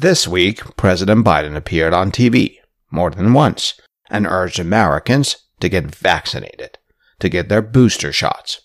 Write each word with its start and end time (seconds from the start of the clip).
This 0.00 0.26
week, 0.26 0.62
President 0.78 1.26
Biden 1.26 1.54
appeared 1.54 1.92
on 1.92 2.10
TV 2.10 2.56
more 2.90 3.10
than 3.10 3.34
once 3.34 3.78
and 4.08 4.26
urged 4.26 4.58
Americans 4.58 5.36
to 5.60 5.68
get 5.68 5.94
vaccinated, 5.94 6.78
to 7.18 7.28
get 7.28 7.50
their 7.50 7.60
booster 7.60 8.10
shots. 8.10 8.62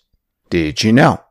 Did 0.48 0.82
you 0.82 0.94
know 0.94 1.22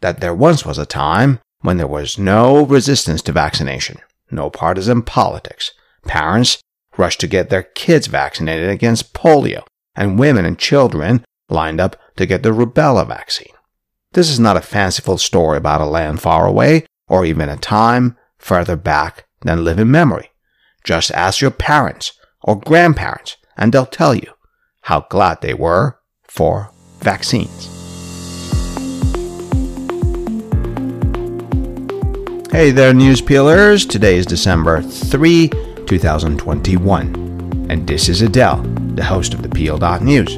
that 0.00 0.20
there 0.20 0.34
once 0.34 0.64
was 0.64 0.78
a 0.78 0.86
time 0.86 1.38
when 1.60 1.76
there 1.76 1.86
was 1.86 2.16
no 2.16 2.64
resistance 2.64 3.20
to 3.24 3.32
vaccination, 3.32 3.98
no 4.30 4.48
partisan 4.48 5.02
politics? 5.02 5.72
Parents 6.06 6.58
rushed 6.96 7.20
to 7.20 7.26
get 7.26 7.50
their 7.50 7.64
kids 7.64 8.06
vaccinated 8.06 8.70
against 8.70 9.12
polio, 9.12 9.64
and 9.94 10.18
women 10.18 10.46
and 10.46 10.58
children 10.58 11.26
lined 11.50 11.78
up 11.78 11.96
to 12.16 12.24
get 12.24 12.42
the 12.42 12.54
rubella 12.54 13.06
vaccine. 13.06 13.52
This 14.12 14.30
is 14.30 14.40
not 14.40 14.56
a 14.56 14.62
fanciful 14.62 15.18
story 15.18 15.58
about 15.58 15.82
a 15.82 15.84
land 15.84 16.22
far 16.22 16.46
away 16.46 16.86
or 17.06 17.26
even 17.26 17.50
a 17.50 17.58
time 17.58 18.16
further 18.38 18.76
back 18.76 19.26
than 19.44 19.64
live 19.64 19.78
in 19.78 19.90
memory. 19.90 20.30
Just 20.84 21.10
ask 21.12 21.40
your 21.40 21.50
parents 21.50 22.12
or 22.42 22.58
grandparents 22.58 23.36
and 23.56 23.72
they'll 23.72 23.86
tell 23.86 24.14
you 24.14 24.32
how 24.82 25.06
glad 25.10 25.40
they 25.40 25.54
were 25.54 25.98
for 26.22 26.70
vaccines. 27.00 27.68
Hey 32.52 32.70
there, 32.70 32.92
news 32.92 33.22
peelers. 33.22 33.86
Today 33.86 34.16
is 34.16 34.26
December 34.26 34.82
3, 34.82 35.48
2021, 35.86 37.66
and 37.70 37.86
this 37.88 38.10
is 38.10 38.20
Adel, 38.20 38.58
the 38.94 39.04
host 39.04 39.32
of 39.32 39.42
the 39.42 39.48
Peel.News. 39.48 40.36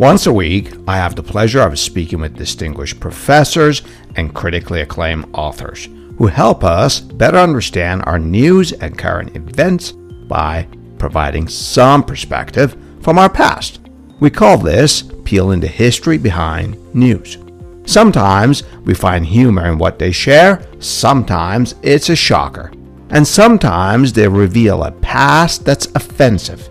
Once 0.00 0.26
a 0.26 0.32
week, 0.32 0.72
I 0.88 0.96
have 0.96 1.14
the 1.14 1.22
pleasure 1.22 1.60
of 1.60 1.78
speaking 1.78 2.20
with 2.20 2.36
distinguished 2.36 2.98
professors 2.98 3.82
and 4.16 4.34
critically 4.34 4.80
acclaimed 4.80 5.26
authors 5.32 5.88
who 6.18 6.26
help 6.26 6.62
us 6.62 7.00
better 7.00 7.38
understand 7.38 8.02
our 8.04 8.18
news 8.18 8.72
and 8.72 8.98
current 8.98 9.34
events 9.34 9.92
by 9.92 10.66
providing 10.98 11.48
some 11.48 12.04
perspective 12.04 12.76
from 13.00 13.18
our 13.18 13.30
past. 13.30 13.80
We 14.20 14.30
call 14.30 14.58
this 14.58 15.02
peeling 15.24 15.60
the 15.60 15.66
history 15.66 16.18
behind 16.18 16.76
news. 16.94 17.38
Sometimes 17.86 18.62
we 18.84 18.94
find 18.94 19.24
humor 19.24 19.66
in 19.66 19.78
what 19.78 19.98
they 19.98 20.12
share, 20.12 20.62
sometimes 20.78 21.74
it's 21.82 22.10
a 22.10 22.16
shocker, 22.16 22.70
and 23.08 23.26
sometimes 23.26 24.12
they 24.12 24.28
reveal 24.28 24.84
a 24.84 24.92
past 24.92 25.64
that's 25.64 25.86
offensive. 25.94 26.69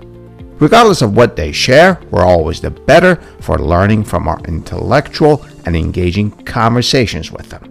Regardless 0.60 1.02
of 1.02 1.16
what 1.16 1.38
they 1.38 1.54
share, 1.54 2.02
we're 2.12 2.26
always 2.26 2.60
the 2.60 2.70
better 2.70 3.16
for 3.40 3.58
learning 3.58 4.04
from 4.04 4.28
our 4.28 4.40
intellectual 4.42 5.46
and 5.66 5.76
engaging 5.76 6.32
conversations 6.44 7.32
with 7.32 7.50
them. 7.50 7.64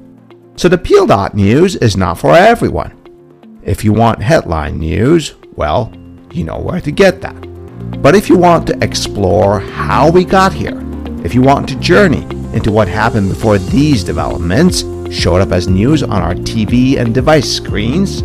So 0.56 0.68
the 0.68 0.78
Peel 0.78 1.06
Dot 1.06 1.34
News 1.34 1.76
is 1.76 1.98
not 1.98 2.18
for 2.18 2.34
everyone. 2.34 2.94
If 3.62 3.84
you 3.84 3.92
want 3.92 4.22
headline 4.22 4.78
news, 4.78 5.34
well, 5.54 5.92
you 6.32 6.44
know 6.44 6.58
where 6.58 6.80
to 6.80 6.90
get 6.90 7.20
that. 7.20 7.36
But 8.02 8.14
if 8.14 8.30
you 8.30 8.38
want 8.38 8.66
to 8.68 8.82
explore 8.82 9.60
how 9.60 10.10
we 10.10 10.24
got 10.24 10.54
here, 10.54 10.82
if 11.24 11.34
you 11.34 11.42
want 11.42 11.68
to 11.68 11.78
journey 11.80 12.22
into 12.54 12.72
what 12.72 12.88
happened 12.88 13.28
before 13.28 13.58
these 13.58 14.02
developments 14.02 14.80
showed 15.14 15.42
up 15.42 15.52
as 15.52 15.68
news 15.68 16.02
on 16.02 16.22
our 16.22 16.34
TV 16.34 16.98
and 16.98 17.14
device 17.14 17.52
screens, 17.52 18.22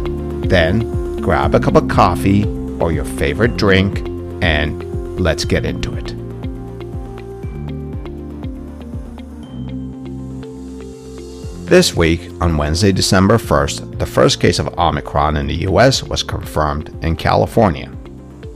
then 0.47 1.17
grab 1.17 1.53
a 1.53 1.59
cup 1.59 1.75
of 1.75 1.89
coffee 1.89 2.45
or 2.79 2.93
your 2.93 3.05
favorite 3.05 3.57
drink 3.57 4.12
and 4.43 5.17
let's 5.21 5.45
get 5.45 5.63
into 5.63 5.93
it. 5.95 6.07
This 11.65 11.95
week, 11.95 12.29
on 12.41 12.57
Wednesday, 12.57 12.91
December 12.91 13.37
1st, 13.37 13.99
the 13.99 14.05
first 14.05 14.41
case 14.41 14.59
of 14.59 14.67
Omicron 14.77 15.37
in 15.37 15.47
the 15.47 15.65
US 15.69 16.03
was 16.03 16.23
confirmed 16.23 16.89
in 17.05 17.15
California. 17.15 17.89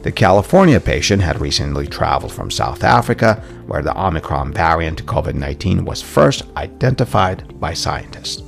The 0.03 0.11
California 0.11 0.81
patient 0.81 1.21
had 1.21 1.39
recently 1.39 1.87
traveled 1.87 2.33
from 2.33 2.51
South 2.51 2.83
Africa, 2.83 3.41
where 3.65 3.81
the 3.81 3.97
Omicron 3.97 4.51
variant 4.51 5.05
COVID 5.05 5.35
19 5.35 5.85
was 5.85 6.01
first 6.01 6.43
identified 6.57 7.57
by 7.61 7.73
scientists. 7.73 8.41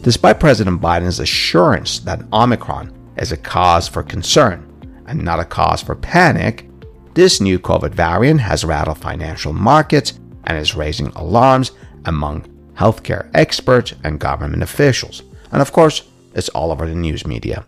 Despite 0.00 0.40
President 0.40 0.80
Biden's 0.80 1.20
assurance 1.20 2.00
that 2.00 2.24
Omicron 2.32 2.92
is 3.18 3.30
a 3.30 3.36
cause 3.36 3.86
for 3.86 4.02
concern 4.02 4.68
and 5.06 5.22
not 5.22 5.38
a 5.38 5.44
cause 5.44 5.80
for 5.80 5.94
panic, 5.94 6.66
this 7.14 7.40
new 7.40 7.58
COVID 7.58 7.94
variant 7.94 8.40
has 8.40 8.64
rattled 8.64 8.98
financial 8.98 9.52
markets 9.52 10.18
and 10.44 10.56
is 10.56 10.74
raising 10.74 11.08
alarms 11.08 11.72
among 12.06 12.42
healthcare 12.74 13.30
experts 13.34 13.94
and 14.02 14.18
government 14.18 14.62
officials. 14.62 15.22
And 15.50 15.60
of 15.60 15.72
course, 15.72 16.02
it's 16.34 16.48
all 16.50 16.72
over 16.72 16.86
the 16.86 16.94
news 16.94 17.26
media. 17.26 17.66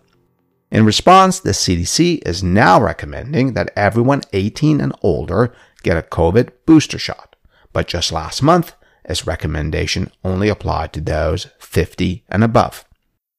In 0.71 0.85
response, 0.85 1.39
the 1.39 1.51
CDC 1.51 2.27
is 2.27 2.43
now 2.43 2.81
recommending 2.81 3.53
that 3.53 3.71
everyone 3.77 4.23
18 4.33 4.81
and 4.81 4.95
older 5.03 5.55
get 5.83 5.97
a 5.97 6.03
COVID 6.03 6.51
booster 6.67 6.99
shot. 6.99 7.37
But 7.73 7.87
just 7.87 8.13
last 8.13 8.43
month, 8.43 8.75
its 9.05 9.27
recommendation 9.27 10.11
only 10.25 10.49
applied 10.49 10.93
to 10.95 11.01
those 11.01 11.49
50 11.59 12.25
and 12.29 12.43
above. 12.43 12.85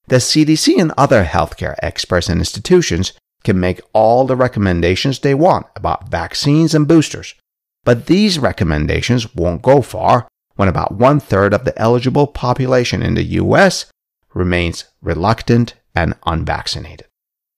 The 0.07 0.17
CDC 0.17 0.79
and 0.79 0.93
other 0.97 1.25
healthcare 1.25 1.75
experts 1.81 2.29
and 2.29 2.39
institutions 2.39 3.13
can 3.45 3.59
make 3.59 3.79
all 3.93 4.25
the 4.25 4.35
recommendations 4.35 5.19
they 5.19 5.33
want 5.33 5.67
about 5.75 6.09
vaccines 6.09 6.75
and 6.75 6.87
boosters, 6.87 7.35
but 7.85 8.07
these 8.07 8.39
recommendations 8.39 9.33
won't 9.33 9.61
go 9.61 9.81
far 9.81 10.27
when 10.55 10.67
about 10.67 10.95
one 10.95 11.19
third 11.19 11.53
of 11.53 11.63
the 11.63 11.77
eligible 11.79 12.27
population 12.27 13.01
in 13.01 13.13
the 13.13 13.23
US 13.39 13.85
remains 14.33 14.85
reluctant 15.01 15.75
and 15.95 16.15
unvaccinated. 16.25 17.07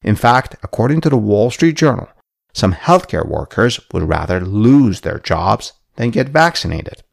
In 0.03 0.15
fact, 0.15 0.55
according 0.61 1.01
to 1.01 1.09
the 1.09 1.17
Wall 1.17 1.49
Street 1.49 1.75
Journal, 1.75 2.09
some 2.53 2.73
healthcare 2.73 3.27
workers 3.27 3.79
would 3.93 4.03
rather 4.03 4.39
lose 4.39 5.01
their 5.01 5.19
jobs 5.19 5.73
than 5.95 6.11
get 6.11 6.29
vaccinated. 6.29 7.03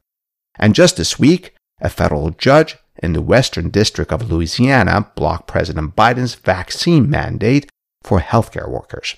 And 0.58 0.74
just 0.74 0.96
this 0.96 1.18
week, 1.18 1.54
a 1.80 1.88
federal 1.88 2.30
judge 2.30 2.76
in 3.02 3.12
the 3.12 3.22
Western 3.22 3.70
District 3.70 4.12
of 4.12 4.30
Louisiana 4.30 5.10
blocked 5.16 5.46
President 5.46 5.96
Biden's 5.96 6.34
vaccine 6.34 7.10
mandate 7.10 7.68
for 8.04 8.20
healthcare 8.20 8.68
workers. 8.68 9.16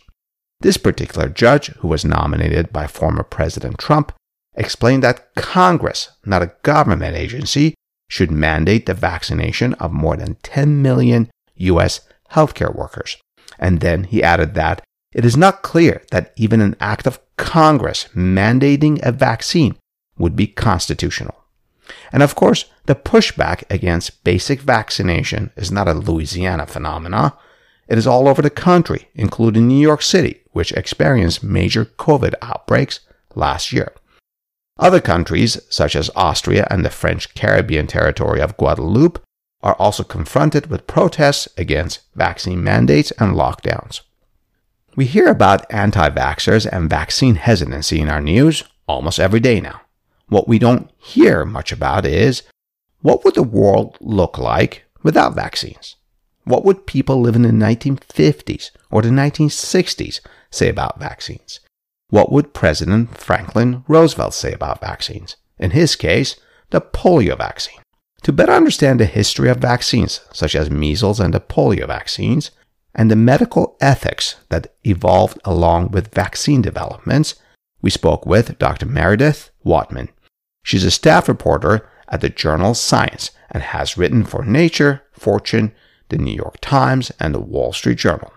This 0.60 0.78
particular 0.78 1.28
judge, 1.28 1.66
who 1.78 1.88
was 1.88 2.04
nominated 2.04 2.72
by 2.72 2.86
former 2.86 3.22
President 3.22 3.78
Trump, 3.78 4.12
explained 4.54 5.02
that 5.02 5.34
Congress, 5.34 6.10
not 6.24 6.42
a 6.42 6.52
government 6.62 7.14
agency, 7.14 7.74
should 8.08 8.30
mandate 8.30 8.86
the 8.86 8.94
vaccination 8.94 9.74
of 9.74 9.92
more 9.92 10.16
than 10.16 10.36
10 10.42 10.80
million 10.80 11.28
U.S. 11.56 12.00
healthcare 12.32 12.74
workers. 12.74 13.19
And 13.58 13.80
then 13.80 14.04
he 14.04 14.22
added 14.22 14.54
that 14.54 14.82
it 15.12 15.24
is 15.24 15.36
not 15.36 15.62
clear 15.62 16.03
that 16.10 16.32
even 16.36 16.60
an 16.60 16.76
act 16.80 17.06
of 17.06 17.20
Congress 17.36 18.08
mandating 18.14 19.00
a 19.03 19.12
vaccine 19.12 19.76
would 20.18 20.36
be 20.36 20.47
constitutional. 20.47 21.34
And 22.12 22.22
of 22.22 22.34
course, 22.34 22.66
the 22.86 22.94
pushback 22.94 23.64
against 23.70 24.24
basic 24.24 24.60
vaccination 24.60 25.53
is 25.56 25.70
not 25.70 25.88
a 25.88 25.94
Louisiana 25.94 26.66
phenomenon. 26.66 27.32
It 27.88 27.98
is 27.98 28.06
all 28.06 28.28
over 28.28 28.42
the 28.42 28.50
country, 28.50 29.08
including 29.14 29.69
New 29.69 29.80
York 29.80 30.02
City, 30.02 30.42
which 30.52 30.72
experienced 30.72 31.42
major 31.42 31.84
COVID 31.84 32.34
outbreaks 32.42 33.00
last 33.34 33.72
year. 33.72 33.92
Other 34.78 35.00
countries, 35.00 35.58
such 35.70 35.97
as 35.97 36.10
Austria 36.16 36.66
and 36.70 36.84
the 36.84 36.91
French 36.91 37.34
Caribbean 37.34 37.86
territory 37.86 38.41
of 38.41 38.56
Guadeloupe, 38.56 39.22
are 39.62 39.74
also 39.74 40.02
confronted 40.02 40.66
with 40.66 40.86
protests 40.86 41.48
against 41.56 42.00
vaccine 42.14 42.62
mandates 42.62 43.10
and 43.12 43.34
lockdowns. 43.34 44.00
We 44.97 45.06
hear 45.06 45.28
about 45.28 45.70
anti 45.72 46.08
vaxxers 46.10 46.66
and 46.70 46.91
vaccine 46.91 47.36
hesitancy 47.36 48.00
in 48.00 48.08
our 48.08 48.20
news 48.20 48.64
almost 48.86 49.18
every 49.18 49.41
day 49.41 49.60
now. 49.60 49.83
What 50.28 50.48
we 50.48 50.59
don't 50.59 50.91
hear 50.98 51.44
much 51.44 51.72
about 51.72 52.04
is 52.04 52.42
what 53.00 53.24
would 53.24 53.34
the 53.34 53.42
world 53.42 53.97
look 54.00 54.38
like 54.38 54.84
without 55.03 55.34
vaccines? 55.34 55.97
What 56.47 56.65
would 56.65 56.87
people 56.87 57.21
living 57.21 57.45
in 57.45 57.59
the 57.59 57.66
1950s 57.66 58.71
or 58.89 59.03
the 59.03 59.09
1960s 59.09 60.21
say 60.48 60.69
about 60.69 61.01
vaccines? 61.01 61.59
What 62.09 62.31
would 62.31 62.54
President 62.54 63.19
Franklin 63.19 63.83
Roosevelt 63.89 64.33
say 64.33 64.53
about 64.53 64.81
vaccines? 64.81 65.34
In 65.59 65.72
his 65.72 65.97
case, 65.97 66.37
the 66.71 66.81
polio 66.81 67.37
vaccine. 67.37 67.81
To 68.22 68.33
better 68.33 68.53
understand 68.53 69.01
the 69.01 69.07
history 69.07 69.48
of 69.48 69.59
vaccines, 69.59 70.21
such 70.33 70.54
as 70.54 70.71
measles 70.71 71.19
and 71.19 71.34
the 71.34 71.41
polio 71.41 71.89
vaccines, 71.89 72.53
and 72.95 73.10
the 73.10 73.16
medical 73.16 73.77
ethics 73.81 74.37
that 74.48 74.72
evolved 74.84 75.41
along 75.45 75.91
with 75.91 76.15
vaccine 76.15 76.63
developments, 76.63 77.34
we 77.83 77.91
spoke 77.91 78.25
with 78.25 78.57
Dr. 78.59 78.87
Meredith 78.87 79.51
Wadman. 79.65 80.10
She's 80.63 80.84
a 80.84 80.93
staff 80.93 81.28
reporter 81.28 81.89
at 82.09 82.21
the 82.21 82.31
journal 82.31 82.75
Science 82.75 83.33
and 83.51 83.65
has 83.65 83.98
written 83.98 84.25
for 84.25 84.45
Nature, 84.45 85.03
Fortune, 85.13 85.72
the 86.08 86.18
New 86.18 86.34
York 86.34 86.58
Times, 86.60 87.10
and 87.18 87.34
the 87.34 87.41
Wall 87.41 87.72
Street 87.72 87.98
Journal. 87.98 88.32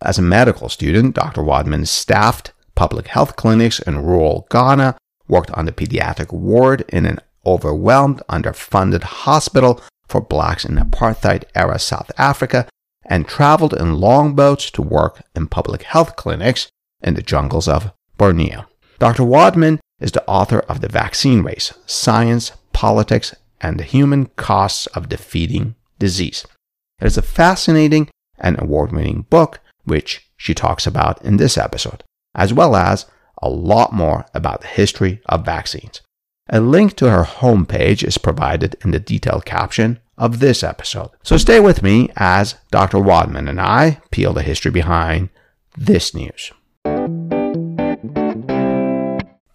As 0.00 0.18
a 0.18 0.22
medical 0.22 0.68
student, 0.68 1.14
Dr. 1.14 1.42
Wadman 1.42 1.86
staffed 1.86 2.52
public 2.74 3.08
health 3.08 3.36
clinics 3.36 3.78
in 3.80 4.04
rural 4.04 4.46
Ghana, 4.50 4.96
worked 5.28 5.50
on 5.52 5.64
the 5.64 5.72
pediatric 5.72 6.32
ward 6.32 6.84
in 6.88 7.06
an 7.06 7.20
overwhelmed, 7.46 8.22
underfunded 8.28 9.02
hospital 9.02 9.80
for 10.08 10.20
blacks 10.20 10.64
in 10.64 10.76
apartheid 10.76 11.44
era 11.54 11.78
South 11.78 12.10
Africa 12.18 12.68
and 13.06 13.26
traveled 13.26 13.74
in 13.74 14.00
longboats 14.00 14.70
to 14.70 14.82
work 14.82 15.22
in 15.34 15.46
public 15.46 15.82
health 15.82 16.16
clinics 16.16 16.68
in 17.02 17.14
the 17.14 17.22
jungles 17.22 17.68
of 17.68 17.92
Borneo. 18.16 18.66
Dr. 18.98 19.24
Wadman 19.24 19.80
is 20.00 20.12
the 20.12 20.26
author 20.26 20.60
of 20.60 20.80
The 20.80 20.88
Vaccine 20.88 21.42
Race 21.42 21.72
Science, 21.86 22.52
Politics, 22.72 23.34
and 23.60 23.78
the 23.78 23.84
Human 23.84 24.26
Costs 24.36 24.86
of 24.88 25.08
Defeating 25.08 25.74
Disease. 25.98 26.46
It 27.00 27.06
is 27.06 27.18
a 27.18 27.22
fascinating 27.22 28.08
and 28.38 28.60
award 28.60 28.92
winning 28.92 29.22
book, 29.28 29.60
which 29.84 30.30
she 30.36 30.54
talks 30.54 30.86
about 30.86 31.22
in 31.24 31.36
this 31.36 31.58
episode, 31.58 32.04
as 32.34 32.52
well 32.52 32.76
as 32.76 33.06
a 33.42 33.48
lot 33.48 33.92
more 33.92 34.26
about 34.34 34.60
the 34.60 34.66
history 34.68 35.20
of 35.26 35.44
vaccines. 35.44 36.00
A 36.50 36.60
link 36.60 36.94
to 36.96 37.10
her 37.10 37.24
homepage 37.24 38.04
is 38.04 38.18
provided 38.18 38.76
in 38.84 38.90
the 38.90 39.00
detailed 39.00 39.44
caption 39.44 40.00
of 40.16 40.38
this 40.38 40.62
episode. 40.62 41.10
So 41.22 41.36
stay 41.36 41.58
with 41.58 41.82
me 41.82 42.10
as 42.16 42.56
Dr. 42.70 42.98
Wadman 42.98 43.48
and 43.48 43.60
I 43.60 44.00
peel 44.10 44.32
the 44.32 44.42
history 44.42 44.70
behind 44.70 45.30
this 45.76 46.14
news. 46.14 46.52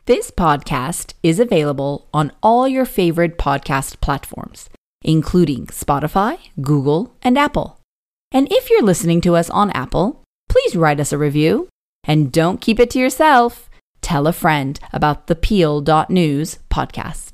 This 0.05 0.31
podcast 0.31 1.13
is 1.21 1.39
available 1.39 2.09
on 2.13 2.31
all 2.41 2.67
your 2.67 2.85
favorite 2.85 3.37
podcast 3.37 4.01
platforms, 4.01 4.69
including 5.01 5.67
Spotify, 5.67 6.37
Google, 6.61 7.15
and 7.21 7.37
Apple. 7.37 7.79
And 8.31 8.47
if 8.51 8.69
you're 8.69 8.83
listening 8.83 9.21
to 9.21 9.35
us 9.35 9.49
on 9.49 9.71
Apple, 9.71 10.23
please 10.49 10.75
write 10.75 10.99
us 10.99 11.11
a 11.11 11.17
review. 11.17 11.69
And 12.03 12.31
don't 12.31 12.61
keep 12.61 12.79
it 12.79 12.89
to 12.91 12.99
yourself. 12.99 13.69
Tell 14.01 14.27
a 14.27 14.33
friend 14.33 14.79
about 14.93 15.27
the 15.27 15.35
Peel.news 15.35 16.59
podcast. 16.69 17.29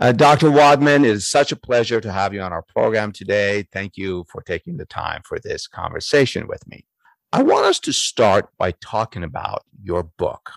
Uh, 0.00 0.12
Dr. 0.12 0.48
Wadman, 0.50 1.04
it 1.04 1.10
is 1.10 1.28
such 1.28 1.50
a 1.50 1.56
pleasure 1.56 2.00
to 2.00 2.12
have 2.12 2.32
you 2.32 2.40
on 2.40 2.52
our 2.52 2.62
program 2.62 3.10
today. 3.10 3.66
Thank 3.72 3.96
you 3.96 4.24
for 4.30 4.42
taking 4.42 4.76
the 4.76 4.86
time 4.86 5.22
for 5.24 5.40
this 5.40 5.66
conversation 5.66 6.46
with 6.46 6.64
me. 6.68 6.84
I 7.30 7.42
want 7.42 7.66
us 7.66 7.78
to 7.80 7.92
start 7.92 8.48
by 8.56 8.72
talking 8.72 9.22
about 9.22 9.66
your 9.82 10.02
book 10.02 10.50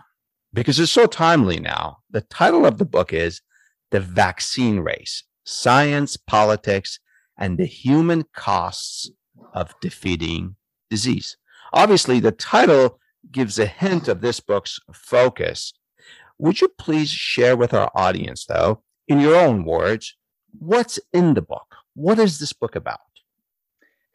because 0.53 0.79
it's 0.79 0.89
so 0.89 1.05
timely 1.05 1.59
now. 1.59 1.97
The 2.09 2.21
title 2.21 2.65
of 2.65 2.77
the 2.77 2.85
book 2.85 3.11
is 3.11 3.41
The 3.89 3.99
Vaccine 3.99 4.79
Race 4.79 5.25
Science, 5.43 6.15
Politics, 6.15 6.99
and 7.37 7.57
the 7.57 7.65
Human 7.65 8.23
Costs 8.33 9.11
of 9.53 9.75
Defeating 9.81 10.55
Disease. 10.89 11.35
Obviously, 11.73 12.21
the 12.21 12.31
title 12.31 12.99
gives 13.33 13.59
a 13.59 13.65
hint 13.65 14.07
of 14.07 14.21
this 14.21 14.39
book's 14.39 14.79
focus. 14.93 15.73
Would 16.37 16.61
you 16.61 16.69
please 16.69 17.09
share 17.09 17.57
with 17.57 17.73
our 17.73 17.91
audience, 17.93 18.45
though, 18.45 18.81
in 19.09 19.19
your 19.19 19.35
own 19.35 19.65
words, 19.65 20.15
what's 20.57 21.01
in 21.11 21.33
the 21.33 21.41
book? 21.41 21.75
What 21.95 22.17
is 22.17 22.39
this 22.39 22.53
book 22.53 22.77
about? 22.77 23.10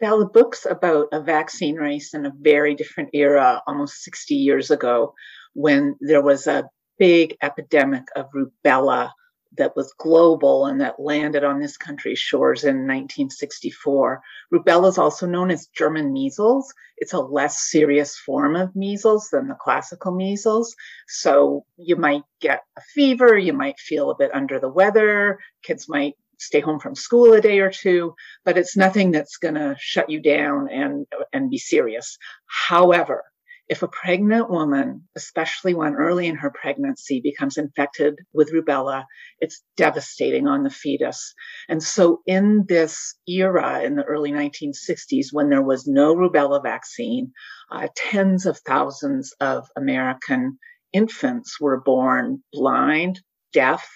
Well, 0.00 0.19
the 0.19 0.26
book's 0.26 0.66
about 0.66 1.08
a 1.12 1.22
vaccine 1.22 1.76
race 1.76 2.12
in 2.12 2.26
a 2.26 2.32
very 2.38 2.75
different 2.75 3.10
era, 3.14 3.62
almost 3.66 4.02
60 4.02 4.34
years 4.34 4.70
ago, 4.70 5.14
when 5.54 5.96
there 6.00 6.22
was 6.22 6.46
a 6.46 6.69
big 6.98 7.37
epidemic 7.43 8.04
of 8.14 8.26
rubella 8.34 9.10
that 9.56 9.75
was 9.75 9.94
global 9.98 10.66
and 10.66 10.81
that 10.82 11.00
landed 11.00 11.44
on 11.44 11.60
this 11.60 11.78
country's 11.78 12.19
shores 12.19 12.64
in 12.64 12.87
1964. 12.87 14.20
Rubella 14.52 14.88
is 14.88 14.98
also 14.98 15.26
known 15.26 15.50
as 15.50 15.69
German 15.69 16.12
measles. 16.12 16.72
It's 16.99 17.14
a 17.14 17.20
less 17.20 17.70
serious 17.70 18.16
form 18.16 18.54
of 18.54 18.76
measles 18.76 19.31
than 19.31 19.49
the 19.49 19.54
classical 19.54 20.14
measles. 20.14 20.75
So 21.08 21.64
you 21.78 21.96
might 21.96 22.22
get 22.40 22.62
a 22.76 22.82
fever, 22.94 23.38
you 23.38 23.54
might 23.54 23.78
feel 23.78 24.10
a 24.10 24.16
bit 24.16 24.34
under 24.34 24.58
the 24.58 24.69
weather, 24.69 25.38
kids 25.62 25.88
might 25.88 26.16
stay 26.38 26.61
home 26.61 26.81
from 26.81 26.94
school 26.94 27.33
a 27.33 27.41
day 27.41 27.61
or 27.61 27.71
two, 27.71 28.15
but 28.44 28.59
it's 28.59 28.77
nothing 28.77 29.11
that's 29.11 29.37
going 29.37 29.55
to 29.55 29.77
shut 29.79 30.11
you 30.11 30.21
down 30.21 30.69
and 30.71 31.06
and 31.33 31.50
be 31.50 31.59
serious. 31.59 32.19
However, 32.47 33.25
if 33.69 33.83
a 33.83 33.88
pregnant 33.88 34.49
woman, 34.49 35.09
especially 35.17 35.75
one 35.75 35.97
early 35.97 36.29
in 36.29 36.37
her 36.37 36.50
pregnancy, 36.50 37.21
becomes 37.21 37.56
infected 37.56 38.21
with 38.33 38.53
rubella, 38.53 39.05
it's 39.41 39.65
devastating 39.77 40.47
on 40.47 40.62
the 40.62 40.71
fetus. 40.71 41.35
And 41.69 41.83
so, 41.83 42.21
in 42.27 42.65
this 42.69 43.17
era, 43.27 43.83
in 43.83 43.97
the 43.97 44.05
early 44.05 44.31
1960s, 44.31 45.33
when 45.33 45.49
there 45.49 45.62
was 45.62 45.88
no 45.88 46.15
rubella 46.15 46.62
vaccine, 46.62 47.33
uh, 47.73 47.88
tens 47.97 48.47
of 48.47 48.59
thousands 48.59 49.35
of 49.41 49.69
American 49.77 50.59
infants 50.93 51.61
were 51.61 51.81
born 51.81 52.44
blind, 52.53 53.21
deaf, 53.53 53.88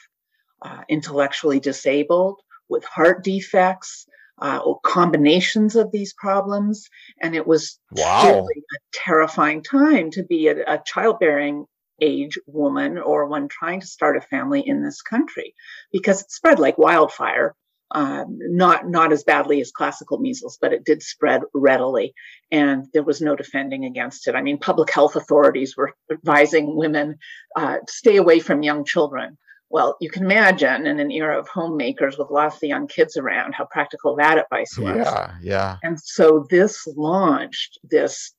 uh, 0.63 0.83
intellectually 0.89 1.61
disabled, 1.61 2.41
with 2.69 2.85
heart 2.85 3.25
defects, 3.25 4.07
uh, 4.41 4.61
or 4.65 4.81
combinations 4.81 5.77
of 5.77 5.91
these 5.93 6.15
problems. 6.15 6.89
And 7.21 7.35
it 7.35 7.47
was 7.47 7.79
wow. 7.93 8.47
a 8.47 8.79
terrifying 8.93 9.63
time 9.63 10.11
to 10.13 10.25
be 10.25 10.49
a, 10.49 10.75
a 10.75 10.83
childbearing 10.85 11.67
age 12.01 12.39
woman 12.47 12.99
or 12.99 13.27
one 13.27 13.49
trying 13.49 13.81
to 13.81 13.87
start 13.87 14.17
a 14.17 14.21
family 14.21 14.67
in 14.67 14.83
this 14.83 15.03
country 15.03 15.55
because 15.93 16.23
it 16.23 16.31
spread 16.31 16.59
like 16.59 16.79
wildfire. 16.79 17.55
Um, 17.93 18.39
not 18.39 18.89
not 18.89 19.13
as 19.13 19.25
badly 19.25 19.61
as 19.61 19.73
classical 19.73 20.21
measles, 20.21 20.59
but 20.61 20.73
it 20.73 20.85
did 20.85 21.03
spread 21.03 21.41
readily, 21.53 22.15
and 22.53 22.87
there 22.93 23.03
was 23.03 23.21
no 23.21 23.35
defending 23.35 23.85
against 23.85 24.29
it. 24.29 24.37
I 24.37 24.43
mean, 24.43 24.59
public 24.59 24.93
health 24.93 25.17
authorities 25.17 25.77
were 25.77 25.93
advising 26.09 26.77
women 26.77 27.17
uh, 27.57 27.79
stay 27.89 28.15
away 28.15 28.39
from 28.39 28.63
young 28.63 28.85
children. 28.85 29.39
Well, 29.71 29.97
you 30.01 30.11
can 30.11 30.25
imagine 30.25 30.87
in 30.87 30.99
an 30.99 31.13
era 31.13 31.39
of 31.39 31.47
homemakers 31.49 32.19
with 32.19 32.29
lots 32.31 32.57
of 32.57 32.65
young 32.65 32.89
kids 32.89 33.17
around 33.17 33.55
how 33.55 33.67
practical 33.67 34.17
that 34.17 34.37
advice 34.37 34.77
was. 34.77 34.97
Yeah, 34.97 35.35
yeah. 35.41 35.77
And 35.85 35.99
so 36.01 36.47
this 36.51 36.87
launched 36.97 37.79
this, 37.85 38.33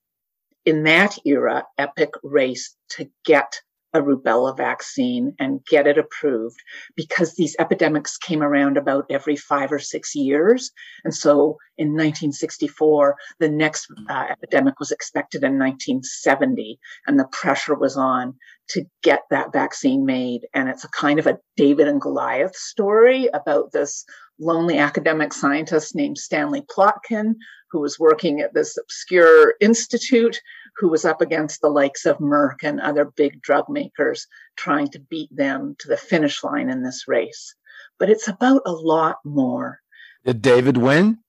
in 0.65 0.83
that 0.83 1.17
era, 1.25 1.65
epic 1.77 2.11
race 2.21 2.75
to 2.89 3.09
get 3.23 3.61
a 3.93 4.01
rubella 4.01 4.55
vaccine 4.55 5.33
and 5.39 5.65
get 5.65 5.88
it 5.88 5.97
approved 5.97 6.57
because 6.95 7.35
these 7.35 7.55
epidemics 7.59 8.17
came 8.17 8.41
around 8.41 8.77
about 8.77 9.05
every 9.09 9.35
five 9.35 9.71
or 9.71 9.79
six 9.79 10.15
years. 10.15 10.71
And 11.03 11.13
so 11.13 11.57
in 11.77 11.89
1964, 11.89 13.15
the 13.39 13.50
next 13.50 13.88
uh, 14.10 14.27
epidemic 14.29 14.79
was 14.79 14.91
expected 14.91 15.43
in 15.43 15.60
1970, 15.60 16.79
and 17.07 17.19
the 17.19 17.27
pressure 17.31 17.75
was 17.75 17.98
on 17.98 18.36
to 18.69 18.86
get 19.03 19.21
that 19.29 19.51
vaccine 19.51 20.05
made. 20.05 20.41
And 20.53 20.69
it's 20.69 20.83
a 20.86 20.89
kind 20.89 21.19
of 21.19 21.27
a 21.27 21.38
David 21.57 21.88
and 21.88 22.00
Goliath 22.00 22.55
story 22.55 23.27
about 23.33 23.71
this 23.71 24.05
lonely 24.39 24.77
academic 24.77 25.33
scientist 25.33 25.95
named 25.95 26.17
Stanley 26.17 26.62
Plotkin, 26.62 27.36
who 27.71 27.79
was 27.79 27.99
working 27.99 28.41
at 28.41 28.53
this 28.53 28.77
obscure 28.77 29.55
institute, 29.61 30.41
who 30.77 30.89
was 30.89 31.05
up 31.05 31.21
against 31.21 31.61
the 31.61 31.69
likes 31.69 32.05
of 32.05 32.17
Merck 32.17 32.63
and 32.63 32.79
other 32.79 33.05
big 33.05 33.41
drug 33.41 33.65
makers, 33.69 34.27
trying 34.55 34.89
to 34.89 34.99
beat 34.99 35.35
them 35.35 35.75
to 35.79 35.87
the 35.87 35.97
finish 35.97 36.43
line 36.43 36.69
in 36.69 36.83
this 36.83 37.05
race. 37.07 37.55
But 37.97 38.09
it's 38.09 38.27
about 38.27 38.61
a 38.65 38.71
lot 38.71 39.17
more. 39.23 39.79
Did 40.25 40.41
David 40.41 40.77
win 40.77 41.19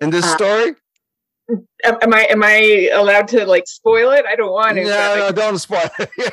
in 0.00 0.10
this 0.10 0.24
uh, 0.24 0.34
story? 0.34 0.74
am 1.84 2.14
I 2.14 2.26
am 2.30 2.42
I 2.42 2.90
allowed 2.92 3.28
to 3.28 3.44
like 3.46 3.66
spoil 3.66 4.10
it? 4.12 4.24
I 4.26 4.36
don't 4.36 4.52
want 4.52 4.76
to. 4.76 4.84
No, 4.84 5.16
no, 5.16 5.32
don't 5.32 5.58
spoil 5.58 5.88
it. 5.98 6.10
yeah, 6.18 6.30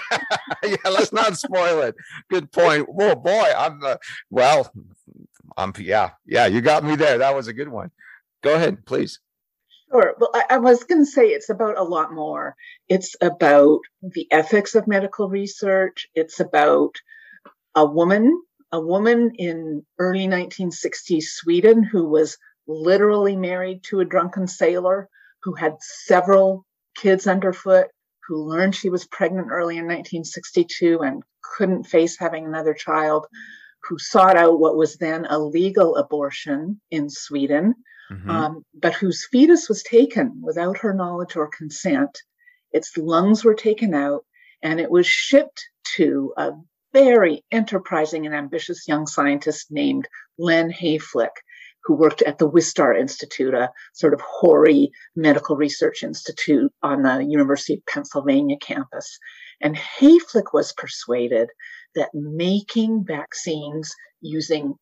yeah, 0.63 0.89
let's 0.89 1.11
not 1.11 1.37
spoil 1.37 1.81
it. 1.81 1.95
Good 2.29 2.51
point. 2.51 2.87
Oh 2.99 3.15
boy, 3.15 3.51
I'm 3.57 3.83
uh, 3.83 3.97
well. 4.29 4.71
I'm 5.55 5.73
yeah, 5.79 6.11
yeah. 6.25 6.45
You 6.45 6.61
got 6.61 6.83
me 6.83 6.95
there. 6.95 7.17
That 7.17 7.35
was 7.35 7.47
a 7.47 7.53
good 7.53 7.69
one. 7.69 7.91
Go 8.47 8.55
ahead, 8.55 8.85
please. 8.85 9.19
Sure. 9.91 10.15
Well, 10.17 10.31
I, 10.33 10.43
I 10.51 10.57
was 10.59 10.85
going 10.85 11.01
to 11.01 11.11
say 11.11 11.27
it's 11.27 11.49
about 11.49 11.77
a 11.77 11.83
lot 11.83 12.13
more. 12.13 12.55
It's 12.87 13.13
about 13.19 13.79
the 14.01 14.25
ethics 14.31 14.73
of 14.73 14.87
medical 14.87 15.27
research. 15.27 16.07
It's 16.15 16.39
about 16.39 16.95
a 17.75 17.85
woman, 17.85 18.41
a 18.71 18.79
woman 18.79 19.33
in 19.37 19.85
early 19.99 20.27
1960s 20.27 21.23
Sweden 21.23 21.83
who 21.83 22.07
was 22.07 22.37
literally 22.67 23.35
married 23.35 23.83
to 23.89 23.99
a 23.99 24.05
drunken 24.05 24.47
sailor 24.47 25.09
who 25.43 25.53
had 25.53 25.75
several 25.81 26.65
kids 26.95 27.27
underfoot, 27.27 27.87
who 28.29 28.47
learned 28.47 28.75
she 28.75 28.89
was 28.89 29.05
pregnant 29.07 29.49
early 29.51 29.75
in 29.75 29.83
1962 29.83 31.01
and 31.01 31.21
couldn't 31.57 31.83
face 31.83 32.17
having 32.17 32.45
another 32.45 32.73
child, 32.73 33.25
who 33.83 33.99
sought 33.99 34.37
out 34.37 34.57
what 34.57 34.77
was 34.77 34.95
then 34.95 35.25
a 35.25 35.37
legal 35.37 35.97
abortion 35.97 36.79
in 36.91 37.09
Sweden, 37.09 37.75
mm-hmm. 38.11 38.29
um, 38.29 38.65
but 38.73 38.93
whose 38.93 39.27
fetus 39.31 39.67
was 39.69 39.83
taken 39.83 40.41
without 40.41 40.77
her 40.79 40.93
knowledge 40.93 41.35
or 41.35 41.49
consent. 41.49 42.21
Its 42.71 42.95
lungs 42.97 43.43
were 43.43 43.55
taken 43.55 43.93
out 43.93 44.25
and 44.61 44.79
it 44.79 44.91
was 44.91 45.07
shipped 45.07 45.69
to 45.95 46.33
a 46.37 46.51
very 46.93 47.43
enterprising 47.51 48.25
and 48.25 48.35
ambitious 48.35 48.87
young 48.87 49.07
scientist 49.07 49.67
named 49.69 50.07
Len 50.37 50.71
Hayflick, 50.71 51.35
who 51.83 51.95
worked 51.95 52.21
at 52.23 52.37
the 52.37 52.49
Wistar 52.49 52.97
Institute, 52.99 53.53
a 53.53 53.71
sort 53.93 54.13
of 54.13 54.21
hoary 54.21 54.91
medical 55.15 55.55
research 55.55 56.03
institute 56.03 56.71
on 56.81 57.03
the 57.03 57.23
University 57.23 57.75
of 57.75 57.85
Pennsylvania 57.85 58.57
campus. 58.59 59.19
And 59.61 59.75
Hayflick 59.75 60.53
was 60.53 60.73
persuaded 60.73 61.49
that 61.95 62.09
making 62.13 63.05
vaccines 63.05 63.93
using 64.21 64.75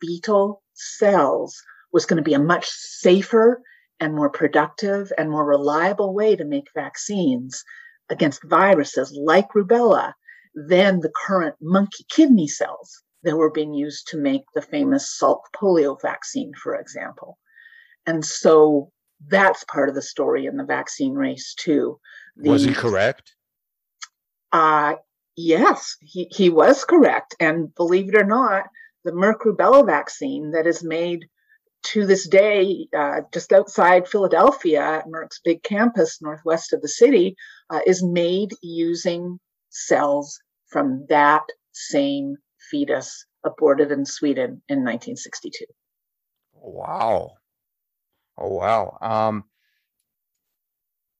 fetal 0.00 0.62
cells 0.74 1.62
was 1.92 2.06
going 2.06 2.16
to 2.16 2.28
be 2.28 2.34
a 2.34 2.38
much 2.38 2.66
safer 2.68 3.62
and 4.00 4.14
more 4.14 4.30
productive 4.30 5.12
and 5.16 5.30
more 5.30 5.44
reliable 5.44 6.14
way 6.14 6.34
to 6.34 6.44
make 6.44 6.66
vaccines 6.74 7.62
against 8.10 8.42
viruses 8.44 9.12
like 9.16 9.48
rubella 9.54 10.12
than 10.54 11.00
the 11.00 11.12
current 11.14 11.54
monkey 11.60 12.04
kidney 12.10 12.48
cells 12.48 13.02
that 13.22 13.36
were 13.36 13.50
being 13.50 13.72
used 13.72 14.08
to 14.08 14.18
make 14.18 14.42
the 14.54 14.62
famous 14.62 15.18
Salk 15.20 15.40
polio 15.54 16.00
vaccine, 16.00 16.52
for 16.60 16.74
example. 16.74 17.38
And 18.06 18.24
so 18.24 18.90
that's 19.28 19.64
part 19.64 19.88
of 19.88 19.94
the 19.94 20.02
story 20.02 20.46
in 20.46 20.56
the 20.56 20.64
vaccine 20.64 21.14
race, 21.14 21.54
too. 21.54 22.00
The, 22.36 22.50
was 22.50 22.64
he 22.64 22.74
correct? 22.74 23.34
Uh, 24.50 24.94
yes, 25.36 25.96
he, 26.00 26.26
he 26.30 26.50
was 26.50 26.84
correct. 26.84 27.36
And 27.38 27.72
believe 27.74 28.08
it 28.08 28.20
or 28.20 28.24
not, 28.24 28.64
the 29.04 29.12
Merck 29.12 29.42
rubella 29.46 29.86
vaccine 29.86 30.50
that 30.50 30.66
is 30.66 30.82
made 30.82 31.26
to 31.82 32.06
this 32.06 32.28
day, 32.28 32.86
uh, 32.96 33.22
just 33.32 33.52
outside 33.52 34.08
Philadelphia, 34.08 34.80
at 34.80 35.06
Merck's 35.06 35.40
big 35.44 35.62
campus 35.62 36.20
northwest 36.22 36.72
of 36.72 36.80
the 36.80 36.88
city, 36.88 37.36
uh, 37.70 37.80
is 37.86 38.02
made 38.02 38.50
using 38.62 39.38
cells 39.70 40.38
from 40.68 41.06
that 41.08 41.42
same 41.72 42.36
fetus 42.70 43.26
aborted 43.44 43.90
in 43.90 44.04
Sweden 44.06 44.62
in 44.68 44.78
1962. 44.78 45.64
Wow. 46.54 47.32
Oh, 48.38 48.48
wow. 48.48 48.98
Um, 49.00 49.44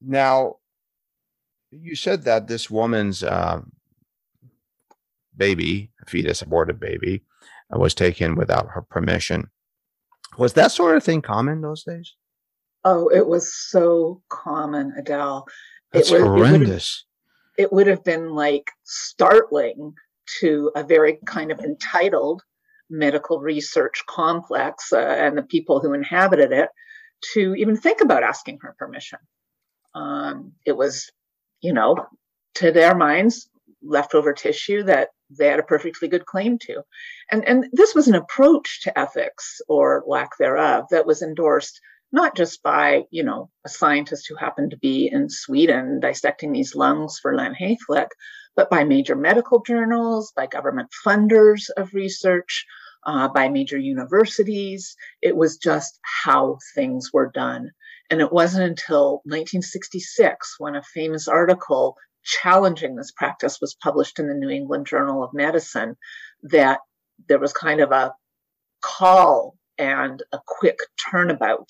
now, 0.00 0.57
you 1.71 1.97
said 1.97 2.25
that 2.25 2.47
this 2.47 2.71
woman's 2.71 3.23
uh, 3.23 3.61
baby, 5.37 5.90
fetus, 6.07 6.42
aborted 6.42 6.78
baby, 6.78 7.25
uh, 7.75 7.78
was 7.78 7.95
taken 7.95 8.35
without 8.35 8.69
her 8.71 8.83
permission. 8.83 9.50
Was 10.38 10.54
that 10.54 10.72
sort 10.72 10.96
of 10.96 11.04
thing 11.04 11.22
common 11.22 11.60
those 11.60 11.84
days? 11.84 12.14
Oh, 12.84 13.08
it 13.08 13.26
was 13.26 13.54
so 13.54 14.22
common, 14.28 14.92
Adel. 14.98 15.46
That's 15.92 16.10
it 16.10 16.14
was, 16.14 16.22
horrendous. 16.22 17.04
It 17.56 17.72
would, 17.72 17.86
have, 17.86 17.96
it 17.96 17.96
would 17.96 17.98
have 17.98 18.04
been 18.04 18.30
like 18.30 18.70
startling 18.82 19.94
to 20.40 20.70
a 20.74 20.82
very 20.82 21.18
kind 21.26 21.52
of 21.52 21.60
entitled 21.60 22.42
medical 22.90 23.40
research 23.40 24.02
complex 24.08 24.92
uh, 24.92 24.98
and 24.98 25.36
the 25.36 25.42
people 25.42 25.80
who 25.80 25.92
inhabited 25.92 26.52
it 26.52 26.68
to 27.34 27.54
even 27.54 27.76
think 27.76 28.00
about 28.00 28.22
asking 28.22 28.58
her 28.62 28.74
permission. 28.78 29.18
Um, 29.94 30.52
it 30.66 30.76
was, 30.76 31.10
you 31.60 31.72
know, 31.72 31.96
to 32.56 32.72
their 32.72 32.94
minds, 32.94 33.48
leftover 33.82 34.32
tissue 34.32 34.82
that 34.84 35.08
they 35.38 35.48
had 35.48 35.58
a 35.58 35.64
perfectly 35.64 36.08
good 36.08 36.26
claim 36.26 36.58
to. 36.58 36.82
And, 37.30 37.46
and 37.46 37.66
this 37.72 37.94
was 37.94 38.08
an 38.08 38.14
approach 38.14 38.82
to 38.82 38.98
ethics 38.98 39.60
or 39.68 40.04
lack 40.06 40.36
thereof 40.38 40.86
that 40.90 41.06
was 41.06 41.22
endorsed 41.22 41.80
not 42.12 42.36
just 42.36 42.62
by, 42.62 43.04
you 43.10 43.24
know, 43.24 43.48
a 43.64 43.68
scientist 43.68 44.26
who 44.28 44.36
happened 44.36 44.70
to 44.70 44.76
be 44.76 45.08
in 45.10 45.30
Sweden 45.30 45.98
dissecting 45.98 46.52
these 46.52 46.74
lungs 46.74 47.18
for 47.20 47.34
Len 47.34 47.54
Hayflick, 47.54 48.08
but 48.54 48.68
by 48.68 48.84
major 48.84 49.16
medical 49.16 49.62
journals, 49.62 50.32
by 50.36 50.46
government 50.46 50.90
funders 51.06 51.70
of 51.76 51.94
research, 51.94 52.66
uh, 53.04 53.28
by 53.28 53.48
major 53.48 53.78
universities. 53.78 54.94
It 55.22 55.36
was 55.36 55.56
just 55.56 55.98
how 56.02 56.58
things 56.74 57.10
were 57.12 57.30
done. 57.32 57.70
And 58.10 58.20
it 58.20 58.32
wasn't 58.32 58.68
until 58.68 59.22
1966 59.24 60.56
when 60.58 60.76
a 60.76 60.82
famous 60.82 61.28
article 61.28 61.96
challenging 62.25 62.97
this 62.97 63.12
practice 63.12 63.61
was 63.61 63.75
published 63.75 64.19
in 64.19 64.29
the 64.29 64.35
New 64.35 64.50
England 64.50 64.87
Journal 64.87 65.23
of 65.23 65.35
Medicine 65.35 65.97
that 66.45 66.81
there 67.29 67.38
was 67.38 67.52
kind 67.52 67.81
of 67.81 67.93
a 67.93 68.14
call 68.81 69.57
and 69.79 70.23
a 70.33 70.38
quick 70.47 70.79
turnabout 71.11 71.69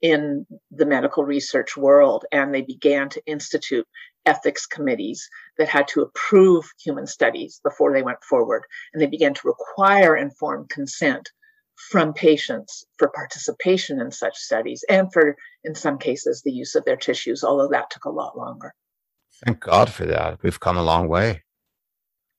in 0.00 0.46
the 0.70 0.86
medical 0.86 1.24
research 1.24 1.76
world. 1.76 2.24
And 2.30 2.54
they 2.54 2.62
began 2.62 3.08
to 3.10 3.22
institute 3.26 3.86
ethics 4.26 4.66
committees 4.66 5.28
that 5.56 5.68
had 5.68 5.88
to 5.88 6.02
approve 6.02 6.70
human 6.82 7.06
studies 7.06 7.60
before 7.64 7.92
they 7.92 8.02
went 8.02 8.22
forward. 8.22 8.64
And 8.92 9.02
they 9.02 9.06
began 9.06 9.34
to 9.34 9.48
require 9.48 10.16
informed 10.16 10.68
consent 10.68 11.30
from 11.90 12.12
patients 12.12 12.84
for 12.98 13.08
participation 13.08 14.00
in 14.00 14.10
such 14.10 14.36
studies 14.36 14.84
and 14.88 15.12
for, 15.12 15.36
in 15.64 15.74
some 15.74 15.98
cases, 15.98 16.42
the 16.42 16.52
use 16.52 16.74
of 16.74 16.84
their 16.84 16.96
tissues, 16.96 17.44
although 17.44 17.68
that 17.68 17.90
took 17.90 18.04
a 18.04 18.10
lot 18.10 18.36
longer. 18.36 18.74
Thank 19.44 19.60
God 19.60 19.90
for 19.90 20.04
that. 20.06 20.42
We've 20.42 20.60
come 20.60 20.76
a 20.76 20.82
long 20.82 21.08
way. 21.08 21.44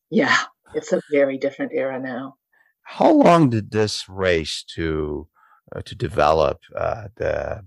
Yeah, 0.09 0.35
it's 0.73 0.91
a 0.91 1.01
very 1.11 1.37
different 1.37 1.71
era 1.73 1.99
now. 1.99 2.35
How 2.83 3.11
long 3.11 3.49
did 3.49 3.71
this 3.71 4.09
race 4.09 4.63
to 4.75 5.27
uh, 5.75 5.81
to 5.83 5.95
develop 5.95 6.57
uh, 6.75 7.09
the 7.15 7.63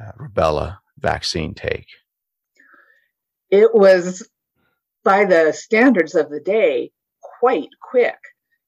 uh, 0.00 0.12
rubella 0.18 0.78
vaccine 0.98 1.54
take? 1.54 1.86
It 3.50 3.74
was, 3.74 4.28
by 5.02 5.24
the 5.24 5.52
standards 5.52 6.14
of 6.14 6.30
the 6.30 6.40
day, 6.40 6.92
quite 7.40 7.70
quick. 7.82 8.18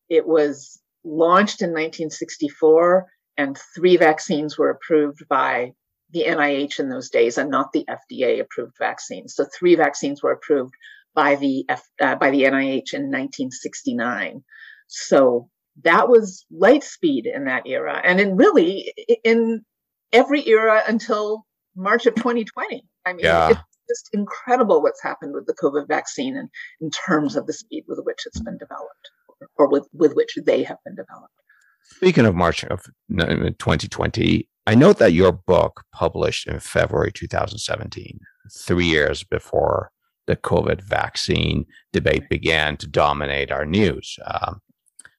It 0.08 0.26
was 0.26 0.80
launched 1.04 1.62
in 1.62 1.70
1964, 1.70 3.06
and 3.36 3.58
three 3.76 3.96
vaccines 3.96 4.58
were 4.58 4.70
approved 4.70 5.28
by 5.28 5.72
the 6.12 6.24
NIH 6.28 6.78
in 6.78 6.88
those 6.88 7.10
days 7.10 7.38
and 7.38 7.50
not 7.50 7.72
the 7.72 7.86
FDA 7.88 8.40
approved 8.40 8.76
vaccines. 8.78 9.34
So 9.34 9.46
three 9.58 9.74
vaccines 9.74 10.22
were 10.22 10.32
approved 10.32 10.74
by 11.14 11.36
the 11.36 11.64
F, 11.68 11.82
uh, 12.00 12.16
by 12.16 12.30
the 12.30 12.42
NIH 12.42 12.94
in 12.94 13.10
1969. 13.10 14.42
So 14.88 15.48
that 15.82 16.08
was 16.08 16.44
light 16.50 16.84
speed 16.84 17.26
in 17.26 17.46
that 17.46 17.66
era, 17.66 18.00
and 18.04 18.20
in 18.20 18.36
really 18.36 18.92
in 19.24 19.64
every 20.12 20.46
era 20.46 20.82
until 20.86 21.46
March 21.74 22.06
of 22.06 22.14
2020. 22.14 22.84
I 23.06 23.12
mean, 23.12 23.24
yeah. 23.24 23.50
it's 23.50 23.60
just 23.88 24.10
incredible 24.12 24.82
what's 24.82 25.02
happened 25.02 25.34
with 25.34 25.46
the 25.46 25.54
COVID 25.54 25.88
vaccine 25.88 26.36
and 26.36 26.48
in 26.80 26.90
terms 26.90 27.36
of 27.36 27.46
the 27.46 27.52
speed 27.52 27.84
with 27.88 28.00
which 28.04 28.26
it's 28.26 28.40
been 28.40 28.58
developed, 28.58 29.10
or 29.56 29.68
with 29.68 29.88
with 29.94 30.14
which 30.14 30.36
they 30.44 30.62
have 30.62 30.78
been 30.84 30.94
developed. 30.94 31.32
Speaking 31.84 32.26
of 32.26 32.34
March 32.34 32.64
of 32.64 32.84
2020, 33.10 34.48
I 34.66 34.74
note 34.76 34.98
that 34.98 35.12
your 35.12 35.32
book, 35.32 35.84
published 35.92 36.46
in 36.46 36.60
February 36.60 37.10
2017, 37.12 38.20
three 38.52 38.86
years 38.86 39.24
before 39.24 39.90
the 40.26 40.36
COVID 40.36 40.82
vaccine 40.82 41.66
debate 41.92 42.28
began 42.28 42.76
to 42.76 42.86
dominate 42.86 43.50
our 43.50 43.66
news, 43.66 44.16
um, 44.24 44.60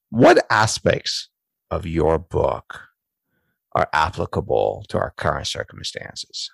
what 0.09 0.45
aspects 0.49 1.29
of 1.69 1.85
your 1.85 2.19
book 2.19 2.79
are 3.73 3.89
applicable 3.91 4.85
to 4.87 4.97
our 4.97 5.13
current 5.17 5.47
circumstances? 5.47 6.49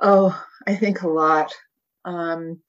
Oh, 0.00 0.42
I 0.66 0.74
think 0.74 1.02
a 1.02 1.08
lot. 1.08 1.54
Um, 2.04 2.60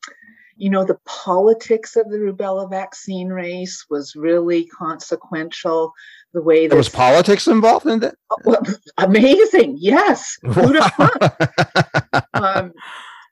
you 0.58 0.70
know, 0.70 0.84
the 0.84 1.00
politics 1.06 1.96
of 1.96 2.10
the 2.10 2.18
rubella 2.18 2.70
vaccine 2.70 3.30
race 3.30 3.86
was 3.90 4.16
really 4.16 4.66
consequential. 4.66 5.94
The 6.34 6.42
way 6.44 6.68
there 6.68 6.78
was 6.78 6.90
politics 6.90 7.48
involved 7.48 7.88
in 7.88 8.00
that. 8.02 8.16
Oh, 8.30 8.38
well, 8.46 8.62
amazing, 8.98 9.78
yes. 9.80 10.38
um, 12.34 12.74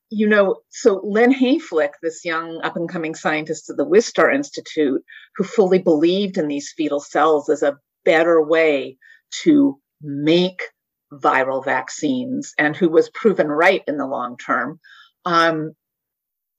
you 0.10 0.28
know, 0.28 0.56
so 0.70 1.02
Len 1.04 1.34
Hayflick, 1.34 1.92
this 2.02 2.26
young 2.26 2.60
up 2.64 2.76
and 2.76 2.90
coming 2.90 3.14
scientist 3.14 3.70
at 3.70 3.78
the 3.78 3.86
Wistar 3.86 4.34
Institute, 4.34 5.04
who 5.36 5.44
fully 5.44 5.80
believed 5.80 6.38
in 6.38 6.48
these 6.48 6.74
fetal 6.76 7.00
cells 7.00 7.50
as 7.50 7.62
a 7.62 7.78
better 8.04 8.42
way 8.42 8.98
to 9.44 9.80
make 10.02 10.62
viral 11.14 11.64
vaccines 11.64 12.54
and 12.58 12.76
who 12.76 12.90
was 12.90 13.10
proven 13.12 13.48
right 13.48 13.84
in 13.88 13.98
the 13.98 14.08
long 14.08 14.38
term, 14.38 14.80
um, 15.26 15.74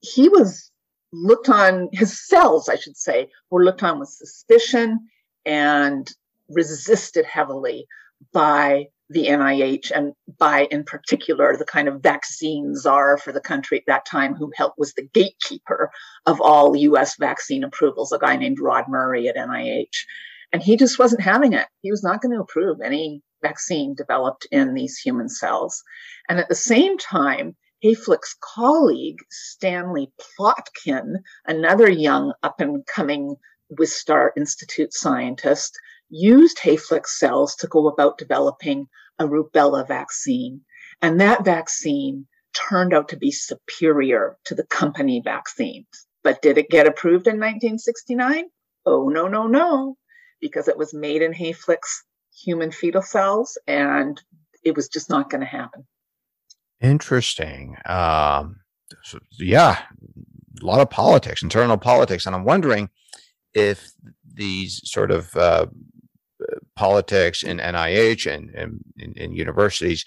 he 0.01 0.29
was 0.29 0.71
looked 1.11 1.49
on, 1.49 1.89
his 1.91 2.25
cells, 2.27 2.69
I 2.69 2.75
should 2.75 2.97
say, 2.97 3.29
were 3.49 3.63
looked 3.63 3.83
on 3.83 3.99
with 3.99 4.09
suspicion 4.09 4.99
and 5.45 6.09
resisted 6.49 7.25
heavily 7.25 7.85
by 8.33 8.87
the 9.09 9.25
NIH 9.27 9.91
and 9.91 10.13
by, 10.37 10.67
in 10.69 10.83
particular, 10.83 11.57
the 11.57 11.65
kind 11.65 11.87
of 11.87 12.01
vaccine 12.01 12.75
czar 12.75 13.17
for 13.17 13.31
the 13.31 13.41
country 13.41 13.79
at 13.79 13.85
that 13.87 14.05
time, 14.05 14.35
who 14.35 14.51
helped 14.55 14.77
was 14.77 14.93
the 14.93 15.07
gatekeeper 15.13 15.89
of 16.27 16.39
all 16.39 16.75
US 16.75 17.15
vaccine 17.17 17.63
approvals, 17.63 18.11
a 18.11 18.19
guy 18.19 18.35
named 18.35 18.59
Rod 18.59 18.85
Murray 18.87 19.27
at 19.27 19.35
NIH. 19.35 20.05
And 20.51 20.61
he 20.61 20.77
just 20.77 20.99
wasn't 20.99 21.21
having 21.21 21.53
it. 21.53 21.67
He 21.81 21.91
was 21.91 22.03
not 22.03 22.21
going 22.21 22.35
to 22.35 22.41
approve 22.41 22.81
any 22.81 23.21
vaccine 23.41 23.95
developed 23.95 24.47
in 24.51 24.73
these 24.73 24.97
human 24.97 25.29
cells. 25.29 25.83
And 26.27 26.39
at 26.39 26.49
the 26.49 26.55
same 26.55 26.97
time, 26.97 27.55
Hayflick's 27.83 28.35
colleague, 28.41 29.19
Stanley 29.29 30.11
Plotkin, 30.19 31.15
another 31.45 31.89
young 31.89 32.33
up 32.43 32.59
and 32.59 32.85
coming 32.85 33.37
Wistar 33.79 34.31
Institute 34.35 34.93
scientist, 34.93 35.79
used 36.09 36.57
Hayflick 36.57 37.05
cells 37.05 37.55
to 37.57 37.67
go 37.67 37.87
about 37.87 38.17
developing 38.17 38.87
a 39.19 39.27
rubella 39.27 39.87
vaccine. 39.87 40.61
And 41.01 41.19
that 41.21 41.45
vaccine 41.45 42.27
turned 42.53 42.93
out 42.93 43.09
to 43.09 43.17
be 43.17 43.31
superior 43.31 44.37
to 44.45 44.55
the 44.55 44.65
company 44.65 45.21
vaccines. 45.23 46.07
But 46.23 46.41
did 46.41 46.57
it 46.57 46.69
get 46.69 46.87
approved 46.87 47.27
in 47.27 47.35
1969? 47.35 48.45
Oh, 48.85 49.09
no, 49.09 49.27
no, 49.27 49.47
no, 49.47 49.97
because 50.41 50.67
it 50.67 50.77
was 50.77 50.93
made 50.93 51.21
in 51.21 51.33
Hayflick's 51.33 52.03
human 52.33 52.71
fetal 52.71 53.01
cells 53.01 53.57
and 53.67 54.21
it 54.63 54.75
was 54.75 54.89
just 54.89 55.09
not 55.09 55.29
going 55.29 55.41
to 55.41 55.47
happen. 55.47 55.85
Interesting. 56.81 57.75
Um, 57.85 58.61
so, 59.03 59.19
yeah, 59.37 59.79
a 60.61 60.65
lot 60.65 60.79
of 60.79 60.89
politics, 60.89 61.43
internal 61.43 61.77
politics. 61.77 62.25
And 62.25 62.35
I'm 62.35 62.45
wondering 62.45 62.89
if 63.53 63.91
these 64.33 64.81
sort 64.85 65.11
of 65.11 65.35
uh, 65.35 65.67
politics 66.79 67.43
in 67.43 67.57
NIH 67.57 68.23
and, 68.33 68.49
and 68.51 68.79
in, 68.97 69.11
in 69.13 69.33
universities 69.33 70.05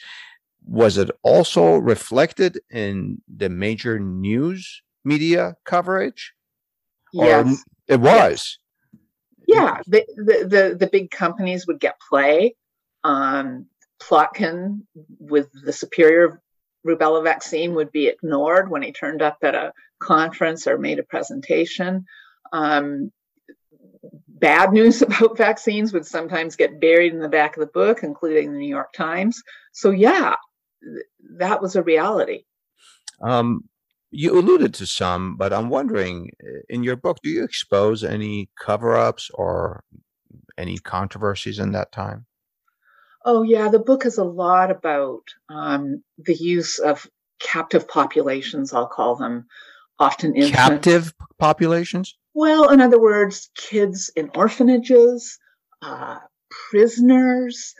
was 0.64 0.96
it 0.96 1.10
also 1.22 1.76
reflected 1.76 2.60
in 2.70 3.20
the 3.28 3.48
major 3.48 3.98
news 3.98 4.82
media 5.04 5.56
coverage? 5.64 6.32
Yes, 7.12 7.64
it 7.88 8.00
was. 8.00 8.58
Yeah, 9.46 9.80
the, 9.86 10.06
the, 10.16 10.46
the 10.48 10.76
the 10.78 10.86
big 10.86 11.10
companies 11.10 11.66
would 11.66 11.80
get 11.80 12.00
play. 12.08 12.54
Um, 13.04 13.66
Plotkin 14.00 14.82
with 15.18 15.48
the 15.64 15.72
superior 15.72 16.40
rubella 16.86 17.22
vaccine 17.22 17.74
would 17.74 17.92
be 17.92 18.08
ignored 18.08 18.70
when 18.70 18.82
he 18.82 18.92
turned 18.92 19.22
up 19.22 19.38
at 19.42 19.54
a 19.54 19.72
conference 20.00 20.66
or 20.66 20.78
made 20.78 20.98
a 20.98 21.04
presentation. 21.04 22.06
Um, 22.52 23.12
bad 24.28 24.72
news 24.72 25.02
about 25.02 25.36
vaccines 25.36 25.92
would 25.92 26.06
sometimes 26.06 26.56
get 26.56 26.80
buried 26.80 27.12
in 27.12 27.20
the 27.20 27.28
back 27.28 27.56
of 27.56 27.60
the 27.60 27.72
book, 27.72 28.02
including 28.02 28.52
the 28.52 28.58
New 28.58 28.68
York 28.68 28.92
Times. 28.92 29.42
So, 29.72 29.90
yeah, 29.90 30.36
th- 30.82 31.06
that 31.38 31.62
was 31.62 31.76
a 31.76 31.82
reality. 31.82 32.44
Um, 33.20 33.68
you 34.10 34.38
alluded 34.38 34.74
to 34.74 34.86
some, 34.86 35.36
but 35.36 35.52
I'm 35.52 35.70
wondering 35.70 36.30
in 36.68 36.84
your 36.84 36.96
book, 36.96 37.18
do 37.22 37.30
you 37.30 37.44
expose 37.44 38.04
any 38.04 38.50
cover 38.60 38.96
ups 38.96 39.30
or 39.32 39.84
any 40.58 40.76
controversies 40.78 41.58
in 41.58 41.72
that 41.72 41.92
time? 41.92 42.26
Oh, 43.24 43.42
yeah. 43.42 43.68
The 43.68 43.78
book 43.78 44.04
is 44.04 44.18
a 44.18 44.24
lot 44.24 44.70
about 44.70 45.22
um, 45.48 46.02
the 46.18 46.34
use 46.34 46.78
of 46.78 47.06
captive 47.40 47.88
populations, 47.88 48.72
I'll 48.72 48.88
call 48.88 49.16
them, 49.16 49.46
often. 49.98 50.34
Captive 50.50 51.14
populations? 51.38 52.16
Well, 52.34 52.70
in 52.70 52.80
other 52.80 53.00
words, 53.00 53.50
kids 53.56 54.10
in 54.16 54.30
orphanages, 54.34 55.38
uh, 55.82 56.18
prisoners, 56.70 57.74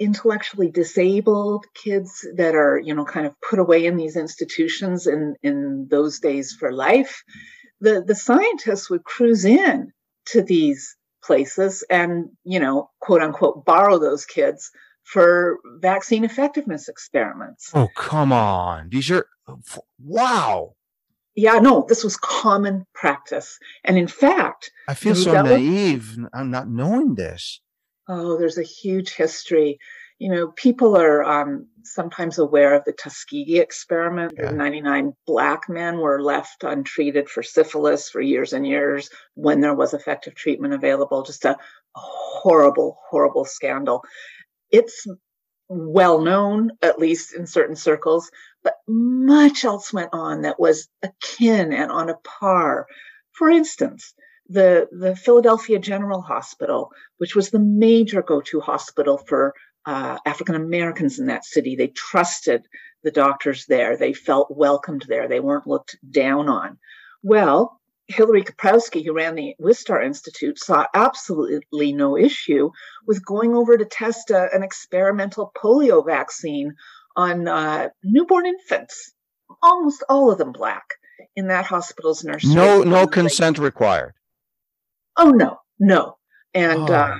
intellectually 0.00 0.70
disabled 0.70 1.66
kids 1.74 2.26
that 2.36 2.54
are 2.54 2.78
you 2.78 2.94
know 2.94 3.04
kind 3.04 3.26
of 3.26 3.34
put 3.48 3.58
away 3.58 3.84
in 3.84 3.96
these 3.96 4.16
institutions 4.16 5.06
in 5.06 5.36
in 5.42 5.86
those 5.90 6.18
days 6.18 6.56
for 6.58 6.72
life. 6.72 7.22
The 7.80 8.02
the 8.04 8.14
scientists 8.14 8.90
would 8.90 9.04
cruise 9.04 9.44
in 9.44 9.92
to 10.26 10.42
these 10.42 10.96
places 11.22 11.84
and 11.90 12.30
you 12.44 12.58
know 12.58 12.90
quote 13.00 13.22
unquote 13.22 13.64
borrow 13.64 13.98
those 13.98 14.24
kids 14.24 14.70
for 15.04 15.58
vaccine 15.80 16.24
effectiveness 16.24 16.88
experiments. 16.88 17.70
Oh 17.74 17.88
come 17.94 18.32
on. 18.32 18.88
These 18.88 19.10
are 19.10 19.26
wow 20.02 20.74
yeah 21.36 21.58
no 21.58 21.84
this 21.88 22.04
was 22.04 22.16
common 22.16 22.86
practice 22.94 23.58
and 23.84 23.98
in 23.98 24.08
fact 24.08 24.70
i 24.88 24.94
feel 24.94 25.14
so 25.14 25.42
naive 25.42 26.18
i'm 26.34 26.50
not 26.50 26.68
knowing 26.68 27.14
this 27.14 27.60
Oh, 28.08 28.36
there's 28.36 28.58
a 28.58 28.62
huge 28.62 29.14
history. 29.14 29.78
You 30.18 30.30
know, 30.30 30.48
people 30.48 30.96
are 30.96 31.22
um, 31.24 31.68
sometimes 31.84 32.38
aware 32.38 32.74
of 32.74 32.84
the 32.84 32.92
Tuskegee 32.92 33.60
experiment. 33.60 34.34
Yeah. 34.36 34.50
99 34.50 35.12
black 35.26 35.68
men 35.68 35.98
were 35.98 36.20
left 36.22 36.64
untreated 36.64 37.28
for 37.30 37.42
syphilis 37.42 38.10
for 38.10 38.20
years 38.20 38.52
and 38.52 38.66
years 38.66 39.10
when 39.34 39.60
there 39.60 39.74
was 39.74 39.94
effective 39.94 40.34
treatment 40.34 40.74
available. 40.74 41.22
Just 41.22 41.44
a 41.44 41.56
horrible, 41.94 42.98
horrible 43.08 43.44
scandal. 43.44 44.02
It's 44.70 45.06
well 45.68 46.20
known, 46.20 46.72
at 46.82 46.98
least 46.98 47.34
in 47.34 47.46
certain 47.46 47.76
circles, 47.76 48.30
but 48.62 48.74
much 48.88 49.64
else 49.64 49.92
went 49.92 50.10
on 50.12 50.42
that 50.42 50.60
was 50.60 50.88
akin 51.02 51.72
and 51.72 51.90
on 51.90 52.10
a 52.10 52.16
par. 52.24 52.86
For 53.32 53.48
instance, 53.48 54.14
the, 54.48 54.88
the 54.90 55.14
Philadelphia 55.16 55.78
General 55.78 56.20
Hospital, 56.20 56.90
which 57.18 57.34
was 57.34 57.50
the 57.50 57.60
major 57.60 58.22
go 58.22 58.40
to 58.42 58.60
hospital 58.60 59.16
for 59.16 59.54
uh, 59.86 60.18
African 60.26 60.56
Americans 60.56 61.18
in 61.18 61.26
that 61.26 61.44
city. 61.44 61.76
They 61.76 61.88
trusted 61.88 62.66
the 63.02 63.10
doctors 63.10 63.64
there, 63.66 63.96
they 63.96 64.12
felt 64.12 64.54
welcomed 64.54 65.06
there, 65.08 65.26
they 65.26 65.40
weren't 65.40 65.66
looked 65.66 65.96
down 66.10 66.48
on. 66.48 66.78
Well, 67.22 67.80
Hilary 68.08 68.42
Koprowski, 68.42 69.04
who 69.04 69.12
ran 69.12 69.36
the 69.36 69.54
Wistar 69.60 70.04
Institute, 70.04 70.58
saw 70.58 70.84
absolutely 70.94 71.92
no 71.92 72.18
issue 72.18 72.70
with 73.06 73.24
going 73.24 73.54
over 73.54 73.78
to 73.78 73.84
test 73.84 74.30
a, 74.30 74.48
an 74.52 74.62
experimental 74.62 75.52
polio 75.56 76.04
vaccine 76.04 76.74
on 77.16 77.48
uh, 77.48 77.88
newborn 78.02 78.46
infants, 78.46 79.12
almost 79.62 80.04
all 80.08 80.30
of 80.30 80.38
them 80.38 80.52
black, 80.52 80.84
in 81.36 81.48
that 81.48 81.66
hospital's 81.66 82.24
nursery. 82.24 82.54
No, 82.54 82.82
no 82.82 83.06
consent 83.06 83.58
required. 83.58 84.14
Oh 85.16 85.30
no, 85.30 85.58
no. 85.78 86.16
And 86.54 86.88
oh, 86.90 86.94
uh, 86.94 87.18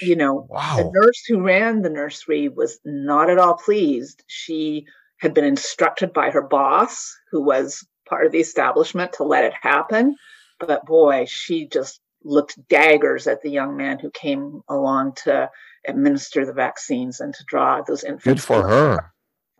you 0.00 0.16
know, 0.16 0.46
wow. 0.48 0.76
the 0.76 0.90
nurse 0.92 1.22
who 1.28 1.42
ran 1.42 1.82
the 1.82 1.90
nursery 1.90 2.48
was 2.48 2.80
not 2.84 3.30
at 3.30 3.38
all 3.38 3.54
pleased. 3.54 4.24
She 4.26 4.86
had 5.18 5.34
been 5.34 5.44
instructed 5.44 6.12
by 6.12 6.30
her 6.30 6.42
boss, 6.42 7.14
who 7.30 7.42
was 7.42 7.86
part 8.08 8.26
of 8.26 8.32
the 8.32 8.40
establishment, 8.40 9.14
to 9.14 9.24
let 9.24 9.44
it 9.44 9.54
happen. 9.60 10.16
But 10.58 10.86
boy, 10.86 11.26
she 11.28 11.68
just 11.68 12.00
looked 12.24 12.56
daggers 12.68 13.26
at 13.26 13.42
the 13.42 13.50
young 13.50 13.76
man 13.76 13.98
who 13.98 14.10
came 14.10 14.62
along 14.68 15.14
to 15.24 15.50
administer 15.86 16.46
the 16.46 16.52
vaccines 16.52 17.20
and 17.20 17.34
to 17.34 17.44
draw 17.46 17.82
those 17.82 18.04
infants. 18.04 18.24
Good 18.24 18.42
for 18.42 18.66
her. 18.66 19.11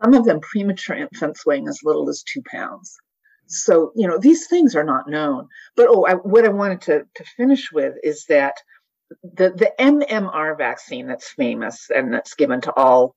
Some 0.03 0.13
of 0.13 0.25
them 0.25 0.41
premature 0.41 0.95
infants 0.95 1.45
weighing 1.45 1.67
as 1.67 1.81
little 1.83 2.09
as 2.09 2.23
two 2.23 2.41
pounds. 2.45 2.97
So, 3.47 3.91
you 3.95 4.07
know, 4.07 4.17
these 4.17 4.47
things 4.47 4.75
are 4.75 4.83
not 4.83 5.07
known. 5.07 5.47
But 5.75 5.87
oh, 5.89 6.05
I, 6.05 6.15
what 6.15 6.45
I 6.45 6.49
wanted 6.49 6.81
to, 6.81 7.03
to 7.15 7.23
finish 7.37 7.71
with 7.71 7.95
is 8.03 8.25
that 8.25 8.55
the, 9.21 9.51
the 9.51 9.71
MMR 9.79 10.57
vaccine 10.57 11.07
that's 11.07 11.29
famous 11.29 11.89
and 11.93 12.13
that's 12.13 12.33
given 12.33 12.61
to 12.61 12.73
all 12.75 13.15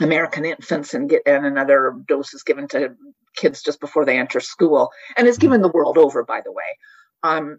American 0.00 0.44
infants 0.44 0.94
and 0.94 1.08
get 1.08 1.22
and 1.26 1.46
another 1.46 1.94
dose 2.06 2.34
is 2.34 2.42
given 2.42 2.68
to 2.68 2.94
kids 3.36 3.62
just 3.62 3.80
before 3.80 4.04
they 4.04 4.18
enter 4.18 4.40
school 4.40 4.90
and 5.16 5.26
is 5.26 5.38
given 5.38 5.62
the 5.62 5.68
world 5.68 5.98
over, 5.98 6.24
by 6.24 6.40
the 6.44 6.52
way. 6.52 6.76
Um, 7.22 7.58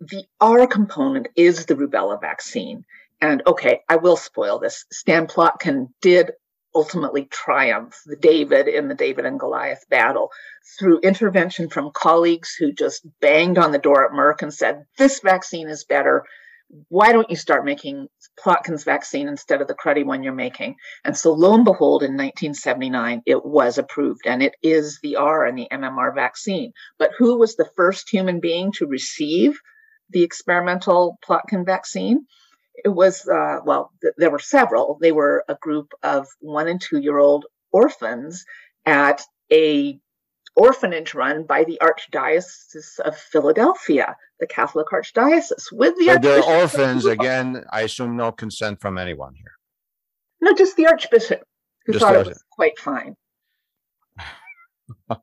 the 0.00 0.24
R 0.40 0.66
component 0.66 1.28
is 1.36 1.66
the 1.66 1.74
rubella 1.74 2.20
vaccine. 2.20 2.84
And 3.20 3.42
okay, 3.46 3.80
I 3.88 3.96
will 3.96 4.16
spoil 4.16 4.58
this. 4.58 4.84
Stan 4.90 5.28
Plotkin 5.28 5.88
did 6.00 6.32
ultimately 6.74 7.26
triumph 7.26 8.00
the 8.06 8.16
David 8.16 8.68
in 8.68 8.88
the 8.88 8.94
David 8.94 9.26
and 9.26 9.38
Goliath 9.38 9.84
battle 9.88 10.30
through 10.78 11.00
intervention 11.00 11.68
from 11.68 11.90
colleagues 11.92 12.54
who 12.58 12.72
just 12.72 13.06
banged 13.20 13.58
on 13.58 13.72
the 13.72 13.78
door 13.78 14.04
at 14.04 14.12
Merck 14.12 14.42
and 14.42 14.52
said, 14.52 14.84
This 14.96 15.20
vaccine 15.20 15.68
is 15.68 15.84
better. 15.84 16.24
Why 16.88 17.12
don't 17.12 17.28
you 17.28 17.36
start 17.36 17.66
making 17.66 18.08
Plotkin's 18.42 18.84
vaccine 18.84 19.28
instead 19.28 19.60
of 19.60 19.68
the 19.68 19.74
cruddy 19.74 20.06
one 20.06 20.22
you're 20.22 20.32
making? 20.32 20.76
And 21.04 21.14
so, 21.14 21.32
lo 21.32 21.54
and 21.54 21.66
behold, 21.66 22.02
in 22.02 22.12
1979, 22.12 23.22
it 23.26 23.44
was 23.44 23.76
approved, 23.76 24.26
and 24.26 24.42
it 24.42 24.54
is 24.62 24.98
the 25.02 25.16
R 25.16 25.44
and 25.44 25.58
the 25.58 25.68
MMR 25.70 26.14
vaccine. 26.14 26.72
But 26.98 27.10
who 27.18 27.38
was 27.38 27.56
the 27.56 27.68
first 27.76 28.08
human 28.08 28.40
being 28.40 28.72
to 28.76 28.86
receive 28.86 29.60
the 30.08 30.22
experimental 30.22 31.18
Plotkin 31.22 31.66
vaccine? 31.66 32.26
It 32.74 32.88
was 32.88 33.26
uh, 33.28 33.58
well 33.64 33.92
th- 34.00 34.14
there 34.16 34.30
were 34.30 34.38
several. 34.38 34.98
They 35.00 35.12
were 35.12 35.44
a 35.48 35.56
group 35.56 35.92
of 36.02 36.26
one 36.40 36.68
and 36.68 36.80
two 36.80 36.98
year 36.98 37.18
old 37.18 37.46
orphans 37.72 38.44
at 38.86 39.22
a 39.52 39.98
orphanage 40.54 41.14
run 41.14 41.44
by 41.44 41.64
the 41.64 41.78
archdiocese 41.80 43.00
of 43.06 43.16
philadelphia 43.16 44.14
the 44.38 44.46
catholic 44.46 44.86
archdiocese 44.88 45.72
with 45.72 45.96
the 45.96 46.04
so 46.04 46.18
they're 46.18 46.42
orphans 46.42 47.06
again 47.06 47.64
i 47.72 47.80
assume 47.80 48.18
no 48.18 48.30
consent 48.30 48.78
from 48.78 48.98
anyone 48.98 49.32
here? 49.34 49.52
No 50.42 50.52
just 50.52 50.76
the 50.76 50.86
archbishop 50.86 51.42
who 51.86 51.92
just 51.94 52.04
thought 52.04 52.16
it 52.16 52.26
was 52.26 52.44
quite 52.50 52.78
fine. 52.78 53.16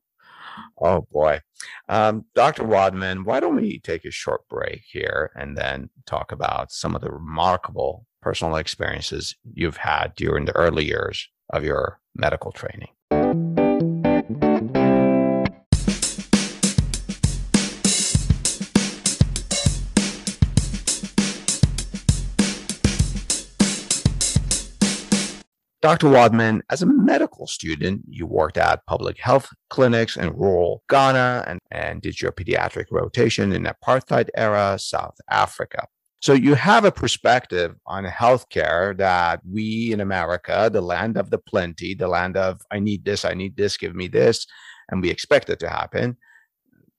Oh 0.81 1.05
boy. 1.12 1.41
Um, 1.87 2.25
Dr. 2.35 2.63
Wadman, 2.63 3.23
why 3.23 3.39
don't 3.39 3.55
we 3.55 3.79
take 3.79 4.05
a 4.05 4.11
short 4.11 4.47
break 4.49 4.83
here 4.89 5.31
and 5.35 5.57
then 5.57 5.89
talk 6.05 6.31
about 6.31 6.71
some 6.71 6.95
of 6.95 7.01
the 7.01 7.11
remarkable 7.11 8.05
personal 8.21 8.55
experiences 8.55 9.35
you've 9.53 9.77
had 9.77 10.15
during 10.15 10.45
the 10.45 10.55
early 10.55 10.85
years 10.85 11.27
of 11.51 11.63
your 11.63 11.99
medical 12.15 12.51
training? 12.51 12.89
Dr. 25.81 26.09
Wadman, 26.09 26.61
as 26.69 26.81
a 26.81 26.85
medical 26.85 27.47
student, 27.47 28.01
you 28.09 28.25
worked 28.25 28.57
at 28.57 28.85
public 28.85 29.17
health 29.17 29.49
clinics 29.69 30.17
in 30.17 30.35
rural 30.35 30.83
Ghana 30.89 31.45
and, 31.47 31.59
and 31.71 32.01
did 32.01 32.21
your 32.21 32.33
pediatric 32.33 32.85
rotation 32.91 33.53
in 33.53 33.63
apartheid 33.63 34.27
era 34.35 34.77
South 34.77 35.15
Africa. 35.29 35.87
So 36.21 36.33
you 36.33 36.55
have 36.55 36.83
a 36.83 36.91
perspective 36.91 37.75
on 37.85 38.03
healthcare 38.03 38.97
that 38.97 39.39
we 39.49 39.93
in 39.93 40.01
America, 40.01 40.69
the 40.71 40.81
land 40.81 41.15
of 41.15 41.29
the 41.29 41.37
plenty, 41.37 41.93
the 41.93 42.09
land 42.09 42.35
of 42.35 42.59
I 42.71 42.79
need 42.79 43.05
this, 43.05 43.23
I 43.23 43.33
need 43.33 43.55
this, 43.55 43.77
give 43.77 43.95
me 43.95 44.09
this, 44.09 44.45
and 44.89 45.01
we 45.01 45.09
expect 45.09 45.49
it 45.49 45.59
to 45.59 45.69
happen, 45.69 46.17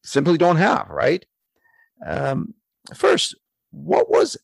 simply 0.02 0.38
don't 0.38 0.56
have, 0.56 0.88
right? 0.88 1.22
Um, 2.06 2.54
first, 2.94 3.36
what 3.72 4.08
was 4.08 4.38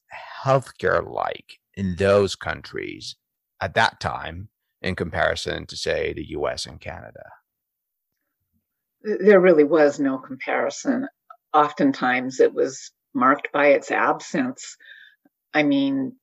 healthcare 0.44 1.10
like 1.10 1.58
in 1.74 1.96
those 1.96 2.36
countries 2.36 3.16
at 3.60 3.74
that 3.74 4.00
time 4.00 4.48
in 4.82 4.94
comparison 4.94 5.66
to, 5.66 5.76
say, 5.76 6.12
the 6.12 6.30
US 6.30 6.66
and 6.66 6.80
Canada? 6.80 7.24
There 9.02 9.40
really 9.40 9.64
was 9.64 10.00
no 10.00 10.18
comparison. 10.18 11.08
Oftentimes 11.52 12.40
it 12.40 12.52
was 12.52 12.90
marked 13.14 13.52
by 13.52 13.68
its 13.68 13.90
absence. 13.90 14.76
I 15.54 15.62
mean, 15.62 16.16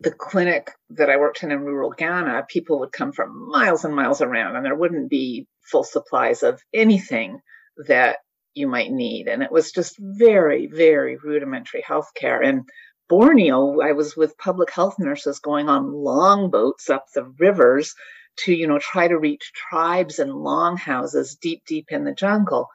the 0.00 0.10
clinic 0.10 0.72
that 0.90 1.10
I 1.10 1.18
worked 1.18 1.42
in 1.42 1.52
in 1.52 1.60
rural 1.60 1.90
Ghana, 1.90 2.46
people 2.48 2.80
would 2.80 2.92
come 2.92 3.12
from 3.12 3.48
miles 3.50 3.84
and 3.84 3.94
miles 3.94 4.20
around, 4.20 4.56
and 4.56 4.64
there 4.64 4.74
wouldn't 4.74 5.08
be 5.08 5.46
full 5.60 5.84
supplies 5.84 6.42
of 6.42 6.60
anything 6.74 7.38
that 7.86 8.18
you 8.54 8.66
might 8.66 8.90
need. 8.90 9.28
And 9.28 9.42
it 9.42 9.52
was 9.52 9.72
just 9.72 9.94
very, 9.98 10.66
very 10.66 11.16
rudimentary 11.16 11.82
healthcare. 11.82 12.44
And 12.46 12.68
Borneo, 13.12 13.82
I 13.82 13.92
was 13.92 14.16
with 14.16 14.38
public 14.38 14.70
health 14.70 14.98
nurses 14.98 15.38
going 15.38 15.68
on 15.68 15.92
long 15.92 16.48
boats 16.48 16.88
up 16.88 17.04
the 17.14 17.24
rivers 17.24 17.94
to, 18.38 18.54
you 18.54 18.66
know, 18.66 18.78
try 18.78 19.06
to 19.06 19.18
reach 19.18 19.52
tribes 19.52 20.18
and 20.18 20.32
longhouses 20.32 21.36
deep, 21.36 21.62
deep 21.66 21.88
in 21.90 22.04
the 22.04 22.14
jungle. 22.14 22.68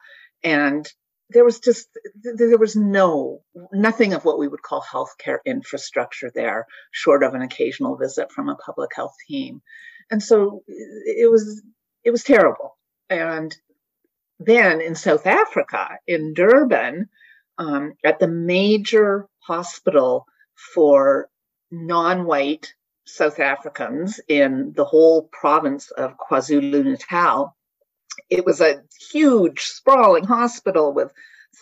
And 0.44 0.86
there 1.30 1.44
was 1.44 1.58
just 1.58 1.88
there 2.22 2.56
was 2.56 2.76
no 2.76 3.40
nothing 3.72 4.14
of 4.14 4.24
what 4.24 4.38
we 4.38 4.46
would 4.46 4.62
call 4.62 4.80
healthcare 4.80 5.38
infrastructure 5.44 6.30
there, 6.32 6.66
short 6.92 7.24
of 7.24 7.34
an 7.34 7.42
occasional 7.42 7.96
visit 7.96 8.30
from 8.30 8.48
a 8.48 8.54
public 8.54 8.90
health 8.94 9.16
team. 9.26 9.60
And 10.08 10.22
so 10.22 10.62
it 10.68 11.28
was 11.28 11.60
it 12.04 12.12
was 12.12 12.22
terrible. 12.22 12.78
And 13.10 13.52
then 14.38 14.80
in 14.82 14.94
South 14.94 15.26
Africa, 15.26 15.98
in 16.06 16.32
Durban, 16.32 17.08
um, 17.58 17.94
at 18.04 18.18
the 18.18 18.28
major 18.28 19.26
hospital 19.40 20.26
for 20.74 21.28
non 21.70 22.24
white 22.24 22.74
South 23.06 23.40
Africans 23.40 24.20
in 24.28 24.72
the 24.76 24.84
whole 24.84 25.28
province 25.32 25.90
of 25.90 26.16
KwaZulu 26.18 26.84
Natal. 26.84 27.56
It 28.28 28.44
was 28.44 28.60
a 28.60 28.82
huge, 29.10 29.60
sprawling 29.60 30.24
hospital 30.24 30.92
with 30.92 31.12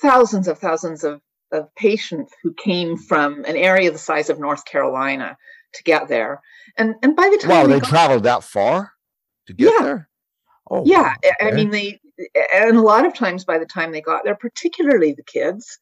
thousands 0.01 0.49
of 0.49 0.59
thousands 0.59 1.05
of, 1.05 1.21
of 1.53 1.73
patients 1.77 2.33
who 2.43 2.53
came 2.55 2.97
from 2.97 3.45
an 3.45 3.57
area 3.57 3.91
the 3.91 3.99
size 3.99 4.31
of 4.31 4.41
North 4.41 4.65
Carolina 4.65 5.37
to 5.75 5.83
get 5.85 6.09
there. 6.09 6.43
And 6.77 6.97
and 7.03 7.15
by 7.15 7.29
the 7.31 7.39
time 7.39 7.51
wow, 7.51 7.67
they, 7.67 7.75
they 7.75 7.81
got, 7.81 7.89
traveled 7.89 8.23
that 8.25 8.43
far 8.43 8.93
to 9.47 9.53
get 9.53 9.73
yeah, 9.73 9.83
there. 9.85 10.09
Oh, 10.69 10.85
yeah. 10.85 11.15
Okay. 11.25 11.35
I 11.41 11.53
mean, 11.53 11.71
they 11.71 12.01
and 12.53 12.77
a 12.77 12.83
lot 12.83 13.07
of 13.07 13.15
times 13.15 13.45
by 13.45 13.59
the 13.59 13.67
time 13.67 13.93
they 13.93 14.01
got 14.01 14.25
there, 14.25 14.35
particularly 14.35 15.13
the 15.13 15.23
kids, 15.23 15.79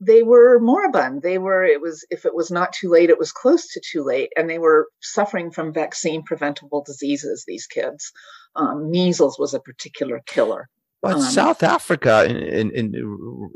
they 0.00 0.22
were 0.22 0.60
moribund. 0.60 1.22
They 1.22 1.38
were, 1.38 1.64
it 1.64 1.80
was, 1.80 2.06
if 2.10 2.24
it 2.24 2.34
was 2.34 2.50
not 2.50 2.72
too 2.72 2.88
late, 2.88 3.10
it 3.10 3.18
was 3.18 3.32
close 3.32 3.66
to 3.72 3.80
too 3.80 4.04
late. 4.04 4.32
And 4.36 4.48
they 4.48 4.58
were 4.58 4.88
suffering 5.00 5.50
from 5.50 5.72
vaccine 5.72 6.22
preventable 6.22 6.82
diseases, 6.84 7.44
these 7.46 7.66
kids. 7.66 8.12
Um, 8.54 8.90
measles 8.90 9.38
was 9.38 9.54
a 9.54 9.60
particular 9.60 10.22
killer. 10.26 10.68
But 11.02 11.16
um, 11.16 11.22
South 11.22 11.62
Africa, 11.62 12.24
in, 12.24 12.36
in, 12.36 12.70
in, 12.74 12.92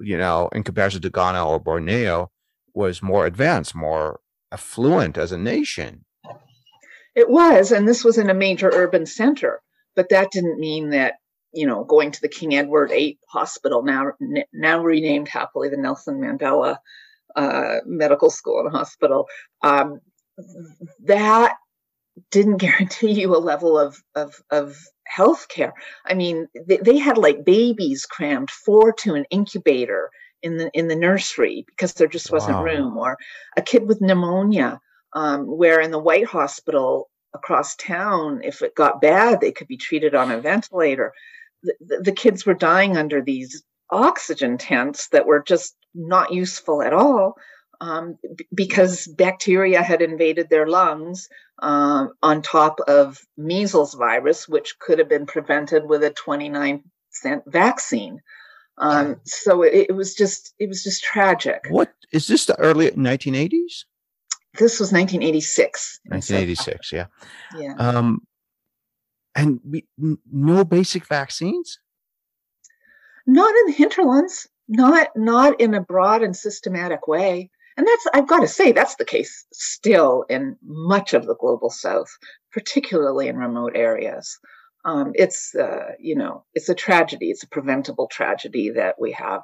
you 0.00 0.18
know, 0.18 0.48
in 0.52 0.62
comparison 0.62 1.02
to 1.02 1.10
Ghana 1.10 1.44
or 1.46 1.60
Borneo, 1.60 2.30
was 2.74 3.02
more 3.02 3.26
advanced, 3.26 3.74
more 3.74 4.20
affluent 4.50 5.18
as 5.18 5.32
a 5.32 5.38
nation. 5.38 6.04
It 7.14 7.28
was, 7.28 7.72
and 7.72 7.86
this 7.86 8.04
was 8.04 8.18
in 8.18 8.30
a 8.30 8.34
major 8.34 8.70
urban 8.72 9.06
center. 9.06 9.60
But 9.94 10.08
that 10.08 10.30
didn't 10.30 10.58
mean 10.58 10.90
that 10.90 11.14
you 11.52 11.66
know, 11.66 11.84
going 11.84 12.10
to 12.10 12.20
the 12.20 12.28
King 12.28 12.54
Edward 12.54 12.90
VIII 12.90 13.18
Hospital, 13.28 13.82
now 13.82 14.12
now 14.52 14.82
renamed 14.82 15.28
happily 15.28 15.68
the 15.68 15.76
Nelson 15.76 16.20
Mandela 16.20 16.78
uh, 17.36 17.76
Medical 17.86 18.30
School 18.30 18.60
and 18.60 18.74
Hospital, 18.74 19.26
um, 19.62 20.00
that 21.04 21.56
didn't 22.30 22.56
guarantee 22.58 23.12
you 23.12 23.34
a 23.34 23.38
level 23.38 23.78
of 23.78 24.02
of 24.14 24.40
of 24.50 24.76
health 25.04 25.48
care. 25.48 25.74
I 26.06 26.14
mean, 26.14 26.48
they, 26.66 26.78
they 26.78 26.98
had 26.98 27.18
like 27.18 27.44
babies 27.44 28.06
crammed 28.06 28.50
four 28.50 28.92
to 29.00 29.14
an 29.14 29.24
incubator 29.30 30.10
in 30.42 30.56
the 30.56 30.70
in 30.74 30.88
the 30.88 30.96
nursery 30.96 31.64
because 31.66 31.94
there 31.94 32.08
just 32.08 32.32
wasn't 32.32 32.56
wow. 32.56 32.64
room, 32.64 32.96
or 32.96 33.16
a 33.56 33.62
kid 33.62 33.86
with 33.86 34.00
pneumonia. 34.00 34.80
Um, 35.14 35.44
where 35.44 35.78
in 35.78 35.90
the 35.90 35.98
White 35.98 36.24
Hospital 36.24 37.10
across 37.34 37.76
town, 37.76 38.40
if 38.42 38.62
it 38.62 38.74
got 38.74 39.02
bad, 39.02 39.42
they 39.42 39.52
could 39.52 39.68
be 39.68 39.76
treated 39.76 40.14
on 40.14 40.30
a 40.30 40.40
ventilator 40.40 41.12
the, 41.62 42.00
the 42.04 42.12
kids 42.12 42.44
were 42.44 42.54
dying 42.54 42.96
under 42.96 43.22
these 43.22 43.62
oxygen 43.90 44.58
tents 44.58 45.08
that 45.08 45.26
were 45.26 45.42
just 45.42 45.76
not 45.94 46.32
useful 46.32 46.82
at 46.82 46.92
all 46.92 47.36
um, 47.82 48.16
b- 48.36 48.46
because 48.54 49.06
bacteria 49.06 49.82
had 49.82 50.02
invaded 50.02 50.48
their 50.48 50.66
lungs 50.66 51.28
um, 51.60 52.12
on 52.22 52.40
top 52.40 52.78
of 52.86 53.20
measles 53.36 53.94
virus, 53.94 54.48
which 54.48 54.78
could 54.78 54.98
have 54.98 55.08
been 55.08 55.26
prevented 55.26 55.86
with 55.86 56.04
a 56.04 56.10
29 56.10 56.84
cent 57.10 57.42
vaccine. 57.46 58.20
Um, 58.78 59.20
so 59.24 59.62
it, 59.62 59.88
it, 59.90 59.92
was 59.94 60.14
just 60.14 60.54
it 60.58 60.68
was 60.68 60.82
just 60.82 61.02
tragic. 61.02 61.66
What 61.68 61.92
is 62.12 62.26
this? 62.28 62.46
The 62.46 62.58
early 62.58 62.90
1980s? 62.90 63.84
This 64.58 64.80
was 64.80 64.92
1986. 64.92 66.00
1986, 66.06 66.92
yeah. 66.92 67.06
Yeah. 67.58 67.74
And 69.34 69.60
we, 69.68 69.86
no 70.30 70.64
basic 70.64 71.06
vaccines? 71.06 71.78
Not 73.26 73.54
in 73.54 73.66
the 73.66 73.72
hinterlands, 73.72 74.48
not 74.68 75.08
not 75.16 75.60
in 75.60 75.74
a 75.74 75.80
broad 75.80 76.22
and 76.22 76.36
systematic 76.36 77.06
way. 77.06 77.50
And 77.76 77.86
that's 77.86 78.06
I've 78.12 78.28
got 78.28 78.40
to 78.40 78.48
say 78.48 78.72
that's 78.72 78.96
the 78.96 79.04
case 79.04 79.46
still 79.52 80.24
in 80.28 80.56
much 80.62 81.14
of 81.14 81.26
the 81.26 81.36
global 81.36 81.70
south, 81.70 82.08
particularly 82.52 83.28
in 83.28 83.36
remote 83.36 83.72
areas. 83.74 84.38
Um, 84.84 85.12
it's 85.14 85.54
uh, 85.54 85.92
you 85.98 86.16
know 86.16 86.44
it's 86.54 86.68
a 86.68 86.74
tragedy. 86.74 87.30
It's 87.30 87.44
a 87.44 87.48
preventable 87.48 88.08
tragedy 88.08 88.70
that 88.70 88.96
we 89.00 89.12
have. 89.12 89.42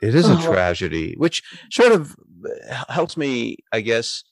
It 0.00 0.14
is 0.14 0.28
a 0.28 0.34
oh. 0.34 0.52
tragedy, 0.52 1.14
which 1.16 1.42
sort 1.70 1.92
of 1.92 2.16
uh, 2.44 2.84
helps 2.92 3.16
me, 3.16 3.58
I 3.72 3.80
guess, 3.80 4.24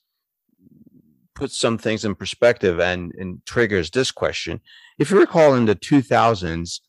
puts 1.37 1.55
some 1.55 1.77
things 1.77 2.03
in 2.03 2.15
perspective 2.15 2.79
and, 2.79 3.13
and 3.19 3.45
triggers 3.45 3.91
this 3.91 4.09
question. 4.09 4.59
If 4.97 5.11
you 5.11 5.19
recall 5.19 5.53
in 5.53 5.65
the 5.65 5.75
2000s, 5.75 6.79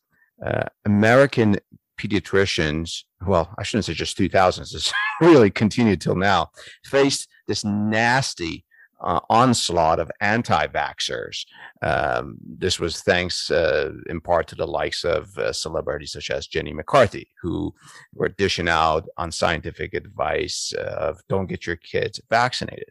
uh, 0.43 0.63
American 0.85 1.57
pediatricians, 1.99 3.03
well, 3.27 3.53
I 3.59 3.63
shouldn't 3.63 3.85
say 3.85 3.93
just 3.93 4.17
2000s, 4.17 4.73
it's 4.73 4.91
really 5.21 5.51
continued 5.51 6.01
till 6.01 6.15
now, 6.15 6.49
faced 6.83 7.27
this 7.47 7.63
nasty 7.63 8.65
uh, 9.01 9.19
onslaught 9.29 9.99
of 9.99 10.11
anti 10.19 10.65
vaxxers. 10.65 11.45
Um, 11.83 12.37
this 12.43 12.79
was 12.79 13.01
thanks 13.01 13.51
uh, 13.51 13.91
in 14.09 14.19
part 14.19 14.47
to 14.47 14.55
the 14.55 14.67
likes 14.67 15.03
of 15.03 15.37
uh, 15.37 15.53
celebrities 15.53 16.13
such 16.13 16.31
as 16.31 16.47
Jenny 16.47 16.73
McCarthy, 16.73 17.29
who 17.39 17.71
were 18.15 18.29
dishing 18.29 18.67
out 18.67 19.07
on 19.15 19.31
scientific 19.31 19.93
advice 19.93 20.73
of 20.75 21.21
don't 21.29 21.47
get 21.47 21.67
your 21.67 21.75
kids 21.75 22.19
vaccinated. 22.31 22.89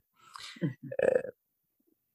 Mm-hmm. 0.62 1.27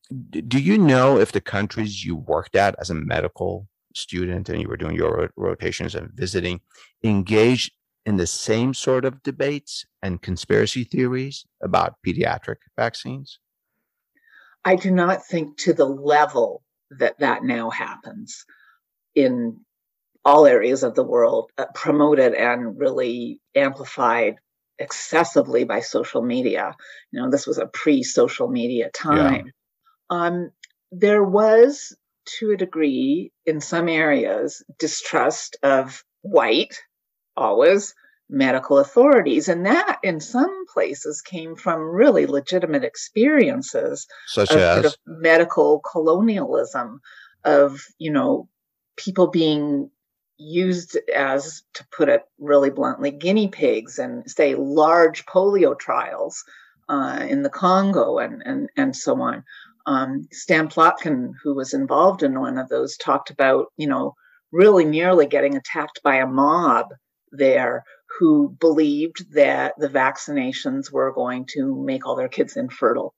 Do 0.09 0.59
you 0.59 0.77
know 0.77 1.19
if 1.19 1.31
the 1.31 1.41
countries 1.41 2.05
you 2.05 2.15
worked 2.15 2.55
at 2.55 2.75
as 2.79 2.89
a 2.89 2.95
medical 2.95 3.67
student 3.95 4.49
and 4.49 4.61
you 4.61 4.67
were 4.67 4.77
doing 4.77 4.95
your 4.95 5.31
rotations 5.37 5.95
and 5.95 6.11
visiting 6.13 6.61
engaged 7.03 7.71
in 8.05 8.17
the 8.17 8.27
same 8.27 8.73
sort 8.73 9.05
of 9.05 9.23
debates 9.23 9.85
and 10.01 10.21
conspiracy 10.21 10.83
theories 10.83 11.45
about 11.61 11.95
pediatric 12.05 12.57
vaccines? 12.75 13.39
I 14.65 14.75
do 14.75 14.91
not 14.91 15.25
think 15.25 15.57
to 15.59 15.73
the 15.73 15.85
level 15.85 16.63
that 16.91 17.19
that 17.19 17.43
now 17.43 17.69
happens 17.69 18.45
in 19.15 19.59
all 20.25 20.45
areas 20.45 20.83
of 20.83 20.95
the 20.95 21.03
world, 21.03 21.51
uh, 21.57 21.65
promoted 21.73 22.33
and 22.33 22.79
really 22.79 23.41
amplified 23.55 24.35
excessively 24.79 25.65
by 25.65 25.81
social 25.81 26.21
media. 26.21 26.75
You 27.11 27.21
know, 27.21 27.29
this 27.29 27.45
was 27.45 27.57
a 27.57 27.67
pre 27.67 28.03
social 28.03 28.47
media 28.47 28.89
time. 28.89 29.45
Yeah. 29.45 29.51
Um, 30.13 30.51
there 30.91 31.23
was, 31.23 31.95
to 32.39 32.51
a 32.51 32.57
degree, 32.57 33.31
in 33.45 33.61
some 33.61 33.89
areas, 33.89 34.63
distrust 34.77 35.57
of 35.63 36.03
white, 36.21 36.75
always 37.35 37.95
medical 38.29 38.77
authorities. 38.77 39.49
And 39.49 39.65
that, 39.65 39.97
in 40.03 40.19
some 40.19 40.65
places, 40.73 41.21
came 41.21 41.55
from 41.55 41.79
really 41.81 42.25
legitimate 42.25 42.83
experiences, 42.83 44.07
such 44.27 44.51
as 44.51 44.75
sort 44.75 44.85
of 44.85 44.95
medical 45.05 45.79
colonialism, 45.79 47.01
of, 47.43 47.81
you 47.97 48.11
know, 48.11 48.47
people 48.95 49.27
being 49.27 49.89
used 50.37 50.97
as, 51.13 51.63
to 51.73 51.85
put 51.97 52.09
it 52.09 52.23
really 52.37 52.69
bluntly, 52.69 53.11
guinea 53.11 53.47
pigs 53.47 53.99
and, 53.99 54.29
say, 54.29 54.55
large 54.55 55.25
polio 55.25 55.77
trials 55.77 56.43
uh, 56.87 57.25
in 57.27 57.43
the 57.43 57.49
Congo 57.49 58.19
and, 58.19 58.43
and, 58.45 58.69
and 58.77 58.95
so 58.95 59.19
on. 59.21 59.43
Um, 59.85 60.27
Stan 60.31 60.69
Plotkin, 60.69 61.33
who 61.43 61.55
was 61.55 61.73
involved 61.73 62.23
in 62.23 62.39
one 62.39 62.57
of 62.57 62.69
those, 62.69 62.97
talked 62.97 63.29
about, 63.29 63.67
you 63.77 63.87
know, 63.87 64.13
really 64.51 64.85
nearly 64.85 65.25
getting 65.25 65.55
attacked 65.55 66.01
by 66.03 66.17
a 66.17 66.27
mob 66.27 66.87
there 67.31 67.83
who 68.19 68.55
believed 68.59 69.33
that 69.33 69.73
the 69.77 69.89
vaccinations 69.89 70.91
were 70.91 71.11
going 71.11 71.45
to 71.53 71.83
make 71.83 72.05
all 72.05 72.15
their 72.15 72.29
kids 72.29 72.55
infertile. 72.55 73.13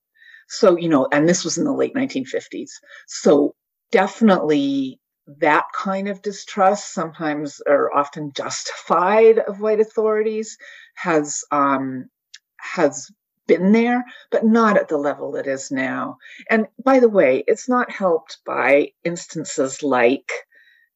So, 0.48 0.78
you 0.78 0.90
know, 0.90 1.08
and 1.12 1.28
this 1.28 1.44
was 1.44 1.58
in 1.58 1.66
the 1.66 1.74
late 1.74 1.94
1950s. 1.94 2.70
So, 3.08 3.54
definitely 3.92 5.00
that 5.40 5.66
kind 5.74 6.08
of 6.08 6.22
distrust, 6.22 6.94
sometimes 6.94 7.62
or 7.68 7.96
often 7.96 8.32
justified 8.36 9.40
of 9.40 9.60
white 9.60 9.80
authorities, 9.80 10.58
has 10.96 11.44
um, 11.52 12.10
has 12.58 13.10
been 13.48 13.72
there, 13.72 14.04
but 14.32 14.46
not 14.46 14.78
at 14.78 14.88
the 14.88 14.98
level 14.98 15.36
it 15.36 15.48
is 15.48 15.72
now. 15.72 16.18
And 16.50 16.68
by 16.84 17.00
the 17.00 17.10
way, 17.10 17.44
it's 17.48 17.70
not 17.70 17.92
helped 17.92 18.40
by 18.46 18.92
instances 19.04 19.84
like 19.84 20.32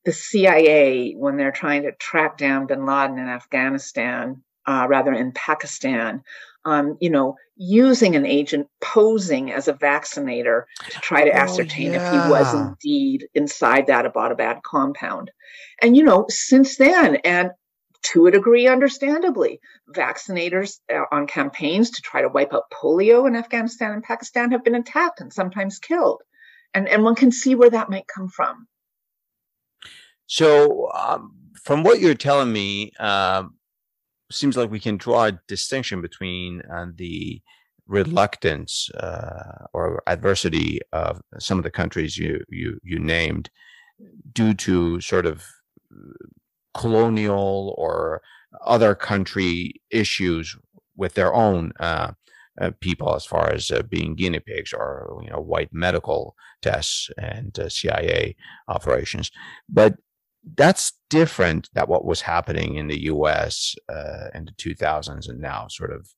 the 0.06 0.12
CIA 0.12 1.14
when 1.14 1.38
they're 1.38 1.52
trying 1.52 1.84
to 1.84 1.92
track 1.94 2.38
down 2.38 2.68
bin 2.68 2.86
Laden 2.86 3.20
in 3.20 3.28
Afghanistan, 3.28 4.42
uh, 4.66 4.88
rather 4.90 5.14
in 5.14 5.32
Pakistan, 5.34 6.24
um, 6.66 6.98
you 7.00 7.10
know, 7.10 7.36
using 7.56 8.16
an 8.16 8.26
agent 8.26 8.68
posing 8.82 9.52
as 9.52 9.68
a 9.68 9.74
vaccinator 9.74 10.68
to 10.90 11.00
try 11.00 11.26
to 11.26 11.32
oh, 11.32 11.36
ascertain 11.36 11.94
yeah. 11.94 12.06
if 12.06 12.12
he 12.12 12.30
was 12.30 12.54
indeed 12.54 13.28
inside 13.34 13.88
that 13.88 14.06
Abbottabad 14.06 14.62
compound. 14.64 15.32
And, 15.82 15.96
you 15.96 16.04
know, 16.04 16.26
since 16.30 16.78
then, 16.78 17.18
and 17.18 17.52
to 18.02 18.28
a 18.28 18.32
degree, 18.32 18.68
understandably, 18.68 19.60
vaccinators 19.94 20.80
uh, 20.94 21.04
on 21.12 21.28
campaigns 21.28 21.92
to 21.92 22.02
try 22.02 22.22
to 22.22 22.30
wipe 22.30 22.54
out 22.54 22.72
polio 22.72 23.28
in 23.28 23.36
Afghanistan 23.36 23.92
and 23.92 24.04
Pakistan 24.04 24.52
have 24.52 24.64
been 24.64 24.76
attacked 24.76 25.22
and 25.22 25.34
sometimes 25.34 25.80
killed. 25.80 26.22
And, 26.74 26.88
and 26.88 27.04
one 27.04 27.16
can 27.16 27.32
see 27.32 27.56
where 27.56 27.70
that 27.70 27.90
might 27.90 28.08
come 28.08 28.30
from. 28.30 28.68
So, 30.28 30.92
um, 30.94 31.34
from 31.64 31.84
what 31.84 32.00
you're 32.00 32.14
telling 32.14 32.54
me, 32.54 32.92
uh, 33.00 33.44
seems 34.32 34.56
like 34.56 34.70
we 34.70 34.80
can 34.80 34.98
draw 34.98 35.26
a 35.26 35.40
distinction 35.48 36.02
between 36.02 36.62
uh, 36.72 36.86
the 36.96 37.42
reluctance 37.88 38.90
uh, 38.92 39.66
or 39.74 40.04
adversity 40.06 40.80
of 40.94 41.20
some 41.40 41.58
of 41.58 41.64
the 41.64 41.72
countries 41.72 42.18
you 42.18 42.44
you 42.50 42.80
you 42.84 43.00
named 43.00 43.50
due 44.32 44.54
to 44.54 45.02
sort 45.02 45.26
of 45.26 45.44
colonial 46.74 47.76
or 47.78 48.22
other 48.66 48.96
country 48.96 49.74
issues 49.92 50.56
with 50.96 51.14
their 51.14 51.34
own 51.34 51.72
uh, 51.80 52.12
uh, 52.60 52.72
people 52.82 53.16
as 53.16 53.26
far 53.26 53.50
as 53.50 53.72
uh, 53.72 53.82
being 53.84 54.16
guinea 54.16 54.40
pigs 54.40 54.74
or 54.74 55.20
you 55.24 55.30
know 55.30 55.40
white 55.40 55.70
medical 55.72 56.36
tests 56.62 57.10
and 57.18 57.58
uh, 57.58 57.70
CIA 57.70 58.36
operations. 58.68 59.32
But 59.70 59.96
that's 60.56 60.94
different 61.10 61.70
than 61.74 61.86
what 61.86 62.06
was 62.06 62.22
happening 62.22 62.76
in 62.76 62.88
the 62.88 63.04
US 63.04 63.76
uh, 63.88 64.28
in 64.34 64.46
the 64.46 64.52
2000s 64.52 65.30
and 65.30 65.40
now 65.40 65.68
sort 65.68 65.92
of 65.92 66.14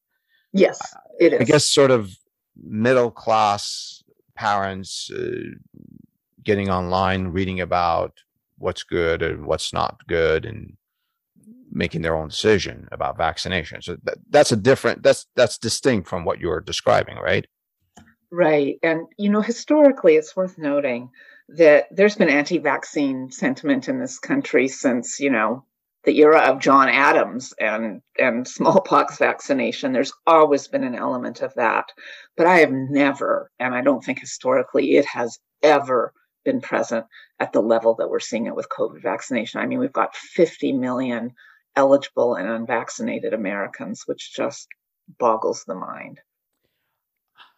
yes 0.53 0.79
it 1.19 1.33
is. 1.33 1.41
I 1.41 1.43
guess 1.43 1.65
sort 1.65 1.91
of 1.91 2.11
middle 2.55 3.11
class 3.11 4.03
parents 4.35 5.11
uh, 5.11 5.41
getting 6.43 6.69
online 6.69 7.27
reading 7.27 7.61
about 7.61 8.13
what's 8.61 8.83
good 8.83 9.21
and 9.21 9.45
what's 9.45 9.73
not 9.73 9.99
good 10.07 10.45
and 10.45 10.77
making 11.71 12.01
their 12.01 12.15
own 12.15 12.27
decision 12.27 12.87
about 12.91 13.17
vaccination. 13.17 13.81
So 13.81 13.97
that, 14.03 14.17
that's 14.29 14.51
a 14.51 14.57
different 14.57 15.03
that's 15.03 15.25
that's 15.35 15.57
distinct 15.57 16.07
from 16.07 16.25
what 16.25 16.39
you're 16.39 16.61
describing, 16.61 17.17
right? 17.17 17.45
Right. 18.31 18.77
And 18.83 19.07
you 19.17 19.29
know, 19.29 19.41
historically 19.41 20.15
it's 20.15 20.35
worth 20.35 20.57
noting 20.57 21.09
that 21.49 21.87
there's 21.91 22.15
been 22.15 22.29
anti-vaccine 22.29 23.31
sentiment 23.31 23.89
in 23.89 23.99
this 23.99 24.19
country 24.19 24.67
since, 24.67 25.19
you 25.19 25.29
know, 25.29 25.65
the 26.03 26.17
era 26.19 26.39
of 26.39 26.59
John 26.59 26.89
Adams 26.89 27.53
and 27.59 28.01
and 28.17 28.47
smallpox 28.47 29.17
vaccination. 29.17 29.91
There's 29.91 30.13
always 30.27 30.67
been 30.67 30.83
an 30.83 30.95
element 30.95 31.41
of 31.41 31.53
that. 31.55 31.85
But 32.37 32.47
I 32.47 32.59
have 32.59 32.71
never, 32.71 33.51
and 33.59 33.73
I 33.73 33.81
don't 33.81 34.03
think 34.03 34.19
historically 34.19 34.95
it 34.97 35.05
has 35.05 35.37
ever 35.63 36.13
been 36.43 36.61
present 36.61 37.05
at 37.39 37.53
the 37.53 37.61
level 37.61 37.95
that 37.95 38.09
we're 38.09 38.19
seeing 38.19 38.45
it 38.45 38.55
with 38.55 38.69
COVID 38.69 39.01
vaccination. 39.01 39.59
I 39.59 39.65
mean, 39.65 39.79
we've 39.79 39.93
got 39.93 40.15
50 40.15 40.73
million 40.73 41.33
eligible 41.75 42.35
and 42.35 42.49
unvaccinated 42.49 43.33
Americans, 43.33 44.03
which 44.05 44.33
just 44.33 44.67
boggles 45.19 45.63
the 45.65 45.75
mind. 45.75 46.19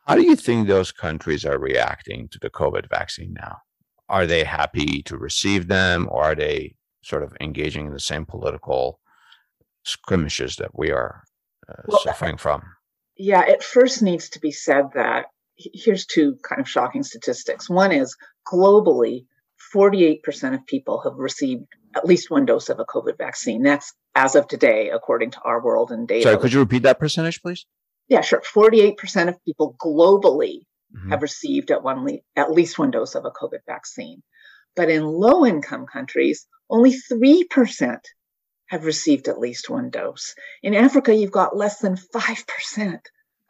How 0.06 0.15
do 0.15 0.24
you 0.24 0.36
think 0.36 0.67
those 0.67 0.91
countries 0.91 1.46
are 1.46 1.58
reacting 1.58 2.28
to 2.30 2.39
the 2.39 2.50
COVID 2.50 2.89
vaccine 2.89 3.34
now? 3.34 3.60
Are 4.10 4.28
they 4.28 4.43
happy 4.43 5.02
to 5.04 5.17
receive 5.17 5.67
them, 5.67 6.10
or 6.12 6.24
are 6.24 6.36
they 6.36 6.76
sort 7.04 7.24
of 7.24 7.34
engaging 7.39 7.88
in 7.88 7.93
the 7.93 8.00
same 8.00 8.26
political 8.26 9.00
skirmishes 9.86 10.58
that 10.58 10.78
we 10.78 10.91
are 10.91 11.24
uh, 11.69 11.84
well, 11.88 12.02
suffering 12.04 12.38
from? 12.38 12.63
Yeah, 13.17 13.46
it 13.46 13.63
first 13.63 14.02
needs 14.02 14.30
to 14.30 14.39
be 14.39 14.52
said 14.52 14.89
that 14.93 15.28
here's 15.56 16.06
two 16.06 16.38
kind 16.48 16.60
of 16.60 16.69
shocking 16.69 17.04
statistics. 17.04 17.69
One 17.69 17.91
is 17.91 18.15
globally, 18.47 19.25
48% 19.73 20.53
of 20.53 20.65
people 20.65 21.01
have 21.01 21.15
received 21.15 21.65
at 21.95 22.06
least 22.06 22.29
one 22.29 22.45
dose 22.45 22.69
of 22.69 22.79
a 22.79 22.86
COVID 22.86 23.17
vaccine. 23.17 23.63
That's 23.63 23.93
as 24.15 24.36
of 24.36 24.47
today, 24.47 24.89
according 24.89 25.32
to 25.32 25.41
Our 25.43 25.63
World 25.63 25.91
in 25.91 26.06
Data. 26.06 26.23
Sorry, 26.23 26.38
could 26.38 26.53
you 26.53 26.60
repeat 26.60 26.84
that 26.84 26.99
percentage, 26.99 27.41
please? 27.41 27.65
Yeah, 28.08 28.21
sure. 28.21 28.41
48% 28.41 29.29
of 29.29 29.43
people 29.45 29.75
globally 29.82 30.65
mm-hmm. 30.95 31.10
have 31.10 31.21
received 31.21 31.71
at, 31.71 31.84
one 31.84 32.06
le- 32.06 32.19
at 32.36 32.51
least 32.51 32.77
one 32.77 32.91
dose 32.91 33.15
of 33.15 33.25
a 33.25 33.32
COVID 33.32 33.60
vaccine. 33.65 34.21
But 34.75 34.89
in 34.89 35.03
low 35.03 35.45
income 35.45 35.86
countries, 35.86 36.47
only 36.69 36.93
3% 37.12 37.97
have 38.67 38.86
received 38.86 39.27
at 39.27 39.39
least 39.39 39.69
one 39.69 39.89
dose. 39.89 40.34
In 40.62 40.73
Africa, 40.73 41.13
you've 41.13 41.32
got 41.32 41.56
less 41.56 41.79
than 41.79 41.95
5% 41.95 42.99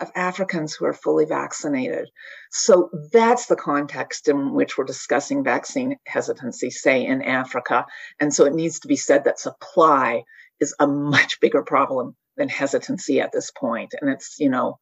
of 0.04 0.12
Africans 0.16 0.74
who 0.74 0.86
are 0.86 0.94
fully 0.94 1.26
vaccinated. 1.26 2.10
So 2.52 2.90
that's 3.12 3.48
the 3.48 3.56
context 3.56 4.28
in 4.28 4.54
which 4.54 4.78
we're 4.78 4.84
discussing 4.86 5.44
vaccine 5.44 5.98
hesitancy, 6.06 6.70
say 6.70 7.06
in 7.06 7.24
Africa. 7.24 7.86
And 8.20 8.34
so 8.34 8.46
it 8.46 8.54
needs 8.54 8.82
to 8.82 8.88
be 8.88 8.96
said 8.96 9.24
that 9.24 9.40
supply 9.40 10.24
is 10.60 10.76
a 10.80 10.86
much 10.86 11.40
bigger 11.40 11.64
problem 11.64 12.16
than 12.38 12.50
hesitancy 12.50 13.22
at 13.22 13.32
this 13.32 13.50
point. 13.52 13.94
And 14.00 14.10
it's, 14.10 14.36
you 14.40 14.50
know, 14.50 14.78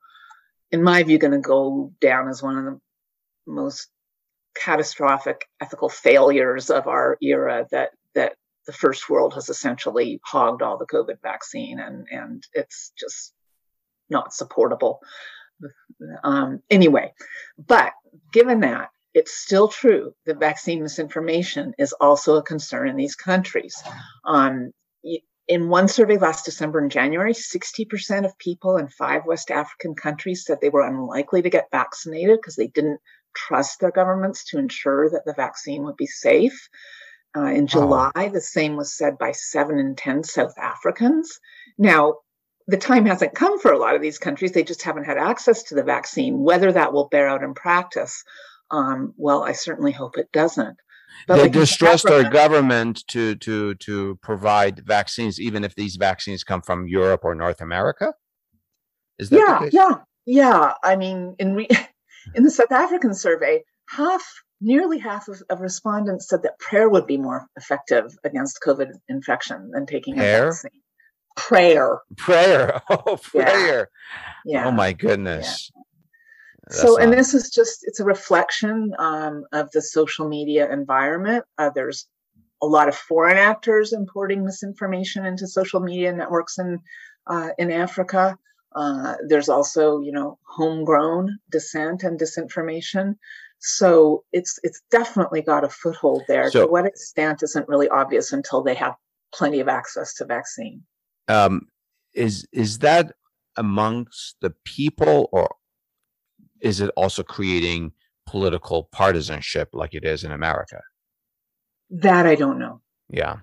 in 0.72 0.84
my 0.84 1.04
view, 1.04 1.18
going 1.18 1.32
to 1.32 1.40
go 1.40 1.94
down 2.02 2.28
as 2.28 2.44
one 2.44 2.58
of 2.58 2.66
the 2.66 2.80
most 3.48 3.88
catastrophic 4.56 5.46
ethical 5.62 5.90
failures 5.90 6.70
of 6.70 6.88
our 6.88 7.18
era 7.22 7.66
that 7.72 7.92
that 8.16 8.34
the 8.68 8.74
first 8.74 9.10
world 9.10 9.34
has 9.34 9.48
essentially 9.48 10.20
hogged 10.26 10.62
all 10.62 10.78
the 10.78 10.86
COVID 10.86 11.22
vaccine 11.24 11.80
and 11.80 12.06
and 12.12 12.46
it's 12.54 12.92
just 13.00 13.34
not 14.12 14.34
supportable. 14.34 15.00
Um, 16.24 16.62
anyway, 16.70 17.14
but 17.58 17.94
given 18.34 18.60
that, 18.62 18.90
it's 19.14 19.34
still 19.34 19.68
true 19.68 20.14
that 20.26 20.40
vaccine 20.40 20.82
misinformation 20.82 21.74
is 21.78 21.94
also 21.94 22.36
a 22.36 22.44
concern 22.44 22.90
in 22.90 22.96
these 22.96 23.16
countries. 23.16 23.76
Um, 24.26 24.72
in 25.48 25.68
one 25.68 25.88
survey 25.90 26.18
last 26.18 26.46
December 26.46 26.80
and 26.80 26.90
January, 26.90 27.34
60% 27.34 28.26
of 28.26 28.38
people 28.38 28.78
in 28.78 28.88
five 28.88 29.26
West 29.26 29.52
African 29.52 29.96
countries 29.96 30.46
said 30.46 30.60
they 30.62 30.70
were 30.70 30.88
unlikely 30.88 31.42
to 31.42 31.50
get 31.50 31.72
vaccinated 31.72 32.38
because 32.38 32.56
they 32.56 32.68
didn't 32.68 33.02
trust 33.36 33.80
their 33.80 33.92
governments 33.92 34.46
to 34.46 34.60
ensure 34.60 35.10
that 35.10 35.24
the 35.26 35.34
vaccine 35.34 35.84
would 35.84 35.98
be 35.98 36.08
safe. 36.08 36.70
Uh, 37.36 37.46
in 37.46 37.68
July, 37.68 38.12
oh. 38.16 38.30
the 38.30 38.42
same 38.42 38.76
was 38.76 38.96
said 38.96 39.18
by 39.18 39.32
seven 39.32 39.78
in 39.78 39.96
10 39.96 40.24
South 40.24 40.54
Africans. 40.58 41.40
Now, 41.78 42.16
the 42.68 42.78
time 42.78 43.06
hasn't 43.06 43.36
come 43.36 43.60
for 43.60 43.72
a 43.72 43.78
lot 43.78 43.96
of 43.96 44.02
these 44.02 44.18
countries. 44.18 44.52
They 44.52 44.64
just 44.64 44.84
haven't 44.84 45.06
had 45.06 45.18
access 45.18 45.64
to 45.64 45.76
the 45.76 45.84
vaccine. 45.84 46.40
Whether 46.40 46.72
that 46.72 46.94
will 46.94 47.08
bear 47.08 47.28
out 47.28 47.44
in 47.44 47.54
practice, 47.54 48.24
um, 48.70 49.14
well, 49.18 49.44
I 49.44 49.54
certainly 49.54 49.92
hope 49.92 50.18
it 50.18 50.32
doesn't. 50.32 50.78
But 51.28 51.38
they 51.38 51.50
distrust 51.50 52.10
our 52.10 52.30
government 52.30 53.06
to 53.10 53.36
to 53.36 53.76
to 53.76 54.18
provide 54.22 54.80
vaccines, 54.86 55.40
even 55.40 55.64
if 55.64 55.76
these 55.76 55.98
vaccines 55.98 56.44
come 56.44 56.62
from 56.62 56.88
Europe 56.88 57.22
or 57.24 57.36
North 57.36 57.62
America. 57.62 58.14
Is 59.20 59.30
that 59.30 59.38
yeah, 59.38 59.70
yeah, 59.72 59.96
yeah? 60.26 60.74
I 60.84 60.96
mean, 60.96 61.36
in 61.38 61.56
re- 61.56 61.70
in 62.36 62.44
the 62.44 62.50
South 62.50 62.72
African 62.72 63.14
survey, 63.14 63.64
half, 63.90 64.24
nearly 64.62 64.98
half 65.00 65.28
of, 65.28 65.44
of, 65.50 65.60
respondents 65.60 66.28
said 66.28 66.44
that 66.44 66.58
prayer 66.60 66.90
would 66.90 67.06
be 67.06 67.18
more 67.18 67.46
effective 67.56 68.18
against 68.24 68.62
COVID 68.66 68.92
infection 69.10 69.72
than 69.72 69.86
taking 69.86 70.16
prayer? 70.16 70.48
a 70.48 70.52
vaccine 70.52 70.72
prayer. 71.36 72.00
Prayer. 72.18 72.82
Oh, 72.90 73.18
prayer. 73.18 73.90
Yeah. 74.46 74.68
Oh 74.68 74.72
my 74.72 74.94
goodness. 74.94 75.72
Yeah. 75.76 75.82
So, 76.76 76.98
and 76.98 77.12
this 77.12 77.34
is 77.34 77.50
just, 77.50 77.80
it's 77.84 78.00
a 78.00 78.06
reflection 78.06 78.94
um, 79.00 79.44
of 79.52 79.70
the 79.72 79.82
social 79.82 80.28
media 80.28 80.72
environment. 80.72 81.44
Uh, 81.58 81.70
there's 81.74 82.08
a 82.62 82.68
lot 82.68 82.88
of 82.88 82.96
foreign 82.96 83.38
actors 83.38 83.92
importing 83.92 84.46
misinformation 84.46 85.26
into 85.26 85.48
social 85.48 85.80
media 85.82 86.14
networks 86.14 86.58
in, 86.60 86.80
uh, 87.28 87.50
in 87.58 87.72
Africa. 87.72 88.38
Uh, 88.74 89.16
there's 89.28 89.50
also, 89.50 90.00
you 90.00 90.12
know, 90.12 90.38
homegrown 90.44 91.38
dissent 91.50 92.04
and 92.04 92.20
disinformation. 92.20 93.16
So 93.60 94.24
it's 94.32 94.60
it's 94.64 94.82
definitely 94.90 95.42
got 95.42 95.64
a 95.64 95.70
foothold 95.70 96.24
there. 96.28 96.50
So, 96.50 96.66
to 96.66 96.72
what 96.72 96.86
extent 96.86 97.44
isn't 97.44 97.68
really 97.68 97.90
obvious 97.90 98.32
until 98.32 98.64
they 98.64 98.74
have 98.76 98.96
plenty 99.34 99.60
of 99.60 99.68
access 99.68 100.14
to 100.16 100.26
vaccine. 100.26 100.84
Um, 101.28 101.68
is 102.14 102.48
is 102.52 102.80
that 102.80 103.14
amongst 103.58 104.36
the 104.42 104.54
people, 104.66 105.30
or 105.32 105.56
is 106.62 106.82
it 106.82 106.92
also 106.96 107.24
creating 107.24 107.94
political 108.26 108.90
partisanship 108.92 109.70
like 109.74 109.94
it 109.94 110.06
is 110.06 110.24
in 110.24 110.32
America? 110.32 110.82
That 111.90 112.26
I 112.26 112.36
don't 112.36 112.60
know. 112.60 112.82
Yeah. 113.10 113.38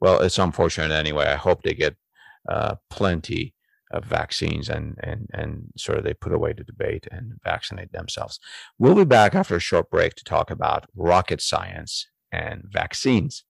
Well, 0.00 0.20
it's 0.20 0.38
unfortunate 0.38 0.92
anyway. 0.92 1.26
I 1.26 1.36
hope 1.36 1.62
they 1.62 1.74
get 1.74 1.96
uh, 2.48 2.76
plenty 2.90 3.54
of 3.92 4.04
vaccines 4.04 4.68
and 4.68 4.96
and 5.02 5.28
and 5.32 5.72
sort 5.76 5.98
of 5.98 6.04
they 6.04 6.14
put 6.14 6.32
away 6.32 6.52
the 6.52 6.64
debate 6.64 7.06
and 7.10 7.32
vaccinate 7.42 7.92
themselves. 7.92 8.38
We'll 8.78 8.94
be 8.94 9.04
back 9.04 9.34
after 9.34 9.56
a 9.56 9.60
short 9.60 9.90
break 9.90 10.14
to 10.16 10.24
talk 10.24 10.50
about 10.50 10.86
rocket 10.94 11.40
science 11.40 12.06
and 12.32 12.62
vaccines. 12.70 13.44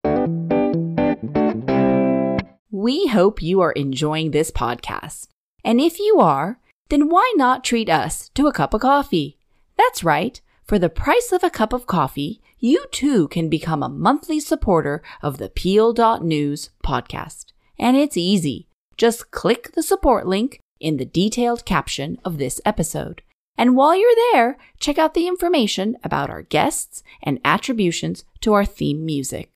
We 2.71 3.07
hope 3.07 3.41
you 3.41 3.61
are 3.61 3.71
enjoying 3.71 4.31
this 4.31 4.51
podcast. 4.51 5.27
And 5.63 5.79
if 5.79 5.99
you 5.99 6.19
are, 6.19 6.59
then 6.89 7.07
why 7.07 7.33
not 7.37 7.63
treat 7.63 7.89
us 7.89 8.27
to 8.29 8.47
a 8.47 8.51
cup 8.51 8.73
of 8.73 8.81
coffee? 8.81 9.37
That's 9.77 10.03
right. 10.03 10.41
For 10.65 10.77
the 10.77 10.89
price 10.89 11.31
of 11.31 11.45
a 11.45 11.49
cup 11.49 11.71
of 11.71 11.87
coffee, 11.87 12.41
you 12.59 12.85
too 12.91 13.29
can 13.29 13.47
become 13.47 13.81
a 13.81 13.89
monthly 13.89 14.41
supporter 14.41 15.01
of 15.21 15.37
the 15.37 15.47
Peel.News 15.47 16.71
podcast. 16.83 17.53
And 17.79 17.95
it's 17.95 18.17
easy. 18.17 18.67
Just 18.97 19.31
click 19.31 19.71
the 19.71 19.83
support 19.83 20.27
link 20.27 20.59
in 20.81 20.97
the 20.97 21.05
detailed 21.05 21.63
caption 21.63 22.17
of 22.25 22.37
this 22.37 22.59
episode. 22.65 23.21
And 23.57 23.77
while 23.77 23.95
you're 23.97 24.11
there, 24.33 24.57
check 24.77 24.97
out 24.97 25.13
the 25.13 25.27
information 25.27 25.95
about 26.03 26.29
our 26.29 26.41
guests 26.41 27.01
and 27.23 27.39
attributions 27.45 28.25
to 28.41 28.51
our 28.51 28.65
theme 28.65 29.05
music. 29.05 29.49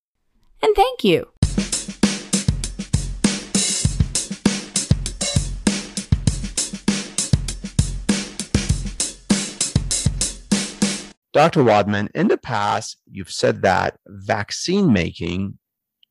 And 0.63 0.73
thank 0.77 1.03
you. 1.03 1.27
Dr. 11.33 11.63
Wadman, 11.63 12.09
in 12.13 12.27
the 12.27 12.37
past, 12.37 12.97
you've 13.09 13.31
said 13.31 13.61
that 13.61 13.97
vaccine 14.07 14.91
making 14.91 15.57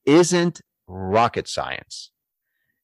isn't 0.07 0.63
rocket 0.87 1.47
science 1.47 2.11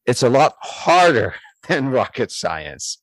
it's 0.06 0.22
a 0.22 0.30
lot 0.30 0.54
harder 0.60 1.34
than 1.68 1.88
rocket 1.88 2.30
science. 2.30 2.98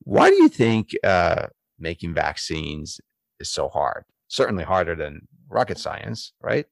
Why 0.00 0.28
do 0.28 0.36
you 0.36 0.48
think 0.48 0.90
uh, 1.02 1.46
making 1.78 2.14
vaccines 2.14 3.00
is 3.40 3.50
so 3.50 3.68
hard? 3.68 4.04
Certainly 4.28 4.64
harder 4.64 4.94
than 4.94 5.22
rocket 5.48 5.78
science, 5.78 6.32
right? 6.40 6.66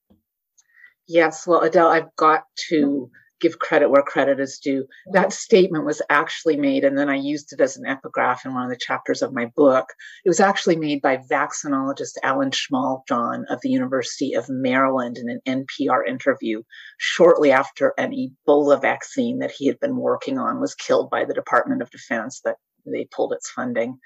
Yes. 1.08 1.46
Well, 1.46 1.60
Adel, 1.62 1.88
I've 1.88 2.14
got 2.16 2.44
to 2.68 3.10
give 3.40 3.58
credit 3.58 3.90
where 3.90 4.02
credit 4.02 4.40
is 4.40 4.58
due. 4.58 4.86
That 5.12 5.32
statement 5.32 5.84
was 5.86 6.02
actually 6.10 6.56
made, 6.56 6.84
and 6.84 6.96
then 6.96 7.08
I 7.08 7.16
used 7.16 7.52
it 7.52 7.60
as 7.60 7.76
an 7.76 7.86
epigraph 7.86 8.44
in 8.44 8.54
one 8.54 8.64
of 8.64 8.70
the 8.70 8.76
chapters 8.76 9.22
of 9.22 9.32
my 9.32 9.46
book. 9.56 9.86
It 10.24 10.28
was 10.28 10.40
actually 10.40 10.76
made 10.76 11.02
by 11.02 11.18
vaccinologist 11.18 12.14
Alan 12.22 12.50
Schmaljohn 12.50 13.44
of 13.48 13.60
the 13.62 13.70
University 13.70 14.34
of 14.34 14.48
Maryland 14.48 15.18
in 15.18 15.28
an 15.28 15.64
NPR 15.64 16.06
interview 16.06 16.62
shortly 16.98 17.50
after 17.50 17.94
an 17.98 18.12
Ebola 18.12 18.80
vaccine 18.80 19.38
that 19.38 19.50
he 19.50 19.66
had 19.66 19.80
been 19.80 19.96
working 19.96 20.38
on 20.38 20.60
was 20.60 20.74
killed 20.74 21.10
by 21.10 21.24
the 21.24 21.34
Department 21.34 21.82
of 21.82 21.90
Defense 21.90 22.40
that 22.44 22.56
they 22.86 23.06
pulled 23.10 23.32
its 23.32 23.50
funding. 23.50 23.98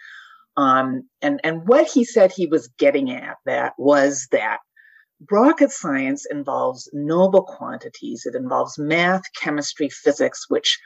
Um, 0.56 1.08
and, 1.20 1.40
and 1.42 1.66
what 1.66 1.88
he 1.88 2.04
said 2.04 2.30
he 2.30 2.46
was 2.46 2.68
getting 2.78 3.10
at 3.10 3.36
that 3.44 3.74
was 3.76 4.28
that 4.30 4.58
rocket 5.30 5.70
science 5.70 6.26
involves 6.30 6.88
noble 6.92 7.42
quantities. 7.44 8.26
It 8.26 8.34
involves 8.34 8.78
math, 8.78 9.22
chemistry, 9.40 9.88
physics, 9.88 10.46
which 10.48 10.78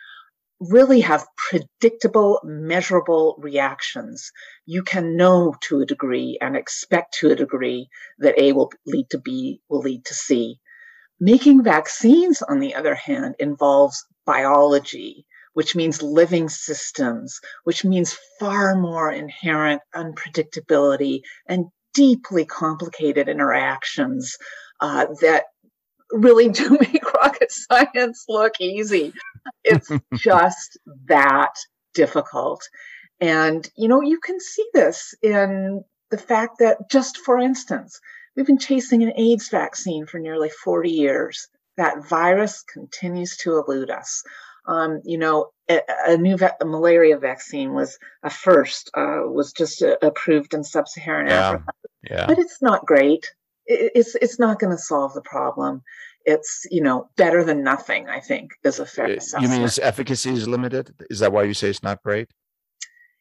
really 0.61 1.01
have 1.01 1.27
predictable, 1.37 2.41
measurable 2.45 3.37
reactions. 3.39 4.31
You 4.67 4.83
can 4.83 5.17
know 5.17 5.55
to 5.63 5.81
a 5.81 5.87
degree 5.87 6.37
and 6.41 6.57
expect 6.57 7.15
to 7.21 7.31
a 7.31 7.37
degree 7.37 7.89
that 8.19 8.39
A 8.39 8.53
will 8.53 8.73
lead 8.87 9.09
to 9.11 9.19
B, 9.19 9.61
will 9.69 9.81
lead 9.81 10.05
to 10.07 10.15
C. 10.15 10.59
Making 11.21 11.63
vaccines, 11.63 12.43
on 12.43 12.61
the 12.61 12.75
other 12.75 12.95
hand, 12.95 13.37
involves 13.39 14.05
biology, 14.25 15.27
which 15.55 15.75
means 15.75 16.03
living 16.03 16.49
systems, 16.49 17.41
which 17.65 17.85
means 17.85 18.17
far 18.39 18.77
more 18.77 19.11
inherent 19.11 19.83
unpredictability 19.95 21.23
and 21.47 21.67
deeply 21.99 22.45
complicated 22.45 23.29
interactions 23.29 24.37
uh, 24.81 25.07
that 25.21 25.47
really 26.13 26.49
do 26.49 26.71
make 26.81 27.13
rocket 27.13 27.51
science 27.51 28.25
look 28.29 28.55
easy. 28.61 29.13
It's 29.65 29.91
just 30.15 30.79
that 31.07 31.55
difficult. 31.95 32.63
And, 33.21 33.69
you 33.77 33.89
know, 33.89 34.01
you 34.01 34.21
can 34.21 34.39
see 34.39 34.65
this 34.75 35.13
in 35.23 35.83
the 36.11 36.19
fact 36.19 36.61
that, 36.61 36.89
just 36.89 37.19
for 37.19 37.37
instance, 37.37 38.01
we've 38.37 38.47
been 38.47 38.59
chasing 38.59 39.03
an 39.03 39.13
AIDS 39.17 39.49
vaccine 39.49 40.07
for 40.07 40.21
nearly 40.21 40.51
40 40.51 40.91
years. 40.91 41.49
That 41.77 42.09
virus 42.09 42.63
continues 42.73 43.37
to 43.39 43.59
elude 43.59 43.91
us. 43.91 44.23
Um, 44.69 45.01
you 45.05 45.17
know, 45.17 45.49
a, 45.71 45.81
a 46.07 46.17
new 46.19 46.37
va- 46.37 46.57
a 46.61 46.65
malaria 46.67 47.17
vaccine 47.17 47.73
was 47.73 47.99
a 48.23 48.31
first, 48.31 48.91
uh, 48.95 49.23
was 49.25 49.53
just 49.53 49.83
uh, 49.83 49.97
approved 50.03 50.53
in 50.53 50.63
sub-Saharan 50.63 51.29
yeah. 51.29 51.49
Africa. 51.49 51.73
Yeah. 52.09 52.27
But 52.27 52.39
it's 52.39 52.61
not 52.61 52.85
great. 52.85 53.33
It, 53.67 53.93
it's 53.95 54.15
it's 54.17 54.39
not 54.39 54.61
going 54.61 54.77
to 54.77 54.83
solve 54.83 55.15
the 55.15 55.23
problem. 55.23 55.83
It's 56.27 56.67
you 56.71 56.83
know 56.83 57.09
better 57.17 57.43
than 57.45 57.65
nothing. 57.65 58.09
I 58.09 58.21
think 58.21 58.53
is 58.63 58.79
a 58.79 58.87
fair 58.87 59.07
assessment. 59.07 59.43
You 59.45 59.49
mean 59.49 59.63
its 59.67 59.79
efficacy 59.79 60.31
is 60.31 60.47
limited? 60.47 60.95
Is 61.09 61.21
that 61.21 61.33
why 61.33 61.45
you 61.45 61.55
say 61.55 61.71
it's 61.71 61.83
not 61.83 62.03
great? 62.03 62.29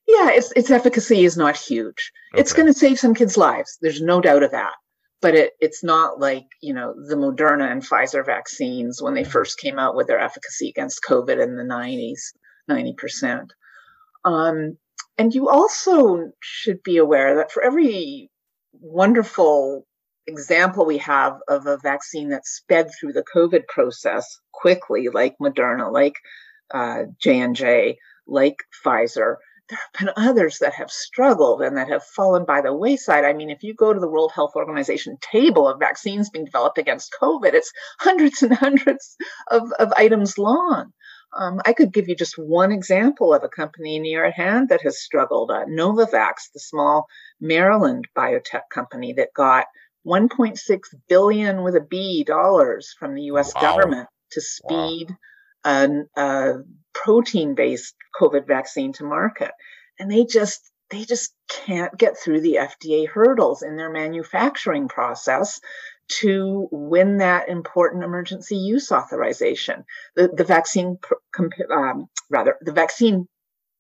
Yeah, 0.06 0.32
its 0.32 0.52
its 0.56 0.70
efficacy 0.70 1.24
is 1.24 1.38
not 1.38 1.56
huge. 1.56 2.12
Okay. 2.34 2.42
It's 2.42 2.54
going 2.54 2.68
to 2.68 2.74
save 2.74 3.00
some 3.00 3.14
kids' 3.14 3.38
lives. 3.38 3.78
There's 3.82 4.02
no 4.02 4.20
doubt 4.20 4.44
of 4.44 4.52
that 4.52 4.74
but 5.22 5.36
it, 5.36 5.54
it's 5.60 5.84
not 5.84 6.20
like 6.20 6.46
you 6.62 6.74
know 6.74 6.94
the 6.94 7.16
Moderna 7.16 7.72
and 7.72 7.84
Pfizer 7.84 8.26
vaccines 8.26 9.02
when 9.02 9.14
they 9.14 9.24
mm-hmm. 9.24 9.32
first 9.32 9.60
came 9.60 9.80
out 9.80 9.96
with 9.96 10.08
their 10.08 10.20
efficacy 10.20 10.70
against 10.70 11.04
COVID 11.08 11.42
in 11.42 11.56
the 11.56 11.64
90s, 11.64 12.34
90 12.68 12.94
percent. 12.94 13.54
Um, 14.26 14.78
and 15.18 15.34
you 15.34 15.50
also 15.50 16.32
should 16.42 16.84
be 16.84 16.98
aware 16.98 17.36
that 17.38 17.52
for 17.52 17.64
every 17.64 18.30
wonderful 18.74 19.86
example 20.28 20.86
we 20.86 20.98
have 21.00 21.40
of 21.48 21.66
a 21.66 21.78
vaccine 21.78 22.30
that 22.30 22.46
sped 22.46 22.90
through 23.00 23.14
the 23.14 23.26
COVID 23.36 23.68
process 23.68 24.40
quickly, 24.52 25.08
like 25.12 25.36
Moderna, 25.42 25.92
like 25.92 26.16
uh, 26.74 27.04
J 27.20 27.40
and 27.40 27.56
J, 27.56 27.98
like 28.28 28.58
Pfizer, 28.86 29.36
there 29.70 29.80
have 29.80 30.16
been 30.16 30.24
others 30.24 30.60
that 30.60 30.74
have 30.74 30.90
struggled 30.90 31.62
and 31.62 31.78
that 31.78 31.90
have 31.90 32.04
fallen 32.04 32.46
by 32.46 32.62
the 32.62 32.74
wayside. 32.74 33.26
I 33.26 33.34
mean, 33.34 33.50
if 33.50 33.64
you 33.64 33.74
go 33.74 33.94
to 33.94 34.00
the 34.00 34.10
World 34.10 34.32
Health 34.34 34.54
Organization 34.56 35.18
table 35.22 35.68
of 35.68 35.80
vaccines 35.80 36.30
being 36.30 36.46
developed 36.46 36.78
against 36.78 37.16
COVID, 37.22 37.54
it's 37.54 37.72
hundreds 38.00 38.42
and 38.44 38.54
hundreds 38.54 39.16
of, 39.52 39.72
of 39.80 39.92
items 39.98 40.38
long. 40.38 40.92
Um, 41.38 41.60
I 41.66 41.74
could 41.74 41.92
give 41.92 42.08
you 42.08 42.16
just 42.16 42.38
one 42.38 42.72
example 42.72 43.34
of 43.34 43.44
a 43.44 43.50
company 43.50 44.00
near 44.00 44.26
at 44.26 44.34
hand 44.34 44.70
that 44.70 44.82
has 44.84 45.02
struggled. 45.02 45.52
Uh, 45.52 45.65
Novavax, 45.65 46.52
the 46.54 46.60
small 46.60 47.06
Maryland 47.42 48.08
biotech 48.15 48.70
company 48.72 49.13
that 49.13 49.34
got 49.36 49.65
1.6 50.06 50.80
billion 51.10 51.63
with 51.63 51.76
a 51.76 51.82
B 51.82 52.24
dollars 52.24 52.96
from 52.98 53.13
the 53.13 53.24
U.S. 53.24 53.54
Wow. 53.56 53.62
government 53.62 54.08
to 54.32 54.42
speed 54.42 55.10
wow. 55.10 55.15
A, 55.64 55.90
a 56.16 56.54
protein-based 56.94 57.96
COVID 58.20 58.48
vaccine 58.48 58.94
to 58.94 59.04
market, 59.04 59.52
and 60.00 60.12
they 60.12 60.26
just 60.26 60.72
they 60.90 61.04
just 61.04 61.34
can't 61.50 61.98
get 61.98 62.18
through 62.18 62.42
the 62.42 62.56
FDA 62.56 63.08
hurdles 63.08 63.62
in 63.62 63.76
their 63.76 63.92
manufacturing 63.92 64.88
process 64.88 65.60
to 66.10 66.70
win 66.72 67.18
that 67.18 67.50
important 67.50 68.04
emergency 68.04 68.56
use 68.56 68.92
authorization. 68.92 69.84
The, 70.16 70.30
the 70.30 70.46
vaccine, 70.46 70.98
um, 71.70 72.08
rather, 72.30 72.58
the 72.62 72.72
vaccine 72.72 73.28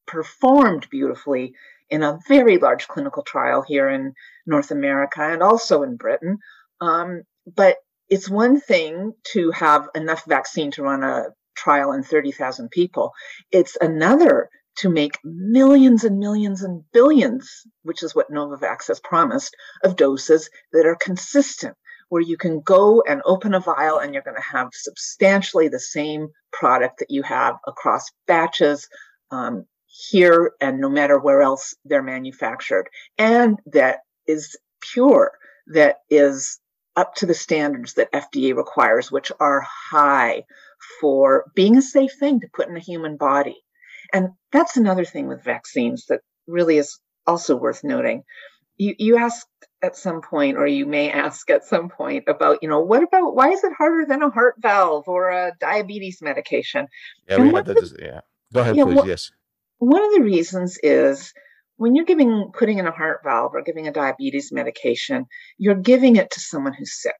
performed 0.05 0.89
beautifully 0.89 1.53
in 1.89 2.03
a 2.03 2.19
very 2.27 2.57
large 2.57 2.87
clinical 2.87 3.23
trial 3.23 3.61
here 3.61 3.89
in 3.89 4.13
North 4.45 4.71
America 4.71 5.21
and 5.21 5.41
also 5.41 5.83
in 5.83 5.95
Britain. 5.95 6.39
Um, 6.81 7.23
but 7.55 7.77
it's 8.09 8.29
one 8.29 8.59
thing 8.59 9.13
to 9.31 9.51
have 9.51 9.87
enough 9.95 10.25
vaccine 10.25 10.71
to 10.71 10.83
run 10.83 11.03
a 11.03 11.27
trial 11.57 11.91
in 11.91 12.03
30,000 12.03 12.69
people. 12.69 13.11
It's 13.51 13.77
another 13.81 14.49
to 14.77 14.89
make 14.89 15.17
millions 15.23 16.03
and 16.03 16.19
millions 16.19 16.63
and 16.63 16.83
billions, 16.93 17.65
which 17.83 18.03
is 18.03 18.13
what 18.13 18.31
Novavax 18.31 18.87
has 18.87 18.99
promised, 18.99 19.55
of 19.83 19.95
doses 19.95 20.49
that 20.71 20.85
are 20.85 20.95
consistent, 20.95 21.75
where 22.09 22.21
you 22.21 22.37
can 22.37 22.61
go 22.61 23.03
and 23.07 23.21
open 23.25 23.53
a 23.53 23.59
vial 23.59 23.97
and 23.97 24.13
you're 24.13 24.23
going 24.23 24.37
to 24.37 24.57
have 24.57 24.69
substantially 24.73 25.67
the 25.67 25.79
same 25.79 26.27
product 26.53 26.99
that 26.99 27.09
you 27.09 27.23
have 27.23 27.55
across 27.65 28.05
batches 28.27 28.87
um, 29.31 29.65
here 29.87 30.51
and 30.61 30.79
no 30.79 30.89
matter 30.89 31.19
where 31.19 31.41
else 31.41 31.75
they're 31.85 32.03
manufactured, 32.03 32.87
and 33.17 33.57
that 33.65 33.99
is 34.27 34.55
pure, 34.79 35.31
that 35.73 35.97
is 36.09 36.59
up 36.95 37.15
to 37.15 37.25
the 37.25 37.33
standards 37.33 37.93
that 37.93 38.11
FDA 38.11 38.55
requires, 38.55 39.11
which 39.11 39.31
are 39.39 39.61
high 39.61 40.43
for 40.99 41.45
being 41.55 41.77
a 41.77 41.81
safe 41.81 42.11
thing 42.19 42.39
to 42.39 42.47
put 42.53 42.69
in 42.69 42.77
a 42.77 42.81
human 42.81 43.17
body. 43.17 43.57
And 44.13 44.29
that's 44.51 44.77
another 44.77 45.05
thing 45.05 45.27
with 45.27 45.43
vaccines 45.43 46.05
that 46.09 46.21
really 46.47 46.77
is 46.77 46.99
also 47.25 47.55
worth 47.55 47.83
noting. 47.83 48.23
You, 48.77 48.95
you 48.97 49.17
asked 49.17 49.47
at 49.81 49.95
some 49.95 50.21
point, 50.21 50.57
or 50.57 50.67
you 50.67 50.85
may 50.85 51.11
ask 51.11 51.49
at 51.49 51.65
some 51.65 51.89
point 51.89 52.25
about, 52.27 52.59
you 52.61 52.69
know, 52.69 52.79
what 52.79 53.03
about 53.03 53.35
why 53.35 53.49
is 53.49 53.63
it 53.63 53.73
harder 53.77 54.05
than 54.07 54.21
a 54.21 54.29
heart 54.29 54.55
valve 54.59 55.05
or 55.07 55.29
a 55.29 55.53
diabetes 55.59 56.19
medication? 56.21 56.87
Yeah, 57.27 57.35
and 57.35 57.47
we 57.47 57.53
had 57.53 57.65
that. 57.65 57.75
The, 57.75 57.95
yeah. 57.99 58.21
Go 58.53 58.61
ahead, 58.61 58.75
yeah, 58.75 58.83
please. 58.85 59.05
yes. 59.05 59.31
One 59.79 60.03
of 60.03 60.13
the 60.13 60.21
reasons 60.21 60.77
is 60.81 61.33
when 61.77 61.95
you're 61.95 62.05
giving 62.05 62.51
putting 62.53 62.79
in 62.79 62.87
a 62.87 62.91
heart 62.91 63.21
valve 63.23 63.51
or 63.53 63.61
giving 63.61 63.87
a 63.87 63.91
diabetes 63.91 64.51
medication, 64.51 65.25
you're 65.57 65.75
giving 65.75 66.15
it 66.15 66.31
to 66.31 66.39
someone 66.39 66.73
who's 66.73 67.01
sick, 67.01 67.19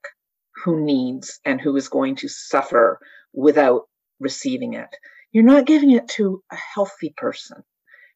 who 0.64 0.84
needs 0.84 1.40
and 1.46 1.62
who 1.62 1.76
is 1.76 1.90
going 1.90 2.16
to 2.18 2.28
suffer 2.28 3.00
without 3.38 3.84
receiving 4.20 4.74
it. 4.74 4.90
You're 5.32 5.44
not 5.44 5.68
giving 5.68 5.92
it 5.92 6.08
to 6.10 6.44
a 6.52 6.56
healthy 6.56 7.14
person, 7.16 7.64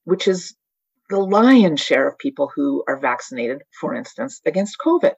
which 0.04 0.28
is 0.28 0.56
the 1.10 1.20
lion's 1.20 1.80
share 1.80 2.08
of 2.08 2.18
people 2.18 2.52
who 2.54 2.84
are 2.88 3.00
vaccinated, 3.00 3.62
for 3.80 3.94
instance, 3.94 4.42
against 4.46 4.80
COVID. 4.84 5.14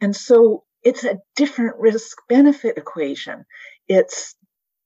And 0.00 0.14
so 0.14 0.64
it's 0.82 1.04
a 1.04 1.18
different 1.36 1.76
risk 1.78 2.18
benefit 2.28 2.76
equation. 2.76 3.46
It's 3.88 4.34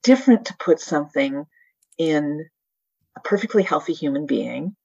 different 0.04 0.46
to 0.46 0.56
put 0.58 0.78
something 0.78 1.44
in 1.98 2.46
a 3.16 3.20
perfectly 3.20 3.64
healthy 3.64 3.92
human 3.92 4.26
being, 4.26 4.76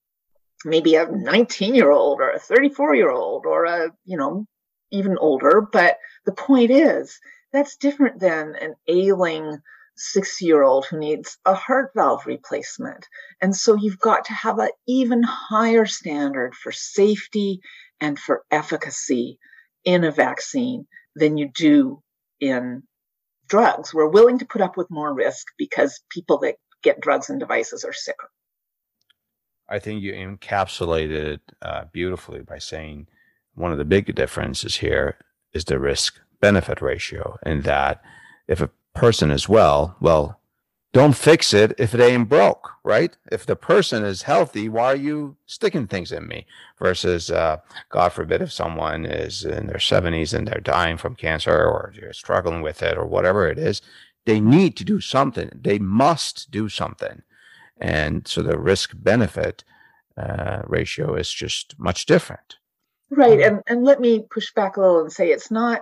maybe 0.66 0.96
a 0.96 1.06
19 1.06 1.76
year 1.76 1.92
old 1.92 2.22
or 2.22 2.32
a 2.32 2.40
34 2.40 2.96
year 2.96 3.12
old 3.12 3.46
or 3.46 3.66
a, 3.66 3.92
you 4.04 4.18
know, 4.18 4.46
even 4.92 5.18
older. 5.20 5.62
But 5.62 5.98
the 6.26 6.34
point 6.34 6.72
is, 6.72 7.20
that's 7.56 7.78
different 7.78 8.20
than 8.20 8.56
an 8.56 8.76
ailing 8.88 9.60
six 9.98 10.42
year 10.42 10.62
old 10.62 10.86
who 10.86 11.00
needs 11.00 11.38
a 11.46 11.54
heart 11.54 11.92
valve 11.96 12.26
replacement. 12.26 13.08
And 13.42 13.56
so 13.56 13.76
you've 13.76 14.00
got 14.00 14.26
to 14.26 14.34
have 14.34 14.60
an 14.60 14.70
even 14.88 15.24
higher 15.24 15.86
standard 15.86 16.54
for 16.54 16.72
safety 16.72 17.62
and 18.02 18.20
for 18.20 18.44
efficacy 18.52 19.40
in 19.86 20.04
a 20.04 20.12
vaccine 20.12 20.86
than 21.16 21.38
you 21.38 21.50
do 21.56 22.02
in 22.42 22.84
drugs. 23.48 23.94
We're 23.94 24.10
willing 24.10 24.40
to 24.40 24.46
put 24.46 24.62
up 24.62 24.76
with 24.76 24.92
more 24.92 25.14
risk 25.14 25.48
because 25.58 26.02
people 26.10 26.40
that 26.40 26.56
get 26.84 27.00
drugs 27.00 27.30
and 27.30 27.40
devices 27.40 27.84
are 27.86 27.94
sicker. 27.94 28.30
I 29.70 29.80
think 29.80 30.02
you 30.02 30.14
encapsulated 30.14 31.36
it 31.36 31.42
uh, 31.62 31.86
beautifully 31.92 32.42
by 32.42 32.60
saying 32.60 33.08
one 33.54 33.72
of 33.72 33.78
the 33.78 33.86
big 33.86 34.14
differences 34.14 34.76
here 34.76 35.18
is 35.54 35.66
the 35.66 35.80
risk 35.80 36.20
benefit 36.48 36.80
ratio, 36.82 37.38
in 37.44 37.62
that 37.62 38.02
if 38.48 38.62
a 38.62 38.70
person 38.94 39.32
is 39.32 39.50
well, 39.50 39.96
well, 40.00 40.40
don't 40.94 41.18
fix 41.30 41.54
it 41.54 41.74
if 41.78 41.94
it 41.94 42.00
ain't 42.00 42.30
broke, 42.30 42.70
right? 42.84 43.18
If 43.32 43.46
the 43.46 43.56
person 43.56 44.06
is 44.06 44.22
healthy, 44.22 44.70
why 44.70 44.94
are 44.94 45.04
you 45.10 45.36
sticking 45.48 45.88
things 45.88 46.12
in 46.12 46.28
me? 46.28 46.46
Versus, 46.80 47.32
uh, 47.32 47.58
God 47.90 48.14
forbid, 48.14 48.42
if 48.42 48.52
someone 48.52 49.06
is 49.06 49.44
in 49.44 49.68
their 49.68 49.86
70s 49.92 50.34
and 50.34 50.48
they're 50.48 50.62
dying 50.62 50.98
from 50.98 51.16
cancer 51.16 51.52
or 51.52 51.92
they're 51.96 52.14
struggling 52.14 52.62
with 52.62 52.82
it 52.84 52.96
or 52.98 53.06
whatever 53.06 53.48
it 53.48 53.58
is, 53.58 53.82
they 54.26 54.40
need 54.40 54.78
to 54.78 54.86
do 54.86 55.02
something. 55.02 55.50
They 55.54 55.80
must 55.80 56.52
do 56.52 56.70
something. 56.70 57.24
And 57.78 58.28
so 58.28 58.42
the 58.42 58.58
risk 58.58 58.92
benefit 58.94 59.64
uh, 60.16 60.62
ratio 60.66 61.16
is 61.16 61.30
just 61.30 61.78
much 61.78 62.06
different. 62.06 62.56
Right. 63.10 63.42
Um, 63.42 63.48
and, 63.48 63.64
and 63.68 63.84
let 63.84 64.00
me 64.00 64.26
push 64.30 64.54
back 64.54 64.78
a 64.78 64.82
little 64.82 65.02
and 65.02 65.12
say 65.12 65.32
it's 65.32 65.52
not 65.52 65.82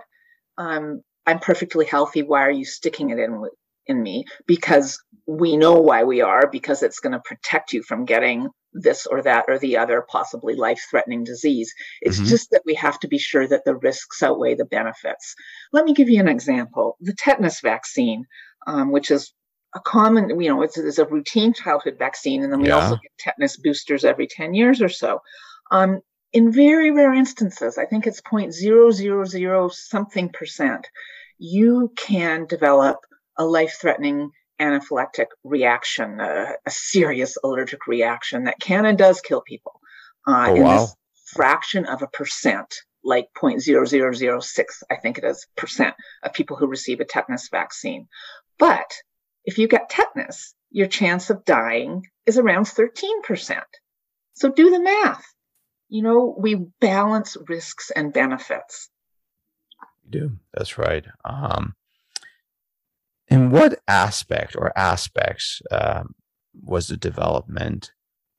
um, 0.58 1.02
I'm 1.26 1.40
perfectly 1.40 1.86
healthy. 1.86 2.24
Why 2.24 2.42
are 2.42 2.52
you 2.52 2.66
sticking 2.66 3.10
it 3.10 3.20
in 3.20 3.44
in 3.88 4.02
me? 4.02 4.26
Because 4.48 5.02
we 5.26 5.58
know 5.58 5.74
why 5.74 6.04
we 6.04 6.22
are, 6.22 6.50
because 6.50 6.84
it's 6.84 7.00
going 7.00 7.14
to 7.14 7.20
protect 7.20 7.74
you 7.74 7.84
from 7.84 8.06
getting 8.06 8.50
this 8.74 9.06
or 9.06 9.22
that 9.22 9.46
or 9.48 9.60
the 9.60 9.78
other 9.78 10.06
possibly 10.10 10.56
life 10.56 10.82
threatening 10.90 11.24
disease. 11.24 11.72
It's 12.02 12.18
mm-hmm. 12.18 12.28
just 12.28 12.50
that 12.52 12.64
we 12.66 12.74
have 12.76 13.00
to 13.02 13.08
be 13.08 13.20
sure 13.20 13.48
that 13.48 13.66
the 13.66 13.76
risks 13.76 14.24
outweigh 14.24 14.56
the 14.56 14.66
benefits. 14.66 15.36
Let 15.72 15.86
me 15.86 15.94
give 15.94 16.10
you 16.10 16.20
an 16.20 16.28
example. 16.28 16.98
The 17.02 17.14
tetanus 17.14 17.62
vaccine, 17.62 18.26
um, 18.66 18.92
which 18.92 19.12
is 19.12 19.34
a 19.76 19.80
common, 19.80 20.40
you 20.42 20.50
know, 20.50 20.62
it's, 20.62 20.78
it's, 20.78 20.98
a 20.98 21.06
routine 21.06 21.54
childhood 21.54 21.96
vaccine, 21.98 22.44
and 22.44 22.52
then 22.52 22.62
we 22.62 22.68
yeah. 22.68 22.76
also 22.76 22.96
get 22.96 23.12
tetanus 23.18 23.58
boosters 23.58 24.06
every 24.06 24.28
10 24.28 24.54
years 24.54 24.82
or 24.82 24.90
so. 24.90 25.20
Um, 25.72 26.02
in 26.34 26.52
very 26.52 26.90
rare 26.92 27.14
instances, 27.14 27.78
I 27.78 27.86
think 27.86 28.08
it's 28.08 28.22
0.000 28.22 29.72
something 29.72 30.30
percent, 30.30 30.88
you 31.38 31.94
can 31.96 32.48
develop 32.48 32.98
a 33.38 33.46
life 33.46 33.78
threatening 33.80 34.32
anaphylactic 34.60 35.28
reaction, 35.44 36.20
a, 36.20 36.54
a, 36.66 36.72
serious 36.72 37.38
allergic 37.44 37.86
reaction 37.88 38.46
that 38.46 38.60
can 38.60 38.86
and 38.86 38.98
does 38.98 39.22
kill 39.22 39.42
people. 39.42 39.80
Uh, 40.28 40.48
oh, 40.50 40.56
in 40.56 40.64
wow. 40.64 40.80
this 40.80 40.96
fraction 41.34 41.86
of 41.86 42.02
a 42.02 42.08
percent, 42.08 42.74
like 43.04 43.28
0.0006, 43.38 44.64
I 44.90 44.96
think 44.96 45.18
it 45.18 45.24
is, 45.24 45.46
percent 45.56 45.96
of 46.24 46.34
people 46.34 46.56
who 46.56 46.68
receive 46.68 47.00
a 47.00 47.06
tetanus 47.06 47.50
vaccine. 47.50 48.08
But 48.58 48.94
if 49.46 49.58
you 49.58 49.68
get 49.68 49.90
tetanus, 49.90 50.54
your 50.72 50.88
chance 50.88 51.30
of 51.30 51.46
dying 51.46 52.08
is 52.26 52.38
around 52.38 52.66
13%. 52.66 53.62
So 54.36 54.50
do 54.50 54.72
the 54.72 54.80
math 54.80 55.33
you 55.94 56.02
know, 56.02 56.36
we 56.40 56.56
balance 56.82 57.38
risks 57.48 57.92
and 57.96 58.12
benefits. 58.12 58.90
You 60.04 60.10
do. 60.10 60.32
That's 60.52 60.80
right. 60.80 61.06
Um, 61.24 61.76
in 63.28 63.52
what 63.52 63.78
aspect 63.88 64.56
or 64.56 64.76
aspects 64.76 65.62
um, 65.70 66.16
was 66.64 66.88
the 66.88 66.98
development 66.98 67.92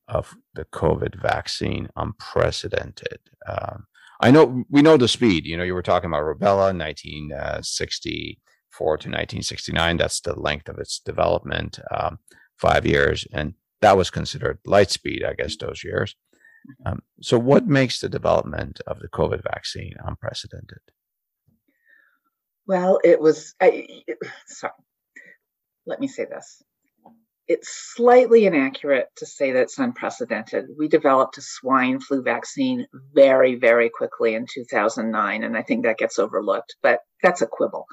of 0.09 0.35
the 0.55 0.65
COVID 0.65 1.15
vaccine 1.15 1.89
unprecedented? 1.95 3.21
Um, 3.47 3.87
I 4.21 4.33
know 4.33 4.65
we 4.69 4.83
know 4.83 4.97
the 4.97 5.07
speed. 5.07 5.47
You 5.47 5.57
know, 5.57 5.63
you 5.63 5.75
were 5.75 5.83
talking 5.83 6.11
about 6.11 6.25
rubella, 6.25 6.77
1964 6.77 8.97
to 8.97 9.09
1969. 9.09 9.97
That's 9.97 10.21
the 10.21 10.35
length 10.35 10.69
of 10.69 10.79
its 10.79 10.99
development, 10.99 11.79
um, 11.97 12.19
five 12.59 12.85
years, 12.85 13.29
and 13.33 13.55
that 13.81 13.97
was 13.97 14.11
considered 14.11 14.59
light 14.67 14.91
speed, 14.91 15.23
I 15.25 15.35
guess, 15.35 15.57
those 15.57 15.85
years. 15.85 16.17
Um, 16.87 17.03
so, 17.21 17.39
what 17.39 17.67
makes 17.67 18.01
the 18.01 18.09
development 18.09 18.81
of 18.87 19.01
the 19.01 19.09
COVID 19.09 19.43
vaccine 19.43 19.95
unprecedented? 20.05 20.79
Well, 22.67 23.01
it 23.05 23.21
was. 23.21 23.55
I, 23.61 23.87
sorry, 24.47 24.73
let 25.87 26.01
me 26.01 26.09
say 26.09 26.25
this. 26.25 26.63
It's 27.47 27.93
slightly 27.95 28.47
inaccurate 28.47 29.09
to 29.17 29.27
say 29.27 29.53
that 29.53 29.63
it's 29.63 29.79
unprecedented. 29.79 30.67
We 30.79 30.89
developed 30.89 31.37
a 31.37 31.43
swine 31.43 32.01
flu 32.01 32.23
vaccine 32.23 32.87
very, 33.13 33.57
very 33.57 33.91
quickly 33.91 34.35
in 34.35 34.47
2009, 34.53 35.45
and 35.45 35.57
I 35.57 35.63
think 35.63 35.85
that 35.85 35.99
gets 35.99 36.19
overlooked, 36.19 36.77
but 36.83 37.01
that's 37.23 37.43
a 37.43 37.47
quibble. 37.47 37.85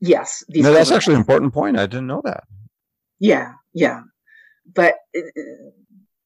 Yes. 0.00 0.44
no, 0.48 0.72
that's 0.72 0.90
actually 0.90 1.14
an 1.14 1.20
important 1.20 1.54
point. 1.54 1.78
I 1.78 1.86
didn't 1.86 2.08
know 2.08 2.22
that. 2.24 2.44
Yeah, 3.20 3.52
yeah. 3.72 4.02
But 4.74 4.96
uh, 5.16 5.20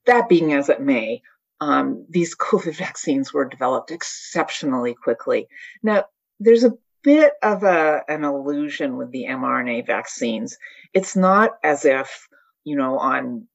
that 0.07 0.29
being 0.29 0.53
as 0.55 0.71
it 0.71 0.81
may, 0.81 1.23
um, 1.61 2.07
these 2.09 2.37
COVID 2.51 2.77
vaccines 2.77 3.33
were 3.33 3.45
developed 3.45 3.91
exceptionally 3.91 4.95
quickly. 4.95 5.49
Now, 5.83 6.05
there's 6.39 6.65
a 6.65 6.75
bit 7.03 7.33
of 7.43 7.63
a, 7.63 8.03
an 8.09 8.25
illusion 8.25 8.97
with 8.97 9.11
the 9.11 9.25
mRNA 9.29 9.87
vaccines. 9.87 10.57
It's 10.93 11.17
not 11.17 11.53
as 11.63 11.85
if, 11.85 12.29
you 12.65 12.77
know, 12.77 12.99
on 12.99 13.47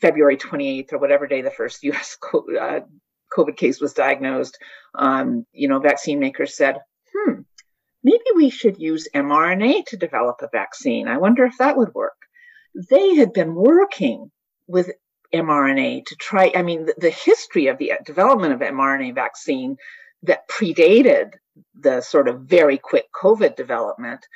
February 0.00 0.36
28th 0.36 0.92
or 0.92 0.98
whatever 0.98 1.26
day 1.26 1.42
the 1.42 1.50
first 1.50 1.82
US 1.84 2.16
uh, 2.34 2.80
COVID 3.36 3.56
case 3.56 3.80
was 3.80 3.92
diagnosed, 3.92 4.58
um, 4.94 5.46
you 5.52 5.68
know, 5.68 5.80
vaccine 5.80 6.20
makers 6.20 6.56
said, 6.56 6.76
hmm, 7.12 7.40
maybe 8.02 8.24
we 8.34 8.50
should 8.50 8.78
use 8.78 9.08
mRNA 9.14 9.86
to 9.86 9.96
develop 9.96 10.36
a 10.42 10.48
vaccine. 10.52 11.08
I 11.08 11.18
wonder 11.18 11.44
if 11.44 11.58
that 11.58 11.76
would 11.76 11.94
work. 11.94 12.16
They 12.90 13.16
had 13.16 13.32
been 13.32 13.54
working 13.54 14.30
with 14.68 14.90
mRNA 15.34 16.06
to 16.06 16.16
try. 16.16 16.52
I 16.54 16.62
mean, 16.62 16.86
the, 16.86 16.94
the 16.98 17.10
history 17.10 17.66
of 17.68 17.78
the 17.78 17.92
development 18.04 18.52
of 18.52 18.60
mRNA 18.60 19.14
vaccine 19.14 19.76
that 20.22 20.48
predated 20.48 21.34
the 21.74 22.00
sort 22.00 22.28
of 22.28 22.42
very 22.42 22.78
quick 22.78 23.06
COVID 23.12 23.56
development 23.56 24.26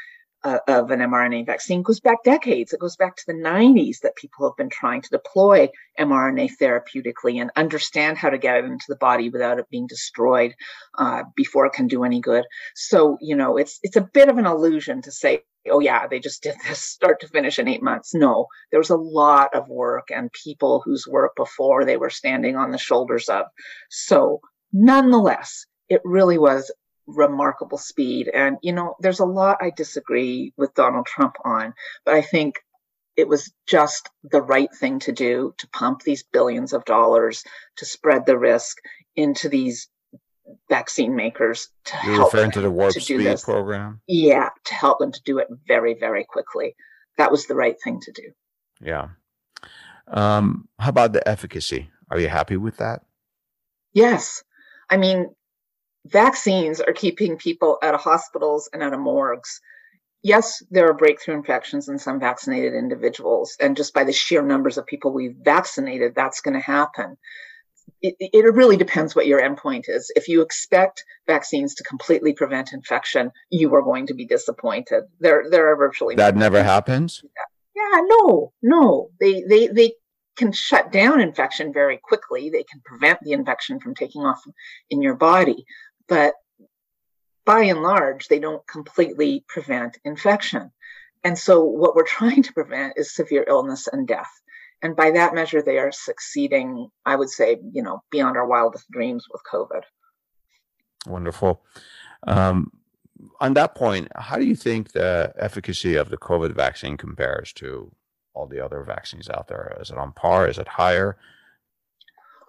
uh, 0.43 0.59
of 0.69 0.91
an 0.91 1.01
mRNA 1.01 1.47
vaccine 1.47 1.83
goes 1.83 2.01
back 2.01 2.23
decades. 2.25 2.73
It 2.73 2.81
goes 2.81 2.97
back 2.97 3.17
to 3.17 3.25
the 3.27 3.35
90s 3.35 4.01
that 4.01 4.17
people 4.17 4.49
have 4.49 4.57
been 4.57 4.71
trying 4.71 5.03
to 5.03 5.11
deploy 5.11 5.69
mRNA 5.99 6.53
therapeutically 6.61 7.41
and 7.41 7.51
understand 7.57 8.17
how 8.17 8.31
to 8.31 8.39
get 8.39 8.57
it 8.57 8.65
into 8.65 8.87
the 8.89 8.97
body 8.97 9.29
without 9.29 9.59
it 9.59 9.69
being 9.71 9.87
destroyed 9.87 10.55
uh, 10.99 11.25
before 11.37 11.67
it 11.67 11.73
can 11.73 11.89
do 11.89 12.05
any 12.05 12.21
good. 12.21 12.45
So, 12.75 13.19
you 13.21 13.37
know, 13.37 13.57
it's 13.57 13.79
it's 13.83 13.97
a 13.97 14.09
bit 14.13 14.29
of 14.29 14.39
an 14.39 14.47
illusion 14.47 15.03
to 15.03 15.13
say, 15.13 15.43
oh 15.71 15.81
yeah, 15.81 16.07
they 16.07 16.21
just 16.21 16.43
did 16.43 16.55
this 16.67 16.81
start 16.83 17.21
to 17.21 17.29
finish 17.29 17.59
in 17.59 17.69
eight 17.69 17.83
months. 17.83 18.15
No, 18.15 18.47
there 18.71 18.81
was 18.81 18.91
a 18.91 18.97
lot 18.97 19.55
of 19.55 19.69
work 19.69 20.09
and 20.15 20.33
people 20.33 20.83
whose 20.85 21.07
work 21.07 21.33
before 21.37 21.85
they 21.85 21.97
were 21.97 22.11
standing 22.11 22.57
on 22.57 22.71
the 22.71 22.79
shoulders 22.79 23.29
of. 23.29 23.47
So, 23.91 24.41
nonetheless, 24.73 25.67
it 25.89 26.01
really 26.05 26.39
was 26.39 26.73
remarkable 27.17 27.79
speed. 27.79 28.29
And, 28.33 28.57
you 28.63 28.73
know, 28.73 28.97
there's 29.01 29.21
a 29.21 29.25
lot 29.25 29.59
I 29.61 29.71
disagree 29.77 30.53
with 30.57 30.75
Donald 30.75 31.07
Trump 31.07 31.37
on, 31.45 31.75
but 32.05 32.15
I 32.15 32.23
think 32.23 32.57
it 33.17 33.29
was 33.29 33.53
just 33.67 34.09
the 34.23 34.41
right 34.41 34.73
thing 34.75 34.99
to 35.01 35.13
do 35.13 35.53
to 35.59 35.69
pump 35.69 36.03
these 36.03 36.23
billions 36.23 36.73
of 36.73 36.85
dollars 36.85 37.45
to 37.77 37.85
spread 37.85 38.25
the 38.27 38.39
risk 38.39 38.79
into 39.17 39.49
these 39.49 39.89
vaccine 40.69 41.15
makers 41.15 41.69
to 41.85 41.97
You're 42.05 42.15
help 42.17 42.33
referring 42.33 42.51
to 42.53 42.61
the 42.61 42.71
Warp 42.71 42.93
to 42.95 42.99
do 42.99 43.05
Speed 43.05 43.21
this. 43.27 43.45
program? 43.45 44.01
yeah 44.07 44.49
to 44.65 44.75
help 44.75 44.99
them 44.99 45.13
to 45.13 45.21
do 45.25 45.39
it 45.39 45.49
very 45.69 45.95
very 45.95 46.25
quickly 46.25 46.75
that 47.19 47.31
was 47.31 47.47
the 47.47 47.55
right 47.55 47.77
thing 47.85 48.01
to 48.01 48.13
do 48.13 48.33
Yeah. 48.81 49.09
Um, 50.09 50.69
how 50.79 50.89
about 50.89 51.13
the 51.13 51.27
efficacy? 51.29 51.89
Are 52.11 52.19
you 52.19 52.29
happy 52.29 52.57
with 52.57 52.79
that? 52.79 53.03
yes 53.93 54.43
i 54.89 54.97
mean 54.97 55.29
vaccines 56.07 56.81
are 56.81 56.93
keeping 56.93 57.37
people 57.37 57.79
out 57.83 57.95
of 57.95 58.01
hospitals 58.01 58.69
and 58.73 58.83
out 58.83 58.95
of 58.95 59.01
morgues 59.01 59.61
yes 60.23 60.63
there 60.71 60.89
are 60.89 60.95
breakthrough 60.95 61.35
infections 61.35 61.89
in 61.89 61.99
some 61.99 62.19
vaccinated 62.19 62.75
individuals 62.75 63.57
and 63.61 63.77
just 63.77 63.93
by 63.93 64.05
the 64.05 64.13
sheer 64.13 64.43
numbers 64.43 64.79
of 64.79 64.87
people 64.87 65.13
we've 65.13 65.37
vaccinated 65.43 66.15
that's 66.15 66.41
going 66.41 66.55
to 66.55 66.61
happen 66.61 67.17
it, 68.03 68.15
it 68.21 68.55
really 68.55 68.77
depends 68.77 69.15
what 69.15 69.27
your 69.27 69.41
endpoint 69.41 69.85
is. 69.89 70.11
If 70.15 70.29
you 70.29 70.43
expect 70.43 71.05
vaccines 71.27 71.75
to 71.75 71.85
completely 71.85 72.33
prevent 72.33 72.73
infection, 72.73 73.31
you 73.51 73.75
are 73.75 73.83
going 73.83 74.07
to 74.07 74.15
be 74.15 74.27
disappointed. 74.27 75.05
There, 75.19 75.45
there 75.51 75.71
are 75.71 75.77
virtually 75.77 76.15
That 76.15 76.37
never 76.37 76.63
happens. 76.63 77.23
yeah, 77.75 78.01
no, 78.07 78.53
no. 78.63 79.11
They 79.21 79.43
they 79.43 79.67
they 79.69 79.93
can 80.37 80.53
shut 80.53 80.91
down 80.93 81.21
infection 81.21 81.73
very 81.73 81.99
quickly. 82.03 82.49
They 82.49 82.65
can 82.65 82.81
prevent 82.85 83.21
the 83.23 83.33
infection 83.33 83.81
from 83.81 83.95
taking 83.95 84.23
off 84.23 84.41
in 84.89 85.03
your 85.03 85.15
body, 85.15 85.65
but 86.11 86.35
by 87.47 87.63
and 87.63 87.83
large, 87.83 88.29
they 88.29 88.41
don't 88.41 88.67
completely 88.67 89.45
prevent 89.49 89.97
infection. 90.05 90.71
And 91.25 91.39
so 91.39 91.65
what 91.65 91.95
we're 91.95 92.05
trying 92.19 92.43
to 92.43 92.53
prevent 92.53 92.95
is 92.97 93.15
severe 93.15 93.47
illness 93.49 93.89
and 93.91 94.07
death. 94.07 94.31
And 94.83 94.97
by 94.97 95.13
that 95.13 95.35
measure, 95.35 95.63
they 95.63 95.79
are 95.79 95.93
succeeding, 95.93 96.89
I 97.07 97.17
would 97.17 97.31
say, 97.31 97.59
you 97.73 97.83
know, 97.83 98.03
beyond 98.11 98.37
our 98.37 98.47
wildest 98.47 98.91
dreams 98.91 99.27
with 99.31 99.43
COVID. 99.51 99.83
Wonderful. 101.07 101.63
Um, 102.27 102.73
on 103.41 103.55
that 103.55 103.75
point, 103.75 104.09
how 104.17 104.37
do 104.37 104.45
you 104.45 104.57
think 104.57 104.93
the 104.93 105.33
efficacy 105.39 105.97
of 105.97 106.09
the 106.09 106.17
COVID 106.17 106.55
vaccine 106.55 106.97
compares 106.97 107.53
to 107.55 107.93
all 108.35 108.47
the 108.47 108.65
other 108.65 108.83
vaccines 108.83 109.29
out 109.29 109.49
there? 109.49 109.77
Is 109.81 109.91
it 109.91 109.99
on 109.99 110.13
par? 110.13 110.49
Is 110.49 110.59
it 110.59 110.69
higher? 110.69 111.19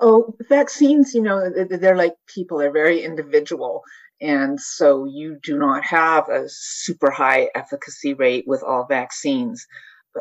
Oh, 0.01 0.35
vaccines, 0.49 1.13
you 1.13 1.21
know, 1.21 1.51
th- 1.53 1.69
th- 1.69 1.79
they're 1.79 1.95
like 1.95 2.15
people, 2.27 2.57
they're 2.57 2.71
very 2.71 3.03
individual. 3.03 3.83
And 4.19 4.59
so 4.59 5.05
you 5.05 5.39
do 5.41 5.57
not 5.57 5.83
have 5.83 6.29
a 6.29 6.45
super 6.47 7.09
high 7.09 7.49
efficacy 7.55 8.13
rate 8.13 8.45
with 8.47 8.63
all 8.63 8.85
vaccines. 8.87 9.65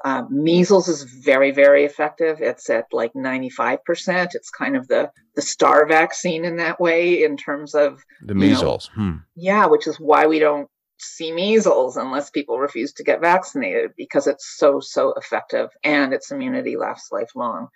Uh, 0.04 0.22
measles 0.30 0.88
is 0.88 1.02
very, 1.02 1.50
very 1.50 1.84
effective. 1.84 2.40
It's 2.40 2.70
at 2.70 2.86
like 2.92 3.12
95%. 3.14 4.34
It's 4.34 4.50
kind 4.50 4.76
of 4.76 4.86
the, 4.88 5.10
the 5.34 5.42
star 5.42 5.86
vaccine 5.86 6.44
in 6.44 6.56
that 6.56 6.80
way, 6.80 7.24
in 7.24 7.36
terms 7.36 7.74
of, 7.74 8.02
The 8.22 8.34
You 8.34 8.40
know, 8.40 8.46
measles. 8.48 8.90
Hmm. 8.94 9.16
yeah, 9.34 9.66
which 9.66 9.86
is 9.86 9.96
why 9.98 10.26
we 10.26 10.38
don't 10.38 10.68
see 10.98 11.32
measles 11.32 11.96
unless 11.96 12.30
people 12.30 12.58
refuse 12.58 12.92
to 12.92 13.04
get 13.04 13.20
vaccinated 13.20 13.90
because 13.96 14.26
it's 14.26 14.56
so, 14.56 14.80
so 14.80 15.14
effective 15.14 15.70
and 15.82 16.12
its 16.12 16.30
immunity 16.30 16.76
lasts 16.76 17.10
lifelong. 17.10 17.68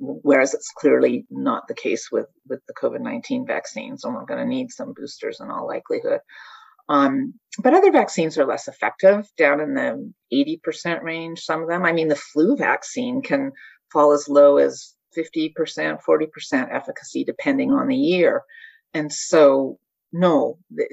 Whereas 0.00 0.54
it's 0.54 0.70
clearly 0.76 1.26
not 1.30 1.68
the 1.68 1.74
case 1.74 2.08
with, 2.10 2.26
with 2.48 2.60
the 2.66 2.74
COVID 2.74 3.00
19 3.00 3.46
vaccines, 3.46 4.04
and 4.04 4.14
we're 4.14 4.24
going 4.24 4.40
to 4.40 4.46
need 4.46 4.70
some 4.70 4.94
boosters 4.94 5.40
in 5.40 5.50
all 5.50 5.66
likelihood. 5.66 6.20
Um, 6.88 7.34
but 7.58 7.74
other 7.74 7.90
vaccines 7.90 8.38
are 8.38 8.46
less 8.46 8.68
effective, 8.68 9.28
down 9.36 9.60
in 9.60 9.74
the 9.74 10.12
80% 10.32 11.02
range, 11.02 11.40
some 11.40 11.62
of 11.62 11.68
them. 11.68 11.84
I 11.84 11.92
mean, 11.92 12.08
the 12.08 12.16
flu 12.16 12.56
vaccine 12.56 13.22
can 13.22 13.52
fall 13.92 14.12
as 14.12 14.28
low 14.28 14.58
as 14.58 14.94
50%, 15.16 15.52
40% 15.56 16.74
efficacy, 16.74 17.24
depending 17.24 17.72
on 17.72 17.88
the 17.88 17.96
year. 17.96 18.42
And 18.94 19.12
so, 19.12 19.78
no, 20.12 20.58
the, 20.70 20.86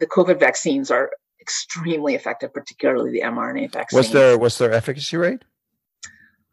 the 0.00 0.06
COVID 0.06 0.40
vaccines 0.40 0.90
are 0.90 1.10
extremely 1.40 2.14
effective, 2.14 2.52
particularly 2.52 3.12
the 3.12 3.22
mRNA 3.22 3.72
vaccine. 3.72 3.98
What's 3.98 4.10
their 4.10 4.38
what's 4.38 4.58
their 4.58 4.72
efficacy 4.72 5.16
rate? 5.16 5.42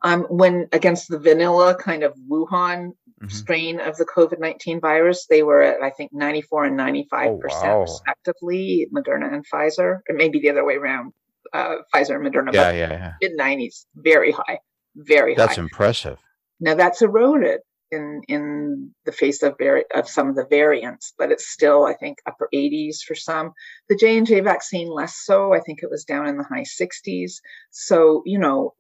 Um, 0.04 0.24
when 0.30 0.68
against 0.72 1.10
the 1.10 1.20
vanilla 1.20 1.76
kind 1.76 2.04
of 2.04 2.14
Wuhan 2.30 2.92
Mhm. 3.24 3.32
strain 3.32 3.80
of 3.80 3.98
the 3.98 4.06
COVID 4.06 4.40
19 4.40 4.80
virus, 4.80 5.26
they 5.28 5.42
were 5.42 5.62
at, 5.62 5.82
I 5.82 5.90
think, 5.90 6.14
94 6.14 6.66
and 6.66 6.78
95% 6.78 7.74
Oh, 7.74 7.76
wow. 7.78 7.82
respectively, 7.82 8.88
Moderna 8.94 9.34
and 9.34 9.44
Pfizer, 9.48 10.02
or 10.08 10.16
maybe 10.16 10.40
the 10.40 10.52
other 10.52 10.64
way 10.64 10.76
around, 10.76 11.14
uh, 11.52 11.78
Pfizer 11.94 12.16
and 12.16 12.26
Moderna, 12.26 12.54
Yeah, 12.54 12.64
but 12.66 12.76
yeah, 12.76 12.92
yeah. 12.92 13.14
mid 13.22 13.32
90s, 13.38 13.86
very 13.96 14.32
high, 14.32 14.60
very 14.96 15.34
That's 15.34 15.40
high. 15.42 15.48
That's 15.48 15.58
impressive. 15.58 16.20
Now 16.60 16.76
that's 16.76 17.02
eroded 17.02 17.62
in 17.92 18.22
in 18.28 18.92
the 19.06 19.12
face 19.12 19.44
of 19.44 19.56
vari- 19.58 19.86
of 19.94 20.08
some 20.08 20.30
of 20.30 20.36
the 20.36 20.46
variants, 20.50 21.14
but 21.18 21.32
it's 21.32 21.48
still 21.48 21.86
I 21.86 21.94
think 21.94 22.18
upper 22.26 22.50
80s 22.54 22.98
for 23.08 23.16
some. 23.16 23.54
The 23.90 23.96
J 23.96 24.18
and 24.18 24.28
J 24.28 24.40
vaccine 24.42 24.90
less 24.90 25.16
so. 25.16 25.54
I 25.54 25.60
think 25.60 25.80
it 25.84 25.90
was 25.90 26.04
down 26.06 26.28
in 26.28 26.38
the 26.38 26.44
high 26.44 26.64
60s. 26.64 27.34
So 27.72 28.22
you 28.26 28.40
know, 28.40 28.74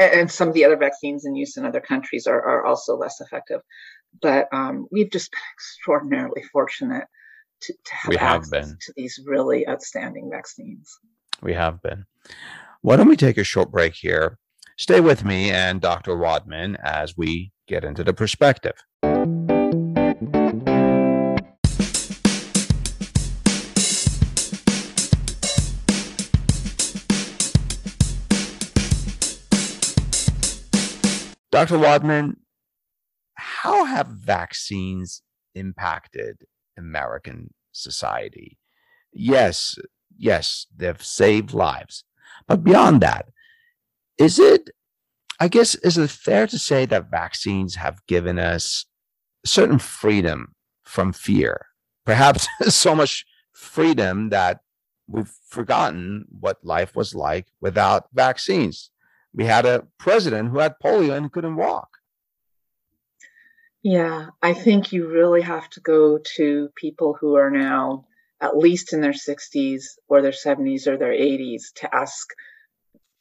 and 0.00 0.30
some 0.30 0.48
of 0.48 0.54
the 0.54 0.64
other 0.64 0.76
vaccines 0.76 1.24
in 1.24 1.34
use 1.36 1.56
in 1.56 1.64
other 1.64 1.80
countries 1.80 2.26
are 2.26 2.40
are 2.40 2.66
also 2.66 2.96
less 2.96 3.20
effective. 3.20 3.60
But 4.20 4.48
um, 4.52 4.86
we've 4.90 5.10
just 5.10 5.30
been 5.30 5.40
extraordinarily 5.54 6.42
fortunate 6.52 7.04
to, 7.62 7.72
to 7.72 7.94
have 7.94 8.08
We 8.08 8.16
have 8.16 8.40
access 8.42 8.50
been. 8.68 8.78
to 8.80 8.92
these 8.96 9.20
really 9.24 9.68
outstanding 9.68 10.30
vaccines. 10.32 10.90
We 11.42 11.54
have 11.54 11.80
been. 11.82 12.06
Why 12.82 12.96
don't 12.96 13.08
we 13.08 13.16
take 13.16 13.38
a 13.38 13.44
short 13.44 13.70
break 13.70 13.94
here? 13.94 14.38
Stay 14.78 15.00
with 15.00 15.24
me 15.24 15.50
and 15.50 15.80
Dr. 15.80 16.16
Wadman 16.16 16.76
as 16.82 17.14
we 17.16 17.52
get 17.70 17.84
into 17.84 18.02
the 18.02 18.12
perspective. 18.12 18.74
Dr. 31.52 31.78
Wadman, 31.78 32.38
how 33.34 33.84
have 33.84 34.08
vaccines 34.08 35.22
impacted 35.54 36.46
American 36.76 37.54
society? 37.70 38.58
Yes, 39.12 39.76
yes, 40.16 40.66
they've 40.76 41.02
saved 41.02 41.54
lives. 41.54 42.02
But 42.48 42.64
beyond 42.64 43.00
that, 43.02 43.26
is 44.18 44.40
it, 44.40 44.70
I 45.40 45.48
guess, 45.48 45.74
is 45.76 45.96
it 45.96 46.10
fair 46.10 46.46
to 46.46 46.58
say 46.58 46.84
that 46.86 47.10
vaccines 47.10 47.76
have 47.76 48.06
given 48.06 48.38
us 48.38 48.84
certain 49.44 49.78
freedom 49.78 50.54
from 50.84 51.14
fear? 51.14 51.66
Perhaps 52.04 52.46
so 52.68 52.94
much 52.94 53.24
freedom 53.52 54.28
that 54.28 54.60
we've 55.08 55.32
forgotten 55.48 56.26
what 56.28 56.62
life 56.62 56.94
was 56.94 57.14
like 57.14 57.46
without 57.60 58.08
vaccines. 58.12 58.90
We 59.32 59.46
had 59.46 59.64
a 59.64 59.86
president 59.98 60.50
who 60.50 60.58
had 60.58 60.74
polio 60.82 61.16
and 61.16 61.32
couldn't 61.32 61.56
walk. 61.56 61.88
Yeah, 63.82 64.28
I 64.42 64.52
think 64.52 64.92
you 64.92 65.08
really 65.08 65.40
have 65.40 65.70
to 65.70 65.80
go 65.80 66.18
to 66.36 66.68
people 66.76 67.16
who 67.18 67.36
are 67.36 67.50
now 67.50 68.04
at 68.42 68.56
least 68.56 68.92
in 68.92 69.00
their 69.00 69.12
60s 69.12 69.84
or 70.08 70.20
their 70.20 70.32
70s 70.32 70.86
or 70.86 70.98
their 70.98 71.12
80s 71.12 71.72
to 71.76 71.94
ask 71.94 72.28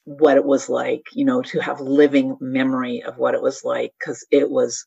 what 0.10 0.38
it 0.38 0.44
was 0.44 0.70
like, 0.70 1.04
you 1.14 1.24
know, 1.24 1.44
to 1.44 1.60
have 1.60 1.82
living 1.82 2.36
memory 2.42 3.04
of 3.04 3.20
what 3.20 3.36
it 3.36 3.44
was 3.44 3.64
like, 3.64 3.94
because 4.00 4.26
it 4.32 4.50
was 4.50 4.86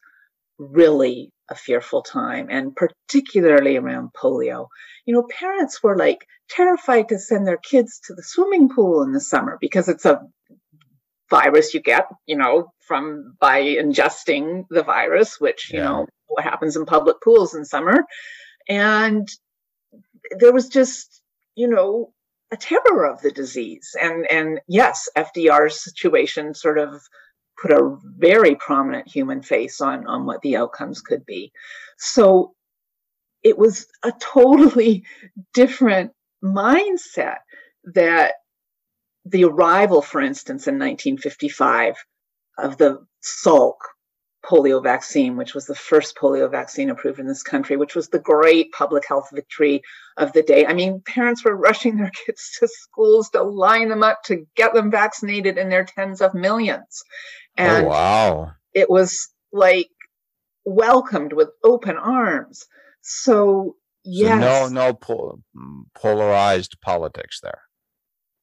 really 0.59 1.31
a 1.49 1.55
fearful 1.55 2.03
time, 2.03 2.49
and 2.51 2.75
particularly 2.75 3.77
around 3.77 4.11
polio. 4.21 4.67
You 5.07 5.15
know, 5.15 5.23
parents 5.23 5.81
were 5.81 5.97
like 5.97 6.27
terrified 6.51 7.09
to 7.11 7.21
send 7.21 7.47
their 7.47 7.57
kids 7.57 8.01
to 8.07 8.15
the 8.15 8.23
swimming 8.25 8.69
pool 8.69 9.05
in 9.05 9.13
the 9.13 9.21
summer 9.21 9.59
because 9.61 9.89
it's 9.89 10.05
a 10.05 10.23
virus 11.31 11.73
you 11.73 11.81
get, 11.81 12.09
you 12.27 12.37
know, 12.37 12.73
from 12.81 13.37
by 13.39 13.63
ingesting 13.63 14.65
the 14.71 14.83
virus, 14.83 15.41
which, 15.41 15.73
you 15.73 15.79
know, 15.79 16.07
what 16.27 16.43
happens 16.43 16.75
in 16.77 16.85
public 16.85 17.21
pools 17.23 17.55
in 17.55 17.65
summer. 17.65 18.05
And 18.69 19.29
there 20.37 20.53
was 20.53 20.69
just, 20.69 21.23
you 21.55 21.69
know, 21.69 22.13
a 22.53 22.57
terror 22.57 23.07
of 23.07 23.23
the 23.23 23.31
disease. 23.31 23.97
And, 24.01 24.31
and 24.31 24.61
yes, 24.69 25.09
FDR's 25.17 25.83
situation 25.83 26.55
sort 26.55 26.79
of 26.79 27.03
put 27.61 27.73
a 27.73 27.97
very 28.05 28.55
prominent 28.57 29.09
human 29.09 29.43
face 29.43 29.81
on, 29.81 30.07
on 30.07 30.27
what 30.27 30.43
the 30.43 30.57
outcomes 30.57 31.01
could 31.01 31.25
be. 31.25 31.53
So 31.97 32.55
it 33.43 33.57
was 33.57 33.87
a 34.05 34.13
totally 34.21 35.05
different 35.55 36.13
mindset 36.45 37.39
that 37.95 38.35
the 39.25 39.45
arrival, 39.45 40.03
for 40.03 40.21
instance, 40.21 40.67
in 40.67 40.75
1955 40.75 41.95
of 42.59 42.77
the 42.77 42.99
Salk 43.23 43.77
polio 44.45 44.83
vaccine, 44.83 45.37
which 45.37 45.55
was 45.55 45.67
the 45.67 45.75
first 45.75 46.17
polio 46.17 46.51
vaccine 46.51 46.91
approved 46.91 47.21
in 47.21 47.27
this 47.27 47.43
country, 47.43 47.77
which 47.77 47.95
was 47.95 48.09
the 48.09 48.19
great 48.19 48.73
public 48.73 49.07
health 49.07 49.29
victory 49.33 49.83
of 50.17 50.33
the 50.33 50.43
day. 50.43 50.67
I 50.67 50.75
mean, 50.75 51.01
parents 51.05 51.45
were 51.45 51.57
rushing 51.57 51.97
their 51.97 52.11
kids 52.27 52.57
to 52.59 52.69
schools 52.69 53.31
to 53.31 53.43
line 53.43 53.89
them 53.89 54.03
up 54.03 54.23
to 54.25 54.47
get 54.57 54.75
them 54.75 54.91
vaccinated 54.91 55.59
in 55.59 55.69
their 55.69 55.85
tens 55.85 56.21
of 56.21 56.35
millions. 56.35 57.03
Oh, 57.59 57.65
and 57.65 57.87
oh, 57.87 57.89
wow. 57.89 58.53
It 58.75 58.91
was 58.91 59.29
like 59.53 59.91
welcomed 60.65 61.33
with 61.33 61.51
open 61.63 61.97
arms. 61.97 62.67
So, 63.03 63.77
yes. 64.05 64.43
So 64.43 64.69
no, 64.69 64.87
no 64.87 64.95
pol- 64.95 65.41
mm, 65.57 65.83
polarized 65.95 66.81
politics 66.81 67.41
there. 67.43 67.61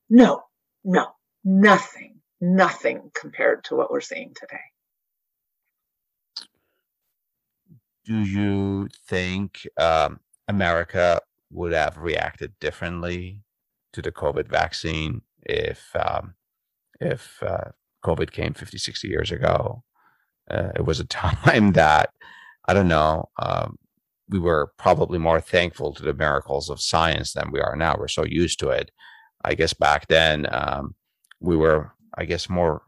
No, 0.10 0.44
no, 0.84 1.08
nothing, 1.44 2.20
nothing 2.40 3.12
compared 3.20 3.66
to 3.66 3.76
what 3.76 3.92
we're 3.92 4.02
seeing 4.02 4.34
today. 4.40 4.62
Do 8.10 8.22
you 8.24 8.90
think 9.08 9.68
um, 9.78 10.20
America 10.48 11.22
would 11.52 11.74
have 11.74 11.96
reacted 12.00 12.54
differently 12.60 13.44
to 13.94 14.02
the 14.02 14.12
COVID 14.12 14.48
vaccine 14.48 15.22
if 15.44 15.96
um, 15.96 16.34
if 17.00 17.44
uh, 17.44 17.70
COVID 18.04 18.32
came 18.32 18.56
50, 18.56 18.80
60 18.80 19.08
years 19.08 19.32
ago? 19.32 19.84
Uh, 20.50 20.70
it 20.76 20.86
was 20.86 21.00
a 21.00 21.06
time 21.06 21.74
that 21.74 22.10
I 22.68 22.74
don't 22.74 22.88
know. 22.88 23.30
Um, 23.38 23.78
we 24.28 24.40
were 24.40 24.74
probably 24.80 25.20
more 25.20 25.40
thankful 25.40 25.94
to 25.94 26.02
the 26.02 26.14
miracles 26.16 26.72
of 26.72 26.82
science 26.82 27.34
than 27.34 27.52
we 27.52 27.60
are 27.62 27.76
now. 27.76 27.96
We're 27.96 28.08
so 28.08 28.26
used 28.26 28.58
to 28.62 28.70
it. 28.70 28.90
I 29.46 29.54
guess 29.54 29.74
back 29.74 30.08
then 30.08 30.48
um, 30.52 30.96
we 31.42 31.56
were, 31.56 31.92
I 32.18 32.26
guess, 32.26 32.50
more, 32.50 32.82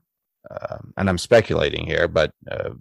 um, 0.50 0.94
and 0.98 1.10
I'm 1.10 1.20
speculating 1.20 1.86
here, 1.86 2.08
but 2.08 2.34
uh, 2.50 2.72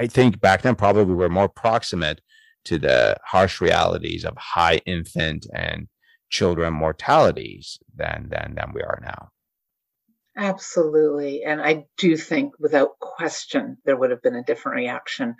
I 0.00 0.06
think 0.06 0.40
back 0.40 0.62
then 0.62 0.74
probably 0.74 1.04
we 1.04 1.14
were 1.14 1.28
more 1.28 1.48
proximate 1.48 2.20
to 2.64 2.78
the 2.78 3.16
harsh 3.26 3.60
realities 3.60 4.24
of 4.24 4.36
high 4.36 4.80
infant 4.86 5.46
and 5.54 5.88
children 6.30 6.72
mortalities 6.74 7.78
than 7.94 8.28
than 8.30 8.54
than 8.54 8.72
we 8.74 8.82
are 8.82 9.00
now. 9.02 9.28
Absolutely, 10.36 11.42
and 11.44 11.60
I 11.60 11.84
do 11.98 12.16
think, 12.16 12.54
without 12.58 12.98
question, 13.00 13.76
there 13.84 13.96
would 13.96 14.10
have 14.10 14.22
been 14.22 14.34
a 14.34 14.44
different 14.44 14.76
reaction 14.76 15.34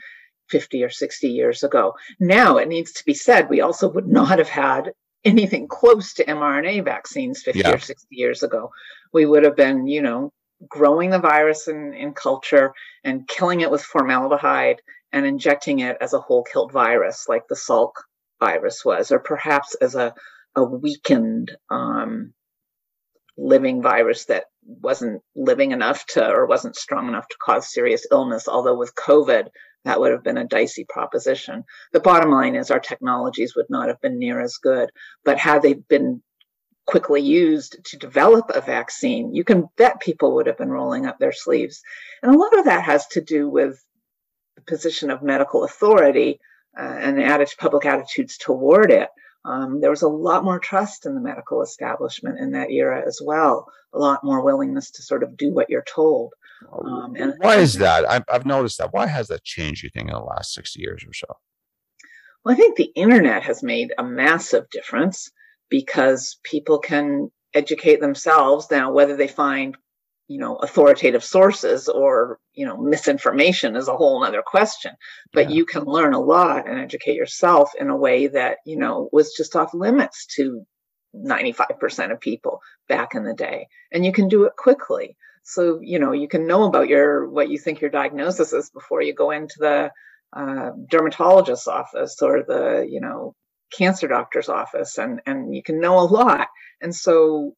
50 0.51 0.83
or 0.85 0.91
60 0.91 1.29
years 1.29 1.63
ago. 1.63 1.95
Now, 2.21 2.59
it 2.59 2.69
needs 2.69 2.93
to 2.93 3.05
be 3.07 3.15
said, 3.15 3.49
we 3.49 3.63
also 3.63 3.89
would 3.89 4.07
not 4.07 4.39
have 4.39 4.51
had 4.51 4.93
anything 5.25 5.67
close 5.67 6.13
to 6.15 6.25
mRNA 6.25 6.85
vaccines 6.85 7.43
50 7.43 7.61
yeah. 7.61 7.73
or 7.73 7.79
60 7.79 8.07
years 8.11 8.43
ago. 8.43 8.71
We 9.15 9.25
would 9.25 9.45
have 9.45 9.57
been, 9.57 9.87
you 9.87 10.03
know, 10.03 10.31
growing 10.69 11.11
the 11.11 11.19
virus 11.19 11.69
in, 11.69 11.95
in 11.95 12.13
culture 12.13 12.73
and 13.05 13.29
killing 13.29 13.61
it 13.61 13.71
with 13.71 13.83
formaldehyde 13.83 14.81
and 15.13 15.27
injecting 15.27 15.81
it 15.81 15.97
as 16.01 16.13
a 16.13 16.21
whole 16.21 16.45
killed 16.45 16.73
virus 16.73 17.27
like 17.29 17.47
the 17.49 17.55
Salk 17.55 17.93
virus 18.41 18.85
was, 18.85 19.13
or 19.13 19.19
perhaps 19.19 19.75
as 19.77 19.95
a, 19.95 20.15
a 20.57 20.65
weakened 20.65 21.53
um, 21.71 22.33
living 23.37 23.83
virus 23.83 24.27
that 24.27 24.45
wasn't 24.65 25.23
living 25.35 25.73
enough 25.73 26.07
to 26.07 26.27
or 26.27 26.47
wasn't 26.47 26.77
strong 26.77 27.09
enough 27.09 27.29
to 27.29 27.37
cause 27.45 27.73
serious 27.73 28.07
illness. 28.11 28.49
Although 28.49 28.77
with 28.77 28.95
COVID, 28.95 29.49
that 29.85 30.01
would 30.01 30.13
have 30.13 30.23
been 30.23 30.39
a 30.39 30.47
dicey 30.47 30.87
proposition. 30.89 31.65
The 31.93 32.01
bottom 32.01 32.31
line 32.31 32.55
is 32.55 32.71
our 32.71 32.81
technologies 32.81 33.55
would 33.57 33.67
not 33.69 33.89
have 33.89 34.01
been 34.01 34.19
near 34.19 34.41
as 34.41 34.57
good, 34.63 34.91
but 35.25 35.39
had 35.39 35.63
they 35.63 35.75
been 35.75 36.23
quickly 36.87 37.21
used 37.21 37.85
to 37.85 37.97
develop 37.97 38.51
a 38.55 38.61
vaccine, 38.61 39.35
you 39.35 39.45
can 39.45 39.69
bet 39.77 40.01
people 40.01 40.35
would 40.35 40.47
have 40.47 40.59
been 40.59 40.71
rolling 40.71 41.07
up 41.07 41.19
their 41.19 41.33
sleeves. 41.33 41.83
And 42.23 42.35
a 42.35 42.39
lot 42.39 42.59
of 42.59 42.65
that 42.65 42.85
has 42.85 43.07
to 43.09 43.21
do 43.21 43.49
with 43.49 43.83
the 44.57 44.63
position 44.63 45.11
of 45.11 45.23
medical 45.23 45.65
authority 45.65 46.41
uh, 46.79 46.83
and 46.83 47.19
the 47.19 47.55
public 47.59 47.87
attitudes 47.87 48.37
toward 48.37 48.91
it. 48.91 49.09
Um, 49.45 49.81
there 49.81 49.91
was 49.91 50.03
a 50.03 50.09
lot 50.09 50.45
more 50.45 50.61
trust 50.61 51.05
in 51.05 51.15
the 51.15 51.21
medical 51.21 51.63
establishment 51.63 52.39
in 52.39 52.53
that 52.53 52.71
era 52.71 53.03
as 53.07 53.21
well, 53.25 53.67
a 53.93 53.99
lot 53.99 54.23
more 54.23 54.43
willingness 54.45 54.91
to 54.93 55.03
sort 55.03 55.23
of 55.23 55.37
do 55.37 55.53
what 55.53 55.69
you're 55.69 55.85
told. 55.85 56.33
Um, 56.73 57.17
and 57.17 57.35
why 57.39 57.57
is 57.57 57.75
that? 57.75 58.09
I've, 58.09 58.25
I've 58.33 58.47
noticed 58.47 58.79
that. 58.79 58.93
Why 58.93 59.07
has 59.07 59.29
that 59.29 59.43
changed, 59.43 59.83
you 59.83 59.91
think, 59.91 60.09
in 60.09 60.15
the 60.15 60.21
last 60.21 60.55
60 60.55 60.81
years 60.81 61.05
or 61.05 61.13
so? 61.13 61.27
Well, 62.45 62.55
I 62.55 62.57
think 62.57 62.77
the 62.77 62.93
internet 62.95 63.43
has 63.45 63.65
made 63.65 63.93
a 63.99 64.05
massive 64.05 64.71
difference 64.71 65.31
because 65.73 66.39
people 66.45 66.79
can 66.79 67.31
educate 67.55 67.99
themselves 67.99 68.71
now, 68.71 68.93
whether 68.93 69.17
they 69.17 69.27
find 69.27 69.75
you 70.29 70.39
know 70.39 70.57
authoritative 70.57 71.25
sources 71.25 71.89
or 71.89 72.39
you 72.53 72.67
know 72.67 72.77
misinformation 72.77 73.75
is 73.75 73.89
a 73.89 73.97
whole 73.97 74.23
other 74.23 74.43
question. 74.47 74.93
But 75.33 75.49
yeah. 75.49 75.57
you 75.57 75.65
can 75.65 75.85
learn 75.85 76.13
a 76.13 76.21
lot 76.21 76.69
and 76.69 76.79
educate 76.79 77.17
yourself 77.17 77.71
in 77.81 77.89
a 77.89 77.97
way 77.97 78.27
that 78.27 78.59
you 78.67 78.77
know 78.77 79.09
was 79.13 79.33
just 79.35 79.57
off 79.57 79.73
limits 79.73 80.27
to 80.37 80.63
95% 81.15 82.13
of 82.13 82.21
people 82.21 82.61
back 82.87 83.15
in 83.15 83.25
the 83.25 83.35
day. 83.35 83.67
And 83.91 84.05
you 84.05 84.13
can 84.13 84.29
do 84.29 84.45
it 84.45 84.53
quickly. 84.57 85.17
So 85.43 85.81
you 85.81 85.99
know 85.99 86.13
you 86.13 86.29
can 86.29 86.47
know 86.47 86.65
about 86.65 86.89
your 86.89 87.31
what 87.31 87.49
you 87.49 87.59
think 87.59 87.81
your 87.81 87.91
diagnosis 87.91 88.53
is 88.53 88.69
before 88.69 89.01
you 89.01 89.15
go 89.15 89.31
into 89.31 89.57
the 89.59 89.91
uh, 90.37 90.71
dermatologist's 90.91 91.67
office 91.67 92.21
or 92.21 92.43
the 92.47 92.87
you 92.87 93.01
know 93.01 93.35
cancer 93.77 94.09
doctor's 94.09 94.49
office 94.49 94.99
and 94.99 95.21
and 95.27 95.55
you 95.55 95.63
can 95.63 95.81
know 95.81 95.99
a 95.99 96.05
lot 96.05 96.49
and 96.81 96.95
so 96.95 97.55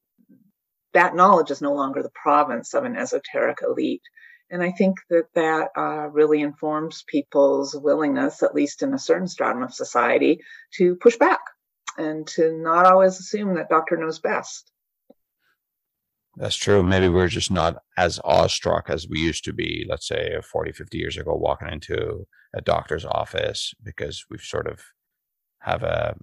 that 0.95 1.17
knowledge 1.17 1.51
is 1.51 1.61
no 1.61 1.75
longer 1.75 2.03
the 2.03 2.11
province 2.11 2.73
of 2.73 2.85
an 2.85 2.97
esoteric 2.97 3.59
elite. 3.63 4.03
And 4.51 4.63
I 4.63 4.71
think 4.71 4.99
that 5.11 5.25
that 5.35 5.71
uh, 5.77 6.09
really 6.09 6.41
informs 6.41 7.05
people's 7.07 7.75
willingness, 7.75 8.43
at 8.43 8.55
least 8.55 8.83
in 8.83 8.95
a 8.95 8.99
certain 8.99 9.27
stratum 9.27 9.63
of 9.63 9.75
society, 9.75 10.41
to 10.77 10.97
push 10.97 11.17
back 11.17 11.41
and 11.99 12.27
to 12.29 12.53
not 12.53 12.87
always 12.87 13.19
assume 13.19 13.55
that 13.55 13.69
doctor 13.69 13.97
knows 13.97 14.21
best. 14.21 14.71
That's 16.37 16.57
true. 16.57 16.83
Maybe 16.83 17.09
we're 17.09 17.29
just 17.29 17.51
not 17.51 17.77
as 17.97 18.21
awestruck 18.25 18.91
as 18.91 19.09
we 19.09 19.21
used 19.21 19.45
to 19.45 19.53
be, 19.53 19.87
let's 19.89 20.07
say 20.07 20.37
40, 20.43 20.73
50 20.73 20.99
years 20.99 21.17
ago, 21.17 21.35
walking 21.35 21.69
into 21.69 22.27
a 22.55 22.61
doctor's 22.61 23.05
office 23.05 23.73
because 23.83 24.25
we've 24.31 24.41
sort 24.41 24.67
of 24.67 24.81
have 25.65 25.83
a 25.83 26.17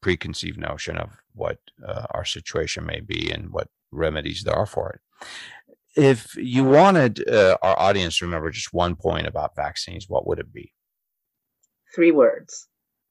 preconceived 0.00 0.58
notion 0.58 0.96
of 0.96 1.10
what 1.34 1.58
uh, 1.86 2.06
our 2.10 2.24
situation 2.24 2.84
may 2.84 3.00
be 3.00 3.30
and 3.30 3.50
what 3.50 3.68
remedies 3.90 4.42
there 4.42 4.54
are 4.54 4.66
for 4.66 4.90
it. 4.90 5.00
If 5.94 6.34
you 6.36 6.64
wanted 6.64 7.26
uh, 7.28 7.56
our 7.62 7.78
audience 7.78 8.18
to 8.18 8.24
remember 8.24 8.50
just 8.50 8.72
one 8.72 8.96
point 8.96 9.26
about 9.26 9.56
vaccines, 9.56 10.08
what 10.08 10.26
would 10.26 10.38
it 10.38 10.52
be? 10.52 10.72
Three 11.94 12.12
words 12.12 12.68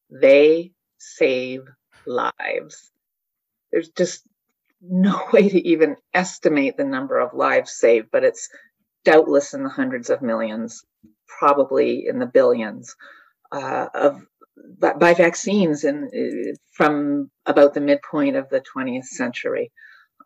they 0.10 0.72
save 0.98 1.62
lives. 2.06 2.92
There's 3.72 3.90
just 3.90 4.24
no 4.82 5.28
way 5.34 5.50
to 5.50 5.68
even 5.68 5.96
estimate 6.14 6.78
the 6.78 6.84
number 6.84 7.20
of 7.20 7.34
lives 7.34 7.72
saved, 7.72 8.10
but 8.12 8.24
it's 8.24 8.50
doubtless 9.06 9.54
in 9.54 9.64
the 9.64 9.70
hundreds 9.70 10.10
of 10.10 10.22
millions, 10.22 10.84
probably 11.40 12.06
in 12.08 12.20
the 12.20 12.26
billions 12.26 12.96
uh, 13.52 13.88
of 13.94 14.22
by, 14.80 15.14
vaccines 15.14 15.84
and 15.84 16.06
uh, 16.06 16.54
from 16.72 17.30
about 17.46 17.74
the 17.74 17.82
midpoint 17.82 18.36
of 18.36 18.50
the 18.50 18.62
20th 18.76 19.06
century. 19.06 19.72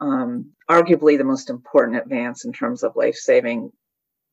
Um, 0.01 0.51
arguably 0.69 1.17
the 1.17 1.23
most 1.23 1.49
important 1.49 1.97
advance 1.97 2.43
in 2.43 2.51
terms 2.51 2.83
of 2.83 2.95
life 2.95 3.15
saving, 3.15 3.71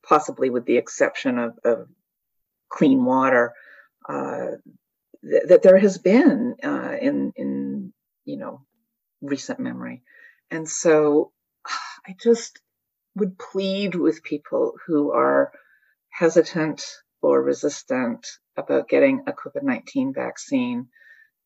possibly 0.05 0.49
with 0.49 0.65
the 0.65 0.77
exception 0.77 1.39
of, 1.39 1.57
of 1.63 1.87
clean 2.69 3.05
water, 3.05 3.53
uh, 4.07 4.51
th- 5.23 5.43
that 5.47 5.61
there 5.63 5.77
has 5.77 5.97
been 5.97 6.55
uh, 6.63 6.95
in 7.01 7.31
in 7.37 7.93
you 8.25 8.37
know 8.37 8.65
recent 9.21 9.59
memory, 9.59 10.03
and 10.51 10.67
so 10.67 11.31
I 12.05 12.15
just 12.21 12.59
would 13.15 13.37
plead 13.37 13.95
with 13.95 14.23
people 14.23 14.73
who 14.85 15.11
are 15.11 15.53
hesitant 16.09 16.83
or 17.23 17.41
resistant 17.41 18.27
about 18.57 18.89
getting 18.89 19.23
a 19.25 19.31
COVID 19.31 19.63
19 19.63 20.13
vaccine 20.13 20.87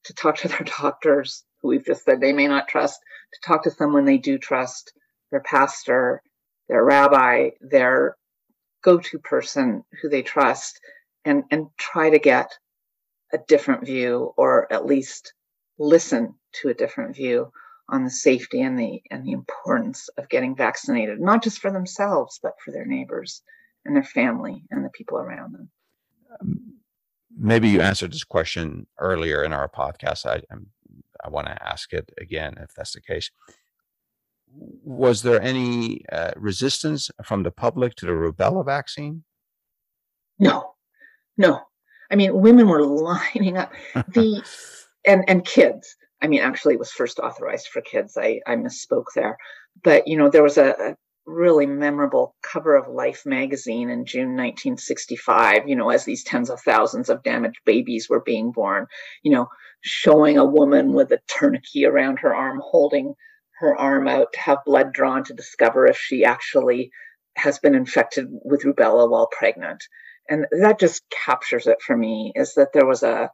to 0.05 0.13
talk 0.13 0.38
to 0.38 0.47
their 0.47 0.65
doctors 0.82 1.43
who 1.61 1.69
we've 1.69 1.86
just 1.86 2.03
said 2.03 2.19
they 2.19 2.34
may 2.34 2.47
not 2.47 2.67
trust, 2.67 2.99
to 3.34 3.47
talk 3.47 3.63
to 3.63 3.71
someone 3.71 4.05
they 4.05 4.17
do 4.17 4.38
trust, 4.38 4.91
their 5.32 5.41
pastor, 5.41 6.21
their 6.67 6.84
rabbi, 6.84 7.49
their 7.61 8.17
go 8.84 8.97
to 8.97 9.19
person 9.19 9.84
who 10.01 10.09
they 10.09 10.21
trust, 10.21 10.80
and, 11.25 11.43
and 11.51 11.67
try 11.78 12.09
to 12.09 12.19
get 12.19 12.51
a 13.34 13.38
different 13.47 13.86
view 13.86 14.34
or 14.38 14.71
at 14.71 14.86
least 14.86 15.34
listen 15.78 16.34
to 16.53 16.69
a 16.69 16.73
different 16.73 17.15
view 17.15 17.51
on 17.89 18.03
the 18.03 18.09
safety 18.09 18.61
and 18.61 18.78
the 18.78 19.01
and 19.11 19.25
the 19.25 19.32
importance 19.32 20.09
of 20.17 20.30
getting 20.30 20.55
vaccinated, 20.55 21.19
not 21.19 21.43
just 21.43 21.59
for 21.59 21.71
themselves, 21.71 22.39
but 22.41 22.53
for 22.63 22.71
their 22.71 22.86
neighbors 22.86 23.41
and 23.88 23.95
their 23.95 24.03
family 24.03 24.63
and 24.69 24.85
the 24.85 24.89
people 24.89 25.17
around 25.17 25.53
them. 25.53 25.69
Um, 26.39 26.73
maybe 27.35 27.69
you 27.69 27.81
answered 27.81 28.11
this 28.11 28.23
question 28.23 28.85
earlier 28.99 29.43
in 29.43 29.53
our 29.53 29.67
podcast. 29.67 30.25
I 30.25 30.43
I'm, 30.51 30.67
i 31.23 31.29
want 31.29 31.47
to 31.47 31.67
ask 31.67 31.93
it 31.93 32.11
again 32.19 32.55
if 32.59 32.73
that's 32.75 32.93
the 32.93 33.01
case. 33.01 33.31
Was 34.83 35.23
there 35.23 35.41
any 35.41 36.05
uh, 36.11 36.31
resistance 36.35 37.09
from 37.23 37.43
the 37.43 37.51
public 37.51 37.95
to 37.95 38.05
the 38.05 38.11
rubella 38.11 38.65
vaccine? 38.65 39.23
No, 40.39 40.75
no. 41.38 41.61
I 42.11 42.15
mean, 42.15 42.33
women 42.39 42.67
were 42.67 42.83
lining 42.83 43.57
up. 43.57 43.73
The 43.93 44.43
and 45.05 45.23
and 45.27 45.45
kids. 45.45 45.95
I 46.21 46.27
mean, 46.27 46.41
actually, 46.41 46.73
it 46.73 46.79
was 46.79 46.91
first 46.91 47.19
authorized 47.19 47.67
for 47.67 47.81
kids. 47.81 48.17
I 48.17 48.41
I 48.47 48.55
misspoke 48.55 49.11
there, 49.15 49.38
but 49.83 50.07
you 50.07 50.17
know, 50.17 50.29
there 50.29 50.43
was 50.43 50.57
a, 50.57 50.69
a 50.71 50.95
really 51.28 51.65
memorable 51.65 52.36
cover 52.41 52.75
of 52.75 52.88
Life 52.88 53.23
magazine 53.25 53.89
in 53.89 54.05
June 54.05 54.30
1965, 54.30 55.67
you 55.67 55.75
know, 55.75 55.89
as 55.89 56.05
these 56.05 56.23
tens 56.23 56.49
of 56.49 56.61
thousands 56.61 57.09
of 57.09 57.21
damaged 57.21 57.59
babies 57.65 58.07
were 58.09 58.21
being 58.21 58.51
born, 58.51 58.88
you 59.21 59.34
know, 59.34 59.47
showing 59.82 60.38
a 60.38 60.45
woman 60.45 60.93
with 60.93 61.11
a 61.11 61.19
tourniquet 61.28 61.86
around 61.86 62.19
her 62.19 62.34
arm, 62.34 62.61
holding 62.63 63.13
her 63.59 63.75
arm 63.75 64.07
out 64.07 64.34
to 64.34 64.39
have 64.39 64.59
blood 64.65 64.93
drawn 64.93 65.23
to 65.25 65.34
discover 65.34 65.86
if 65.86 65.97
she 65.97 66.23
actually 66.23 66.91
has 67.36 67.59
been 67.59 67.75
infected 67.75 68.28
with 68.30 68.63
rubella 68.63 69.09
while 69.09 69.28
pregnant. 69.28 69.84
And 70.30 70.45
that 70.61 70.80
just 70.80 71.03
captures 71.09 71.67
it 71.67 71.82
for 71.82 71.95
me 71.95 72.32
is 72.36 72.53
that 72.55 72.73
there 72.73 72.86
was 72.86 73.03
a 73.03 73.30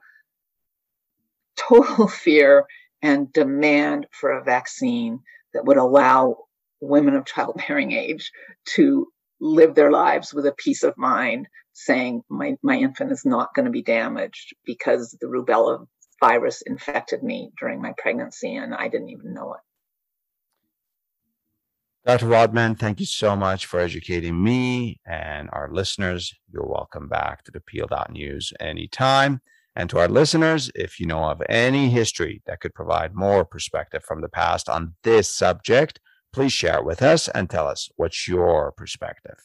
total 1.56 2.08
fear 2.08 2.66
and 3.02 3.32
demand 3.32 4.08
for 4.12 4.32
a 4.32 4.44
vaccine 4.44 5.20
that 5.54 5.66
would 5.66 5.78
allow 5.78 6.38
women 6.84 7.16
of 7.16 7.26
childbearing 7.26 7.92
age 7.92 8.32
to 8.66 9.08
live 9.40 9.76
their 9.76 9.92
lives 9.92 10.34
with 10.34 10.46
a 10.46 10.54
peace 10.54 10.84
of 10.84 10.98
mind 10.98 11.48
saying 11.74 12.22
my, 12.30 12.56
my 12.62 12.78
infant 12.78 13.12
is 13.12 13.26
not 13.26 13.54
going 13.56 13.66
to 13.66 13.72
be 13.72 13.82
damaged 13.82 14.56
because 14.66 15.18
the 15.20 15.28
rubella 15.28 15.86
virus 16.20 16.62
infected 16.62 17.24
me 17.24 17.52
during 17.60 17.82
my 17.82 17.94
pregnancy 17.98 18.56
and 18.56 18.74
I 18.74 18.88
didn't 18.88 19.10
even 19.10 19.34
know 19.34 19.54
it. 19.54 19.60
Dr. 22.06 22.28
Wadman, 22.28 22.76
thank 22.76 23.00
you 23.00 23.06
so 23.06 23.34
much 23.36 23.66
for 23.66 23.80
educating 23.80 24.44
me 24.44 25.00
and 25.06 25.50
our 25.54 25.70
listeners. 25.72 26.34
You're 26.52 26.68
welcome 26.68 27.08
back 27.08 27.44
to 27.46 27.52
the 27.52 27.62
Peel.News 27.62 28.52
anytime. 28.60 29.42
And 29.76 29.90
to 29.90 30.00
our 30.00 30.10
listeners, 30.10 30.70
if 30.76 31.00
you 31.00 31.08
know 31.08 31.24
of 31.24 31.42
any 31.50 31.90
history 31.90 32.44
that 32.46 32.60
could 32.60 32.76
provide 32.76 33.16
more 33.16 33.46
perspective 33.46 34.04
from 34.04 34.22
the 34.22 34.30
past 34.30 34.70
on 34.70 34.96
this 35.04 35.34
subject, 35.34 36.00
Please 36.34 36.52
share 36.52 36.78
it 36.78 36.86
with 36.86 37.04
us 37.04 37.28
and 37.30 37.48
tell 37.48 37.68
us 37.68 37.90
what's 37.96 38.28
your 38.28 38.72
perspective. 38.72 39.36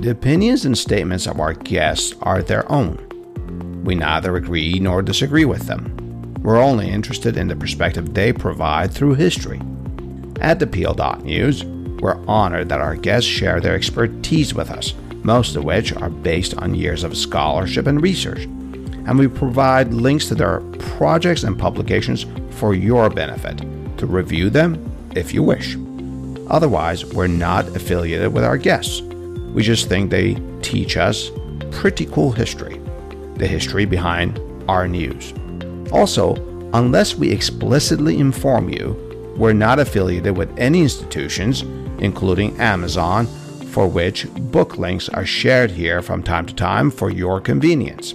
The 0.00 0.10
opinions 0.10 0.64
and 0.64 0.76
statements 0.76 1.26
of 1.26 1.38
our 1.38 1.52
guests 1.52 2.14
are 2.22 2.42
their 2.42 2.70
own. 2.72 3.82
We 3.84 3.94
neither 3.94 4.34
agree 4.36 4.80
nor 4.80 5.02
disagree 5.02 5.44
with 5.44 5.66
them. 5.66 6.34
We're 6.42 6.60
only 6.60 6.88
interested 6.88 7.36
in 7.36 7.48
the 7.48 7.54
perspective 7.54 8.14
they 8.14 8.32
provide 8.32 8.92
through 8.92 9.14
history. 9.14 9.60
At 10.40 10.58
the 10.58 10.66
Peel.News, 10.66 11.64
we're 12.00 12.24
honored 12.26 12.70
that 12.70 12.80
our 12.80 12.96
guests 12.96 13.28
share 13.28 13.60
their 13.60 13.74
expertise 13.74 14.54
with 14.54 14.70
us, 14.70 14.94
most 15.22 15.54
of 15.54 15.64
which 15.64 15.92
are 15.92 16.10
based 16.10 16.56
on 16.56 16.74
years 16.74 17.04
of 17.04 17.16
scholarship 17.16 17.86
and 17.86 18.02
research 18.02 18.48
and 19.06 19.18
we 19.18 19.28
provide 19.28 19.92
links 19.92 20.28
to 20.28 20.34
their 20.34 20.60
projects 20.98 21.42
and 21.42 21.58
publications 21.58 22.26
for 22.50 22.74
your 22.74 23.10
benefit 23.10 23.58
to 23.98 24.06
review 24.06 24.50
them 24.50 24.78
if 25.14 25.34
you 25.34 25.42
wish. 25.42 25.76
Otherwise, 26.48 27.04
we're 27.06 27.26
not 27.26 27.66
affiliated 27.76 28.32
with 28.32 28.44
our 28.44 28.58
guests. 28.58 29.00
We 29.00 29.62
just 29.62 29.88
think 29.88 30.10
they 30.10 30.36
teach 30.60 30.96
us 30.96 31.30
pretty 31.70 32.06
cool 32.06 32.32
history, 32.32 32.80
the 33.36 33.46
history 33.46 33.84
behind 33.84 34.40
our 34.68 34.86
news. 34.86 35.32
Also, 35.92 36.34
unless 36.74 37.14
we 37.14 37.30
explicitly 37.30 38.18
inform 38.18 38.68
you, 38.68 38.96
we're 39.36 39.52
not 39.52 39.78
affiliated 39.78 40.36
with 40.36 40.56
any 40.58 40.82
institutions, 40.82 41.62
including 41.98 42.58
Amazon, 42.60 43.26
for 43.72 43.86
which 43.86 44.26
book 44.34 44.76
links 44.76 45.08
are 45.08 45.24
shared 45.24 45.70
here 45.70 46.02
from 46.02 46.22
time 46.22 46.46
to 46.46 46.54
time 46.54 46.90
for 46.90 47.10
your 47.10 47.40
convenience. 47.40 48.14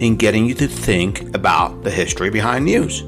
in 0.00 0.16
getting 0.16 0.46
you 0.46 0.54
to 0.54 0.66
think 0.66 1.34
about 1.34 1.82
the 1.82 1.90
history 1.90 2.30
behind 2.30 2.64
news. 2.64 3.00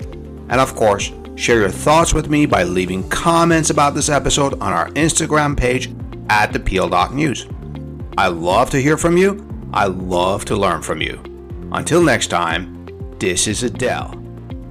And 0.49 0.61
of 0.61 0.74
course, 0.74 1.12
share 1.34 1.61
your 1.61 1.70
thoughts 1.70 2.14
with 2.14 2.30
me 2.30 2.47
by 2.47 2.64
leaving 2.64 3.09
comments 3.09 3.70
about 3.70 3.95
this 3.95 4.09
episode 4.09 4.55
on 4.55 4.72
our 4.72 4.89
Instagram 4.91 5.57
page 5.57 5.93
at 6.30 6.53
the 6.53 6.61
Peel.News. 6.61 7.47
I 8.16 8.28
love 8.28 8.70
to 8.70 8.80
hear 8.80 8.97
from 8.97 9.16
you. 9.16 9.47
I 9.72 9.87
love 9.87 10.45
to 10.47 10.57
learn 10.57 10.82
from 10.82 11.03
you. 11.03 11.22
Until 11.72 12.03
next 12.03 12.28
time, 12.28 12.87
this 13.18 13.47
is 13.47 13.62
Adel 13.62 14.14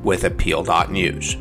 with 0.03 0.23
Appeal.News. 0.23 1.37